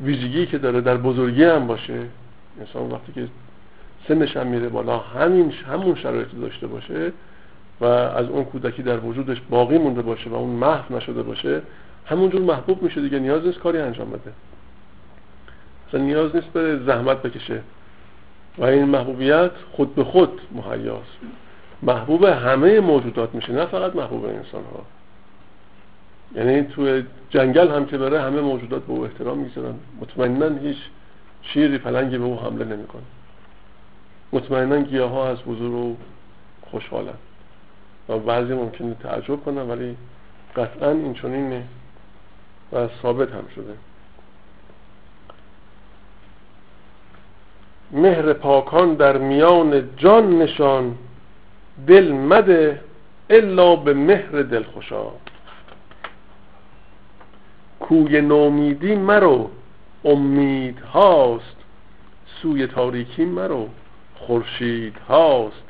ویژگی 0.00 0.46
که 0.46 0.58
داره 0.58 0.80
در 0.80 0.96
بزرگی 0.96 1.44
هم 1.44 1.66
باشه 1.66 1.98
انسان 2.60 2.90
وقتی 2.90 3.12
که 3.12 3.28
سنش 4.08 4.36
هم 4.36 4.46
میره 4.46 4.68
بالا 4.68 4.98
همین 4.98 5.52
همون 5.52 5.94
شرایط 5.94 6.28
داشته 6.40 6.66
باشه 6.66 7.12
و 7.80 7.84
از 7.84 8.28
اون 8.28 8.44
کودکی 8.44 8.82
در 8.82 8.98
وجودش 8.98 9.40
باقی 9.50 9.78
مونده 9.78 10.02
باشه 10.02 10.30
و 10.30 10.34
اون 10.34 10.50
محو 10.50 10.96
نشده 10.96 11.22
باشه 11.22 11.62
همونجور 12.06 12.40
محبوب 12.40 12.82
میشه 12.82 13.00
دیگه. 13.00 13.18
نیاز 13.18 13.46
نیست 13.46 13.58
کاری 13.58 13.78
انجام 13.78 14.10
بده. 14.10 14.32
اصلا 15.88 16.00
نیاز 16.00 16.36
نیست 16.36 16.48
به 16.48 16.80
زحمت 16.86 17.22
بکشه. 17.22 17.60
و 18.58 18.64
این 18.64 18.84
محبوبیت 18.84 19.50
خود 19.72 19.94
به 19.94 20.04
خود 20.04 20.40
مهیاست. 20.52 21.18
محبوب 21.82 22.24
همه 22.24 22.80
موجودات 22.80 23.34
میشه 23.34 23.52
نه 23.52 23.66
فقط 23.66 23.96
محبوب 23.96 24.24
انسان 24.24 24.64
ها 24.64 24.84
یعنی 26.34 26.62
تو 26.62 27.02
جنگل 27.30 27.68
هم 27.68 27.86
که 27.86 27.98
بره 27.98 28.20
همه 28.20 28.40
موجودات 28.40 28.82
به 28.82 28.92
او 28.92 29.04
احترام 29.04 29.38
می‌ذارن 29.38 29.74
مطمئنا 30.00 30.58
هیچ 30.58 30.76
شیری 31.42 31.78
پلنگی 31.78 32.18
به 32.18 32.24
او 32.24 32.40
حمله 32.40 32.64
نمی‌کنه. 32.64 33.02
مطمئنا 34.32 34.80
گیاه 34.80 35.10
ها 35.10 35.28
از 35.28 35.38
حضور 35.46 35.76
او 35.76 35.96
خوشحالن. 36.70 37.14
و 38.08 38.18
بعضی 38.18 38.54
ممکنه 38.54 38.94
تعجب 38.94 39.44
کنن 39.44 39.62
ولی 39.62 39.96
قطعا 40.56 40.90
این 40.90 41.14
چنینه 41.14 41.64
و 42.72 42.88
ثابت 43.02 43.32
هم 43.32 43.44
شده. 43.54 43.74
مهر 47.92 48.32
پاکان 48.32 48.94
در 48.94 49.18
میان 49.18 49.88
جان 49.96 50.38
نشان 50.38 50.94
دل 51.86 52.12
مده 52.12 52.80
الا 53.30 53.76
به 53.76 53.94
مهر 53.94 54.42
دل 54.42 54.62
خوشا 54.62 55.04
کوی 57.80 58.20
نومیدی 58.20 58.94
مرو 58.94 59.50
امید 60.04 60.80
هاست 60.80 61.56
سوی 62.42 62.66
تاریکی 62.66 63.24
مرو 63.24 63.68
خورشید 64.14 64.96
هاست. 65.08 65.64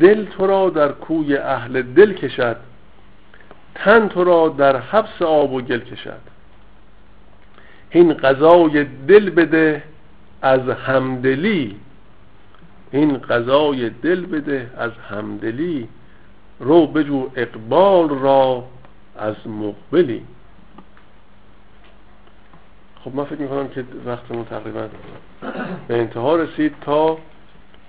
دل 0.00 0.24
تو 0.24 0.46
را 0.46 0.70
در 0.70 0.92
کوی 0.92 1.36
اهل 1.36 1.82
دل 1.82 2.12
کشد 2.12 2.56
تن 3.74 4.08
تو 4.08 4.24
را 4.24 4.48
در 4.48 4.76
حبس 4.76 5.22
آب 5.22 5.52
و 5.52 5.60
گل 5.60 5.78
کشد. 5.80 6.20
این 7.90 8.12
قضای 8.12 8.84
دل 8.84 9.30
بده 9.30 9.82
از 10.46 10.68
همدلی 10.68 11.76
این 12.90 13.18
قضای 13.18 13.90
دل 13.90 14.26
بده 14.26 14.70
از 14.76 14.90
همدلی 15.10 15.88
رو 16.60 16.86
بجو 16.86 17.30
اقبال 17.36 18.08
را 18.08 18.64
از 19.18 19.34
مقبلی. 19.46 20.22
خب 23.04 23.14
من 23.14 23.24
فکر 23.24 23.40
می‌کنم 23.40 23.68
که 23.68 23.84
وقتمون 24.06 24.44
تقریبا 24.44 24.88
به 25.88 25.98
انتها 25.98 26.36
رسید 26.36 26.74
تا 26.80 27.18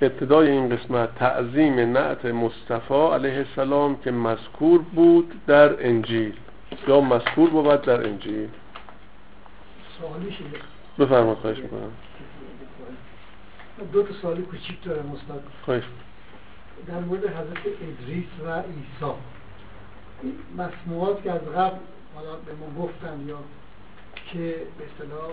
ابتدای 0.01 0.49
این 0.49 0.69
قسمت 0.75 1.15
تعظیم 1.15 1.79
نعت 1.79 2.25
مصطفی 2.25 2.93
علیه 2.93 3.37
السلام 3.37 3.97
که 3.97 4.11
مذکور 4.11 4.81
بود 4.81 5.31
در 5.47 5.87
انجیل. 5.87 6.33
یا 6.87 7.01
مذکور 7.01 7.49
بود 7.49 7.81
در 7.81 8.07
انجیل. 8.07 8.49
بفرمایید 10.99 11.37
خواهش 11.37 11.57
می‌کنم. 11.57 11.91
دو 13.83 14.03
تا 14.03 14.13
سوالی 14.13 14.41
کوچیک 14.41 14.83
دارم 14.83 15.11
استاد. 15.11 15.43
خواهش. 15.65 15.83
در 16.87 16.99
مورد 16.99 17.23
حضرت 17.23 17.65
ادریس 17.81 18.25
و 18.45 18.61
عیسی. 18.61 19.13
این 20.23 20.33
مسموعات 20.57 21.23
که 21.23 21.31
از 21.31 21.41
قبل 21.41 21.77
حالا 22.15 22.35
به 22.35 22.53
ما 22.53 22.83
گفتن 22.83 23.27
یا 23.27 23.37
که 24.33 24.55
به 24.77 24.85
اصطلاح 24.85 25.31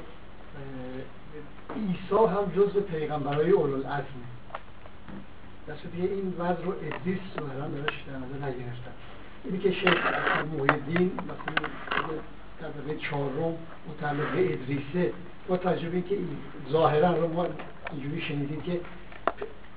عیسی 1.77 2.35
هم 2.35 2.53
جزء 2.57 2.81
پیغمبرای 2.81 3.51
اولوالعزمه 3.51 4.35
در 5.67 5.75
دیگه 5.93 6.09
این 6.09 6.35
وضع 6.39 6.63
رو 6.63 6.73
ادریس 6.73 7.21
رو 7.39 7.51
الان 7.51 7.73
براش 7.73 8.05
در 8.07 8.17
نظر 8.17 8.47
نگرفتن. 8.47 8.93
اینی 9.45 9.59
که 9.59 9.73
شیخ 9.73 10.07
محیدین 10.53 11.13
مثلا 11.15 11.69
طبقه 12.61 12.97
چهارم 12.97 13.57
متعلق 13.89 14.33
به 14.33 14.53
ادریسه 14.53 15.13
با 15.49 15.57
تجربه 15.57 16.03
که 16.03 16.19
ظاهرا 16.71 17.17
رو 17.17 17.29
ما 17.29 17.47
اینجوری 17.95 18.23
شنیدیم 18.23 18.63
که 18.63 18.81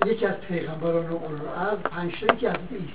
یکی 0.05 0.25
از 0.25 0.35
پیغمبران 0.35 1.07
اون 1.07 1.41
از 1.71 1.77
پنج 1.77 2.11
که 2.11 2.25
حضرت 2.25 2.71
عیسی. 2.71 2.91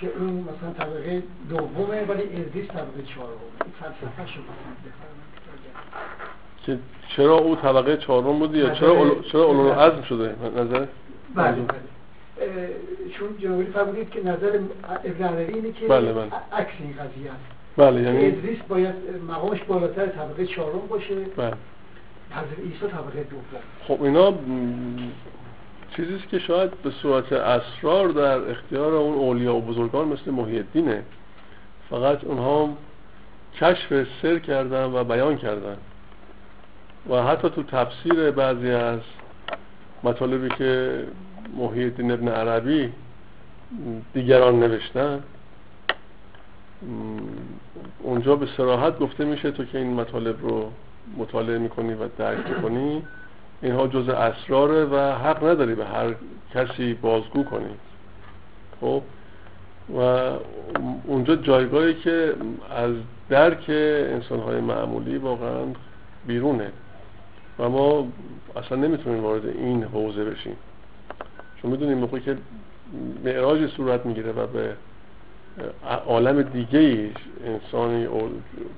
که 0.00 0.10
اون 0.18 0.30
مثلا 0.30 0.72
طبقه 0.78 1.22
دومه 1.48 2.04
ولی 2.04 2.22
ادریس 2.22 2.68
طبقه 2.68 3.02
چهارم 3.14 3.30
این 3.64 3.72
فلسفه 3.80 4.32
شما 4.32 4.44
که 6.66 6.78
چرا 7.16 7.38
او 7.38 7.56
طبقه 7.56 7.96
چهارم 7.96 8.38
بود 8.38 8.54
یا 8.54 8.70
چرا 8.70 8.92
اول... 8.92 9.22
چرا 9.22 9.44
اولو 9.44 9.72
عزم 9.72 10.02
شده؟ 10.02 10.34
نظر؟ 10.56 10.86
بله 11.34 11.52
بله. 11.52 11.80
چون 13.18 13.38
جنوبی 13.38 13.64
فرمودید 13.64 14.10
که 14.10 14.20
نظر 14.20 14.58
ابن 15.04 15.24
عربی 15.24 15.52
اینه 15.52 15.72
که 15.72 15.86
بله 15.86 16.12
بله. 16.12 16.30
عکس 16.52 16.72
این 16.80 16.92
قضیه 16.92 17.30
است. 17.30 17.44
بله 17.76 18.02
یعنی 18.02 18.26
ادریس 18.26 18.58
باید 18.68 18.94
مقامش 19.28 19.62
بالاتر 19.62 20.06
طبقه 20.06 20.46
چهارم 20.46 20.86
باشه. 20.88 21.14
بله. 21.36 21.52
خب 23.88 24.02
اینا 24.02 24.34
چیزیست 25.96 26.28
که 26.28 26.38
شاید 26.38 26.70
به 26.82 26.90
صورت 26.90 27.32
اسرار 27.32 28.08
در 28.08 28.50
اختیار 28.50 28.94
اون 28.94 29.14
اولیا 29.14 29.54
و 29.54 29.60
بزرگان 29.60 30.08
مثل 30.08 30.30
محی 30.30 30.64
فقط 31.90 32.24
اونها 32.24 32.76
کشف 33.60 34.06
سر 34.22 34.38
کردن 34.38 34.84
و 34.84 35.04
بیان 35.04 35.36
کردن. 35.36 35.76
و 37.10 37.22
حتی 37.22 37.50
تو 37.50 37.62
تفسیر 37.62 38.30
بعضی 38.30 38.70
از 38.70 39.00
مطالبی 40.02 40.48
که 40.48 41.04
محی 41.56 41.84
الدین 41.84 42.10
ابن 42.10 42.28
عربی 42.28 42.92
دیگران 44.14 44.60
نوشتن 44.60 45.22
اونجا 48.02 48.36
به 48.36 48.46
سراحت 48.56 48.98
گفته 48.98 49.24
میشه 49.24 49.50
تو 49.50 49.64
که 49.64 49.78
این 49.78 49.94
مطالب 49.94 50.42
رو 50.42 50.70
مطالعه 51.18 51.58
می‌کنی 51.58 51.94
و 51.94 52.08
درک 52.18 52.50
می‌کنی 52.50 53.02
اینها 53.62 53.86
جز 53.86 54.08
اسراره 54.08 54.84
و 54.84 54.96
حق 54.96 55.44
نداری 55.44 55.74
به 55.74 55.84
هر 55.84 56.14
کسی 56.54 56.94
بازگو 56.94 57.44
کنی. 57.44 57.74
خب؟ 58.80 59.02
و 59.98 59.98
اونجا 61.06 61.36
جایگاهی 61.36 61.94
که 61.94 62.34
از 62.70 62.94
درک 63.28 63.64
انسانهای 63.68 64.60
معمولی 64.60 65.18
واقعا 65.18 65.64
بیرونه. 66.26 66.72
و 67.58 67.68
ما 67.68 68.08
اصلا 68.56 68.78
نمی‌تونیم 68.78 69.22
وارد 69.22 69.46
این 69.46 69.84
حوزه 69.84 70.24
بشیم. 70.24 70.56
چون 71.62 71.70
می‌دونیم 71.70 71.98
موقعی 71.98 72.20
که 72.20 72.36
معراج 73.24 73.70
صورت 73.70 74.06
می‌گیره 74.06 74.32
و 74.32 74.46
به 74.46 74.76
عالم 76.06 76.42
دیگه 76.42 77.10
انسانی 77.44 78.08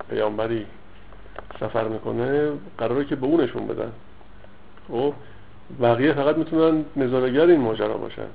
پیامبری 0.09 0.65
سفر 1.59 1.87
می‌کنه 1.87 2.51
قراره 2.77 3.05
که 3.05 3.15
به 3.15 3.25
اونشون 3.25 3.67
بدن. 3.67 3.91
خب 4.87 5.13
بقیه 5.81 6.13
فقط 6.13 6.37
می‌تونن 6.37 6.85
نظارگر 6.95 7.45
این 7.45 7.61
ماجرا 7.61 7.97
باشن. 7.97 8.27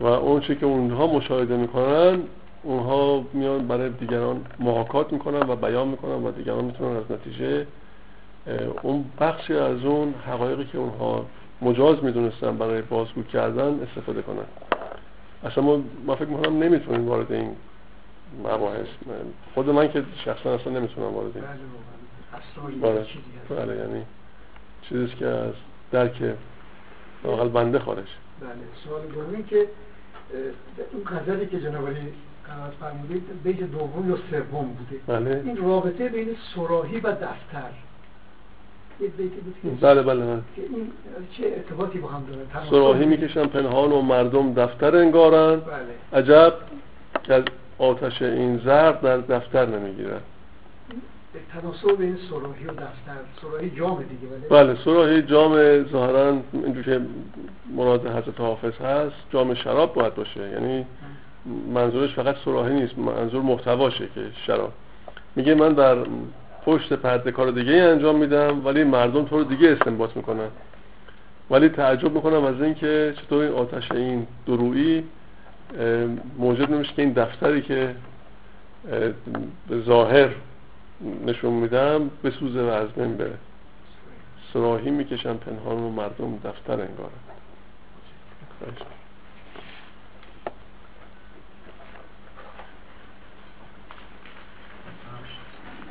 و 0.00 0.04
اون 0.06 0.40
چی 0.40 0.56
که 0.56 0.66
اونها 0.66 1.06
مشاهده 1.06 1.56
می‌کنن 1.56 2.18
اونها 2.62 3.24
میان 3.32 3.66
برای 3.66 3.90
دیگران 3.90 4.44
محاکات 4.60 5.12
می‌کنن 5.12 5.50
و 5.50 5.56
بیان 5.56 5.88
می‌کنن 5.88 6.24
و 6.24 6.30
دیگران 6.32 6.64
می‌تونن 6.64 6.96
از 6.96 7.04
نتیجه 7.10 7.66
اون 8.82 9.04
بخشی 9.20 9.54
از 9.54 9.84
اون 9.84 10.14
حقایقی 10.26 10.64
که 10.64 10.78
اونها 10.78 11.26
مجاز 11.62 12.04
می‌دونستن 12.04 12.56
برای 12.56 12.82
بازگو 12.82 13.22
کردن 13.22 13.80
استفاده 13.82 14.22
کنن. 14.22 14.46
اصلا 15.44 15.64
ما, 16.06 16.14
فکر 16.16 16.28
می‌کنم 16.28 16.62
نمی‌تونیم 16.62 17.08
وارد 17.08 17.32
این 17.32 17.50
مباحث 18.44 18.86
خود 19.54 19.68
من 19.68 19.92
که 19.92 20.04
شخصا 20.24 20.54
اصلا 20.54 20.72
نمی‌تونم 20.72 21.06
وارد 21.06 21.36
این 21.36 21.44
بله. 22.80 23.06
بله, 23.48 23.76
یعنی 23.76 24.02
چیزی 24.82 25.06
که 25.06 25.26
از 25.26 25.54
درک 25.92 26.34
واقعا 27.24 27.48
بنده 27.48 27.78
خارج. 27.78 28.06
بله 28.40 28.50
سوال 28.84 29.02
دومی 29.02 29.44
که 29.44 29.66
اون 30.92 31.04
غزلی 31.04 31.46
که 31.46 31.60
جناب 31.60 31.86
علی 31.86 32.12
قرائت 32.46 32.72
فرمودید 32.80 33.22
بیت 33.44 33.60
دوم 33.60 34.10
یا 34.10 34.16
سوم 34.30 34.66
بوده. 34.66 35.00
بله. 35.06 35.42
این 35.44 35.56
رابطه 35.56 36.08
بین 36.08 36.36
سراحی 36.54 37.00
و 37.00 37.12
دفتر. 37.12 37.70
بله 39.80 40.02
بله 40.02 40.02
بله. 40.02 40.42
این 40.56 40.92
چه 41.32 41.44
ارتباطی 41.56 41.98
با 41.98 42.08
هم 42.08 42.24
داره 42.24 42.70
سراحی 42.70 43.06
می‌کشن 43.06 43.46
پنهان 43.46 43.92
و 43.92 44.02
مردم 44.02 44.54
دفتر 44.54 44.96
انگارن. 44.96 45.60
بله. 45.60 46.22
عجب. 46.22 46.54
که 47.22 47.44
آتش 47.78 48.22
این 48.22 48.58
زرد 48.64 49.00
در 49.00 49.16
دفتر 49.16 49.66
نمی‌گیرن 49.66 50.20
تناسب 51.52 52.00
این 52.00 52.16
سراحی 52.30 52.64
و 52.64 52.70
دفتر 52.70 53.18
سراحی 53.42 53.70
جام 53.70 54.02
دیگه 54.02 54.48
بله 54.50 54.64
بله 54.64 54.84
سراحی 54.84 55.22
جام 55.22 55.82
ظاهرا 55.84 56.36
اینجور 56.52 56.84
که 56.84 57.00
مراد 57.76 58.06
حضرت 58.06 58.40
حافظ 58.40 58.80
هست 58.80 59.16
جام 59.30 59.54
شراب 59.54 59.94
باید 59.94 60.14
باشه. 60.14 60.50
یعنی 60.50 60.86
منظورش 61.74 62.14
فقط 62.14 62.36
سراحی 62.44 62.74
نیست 62.74 62.98
منظور 62.98 63.42
محتواشه 63.42 64.08
که 64.14 64.20
شراب. 64.46 64.72
میگه 65.36 65.54
من 65.54 65.72
در 65.72 65.96
پشت 66.64 66.92
پرده 66.92 67.32
کار 67.32 67.50
دیگه 67.50 67.72
ای 67.72 67.80
انجام 67.80 68.18
میدم 68.18 68.66
ولی 68.66 68.84
مردم 68.84 69.24
تو 69.24 69.38
رو 69.38 69.44
دیگه 69.44 69.72
استنباط 69.72 70.16
می‌کنن. 70.16 70.48
ولی 71.50 71.68
تعجب 71.68 72.12
می‌کنم 72.12 72.44
از 72.44 72.62
اینکه 72.62 73.14
چطور 73.16 73.44
این 73.44 73.52
آتش 73.52 73.92
این 73.92 74.26
درویی 74.46 75.04
موجود 76.38 76.72
نمیشه 76.72 76.92
که 76.92 77.02
این 77.02 77.12
دفتری 77.12 77.62
که 77.62 77.94
به 79.68 79.80
ظاهر 79.80 80.30
نشون 81.26 81.52
میدم 81.52 82.10
بسوزه 82.24 82.62
و 82.62 82.66
از 82.66 82.92
بین 82.92 83.16
بره. 83.16 83.38
سراحی 84.52 84.90
می‌کشن 84.90 85.36
پنهان 85.36 85.78
و 85.78 85.90
مردم 85.90 86.38
دفتر 86.44 86.72
انگارن 86.72 87.10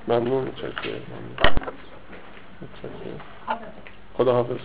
ممنون. 0.08 0.52
چکه 0.56 1.02
خدا 4.14 4.34
حافظ 4.34 4.58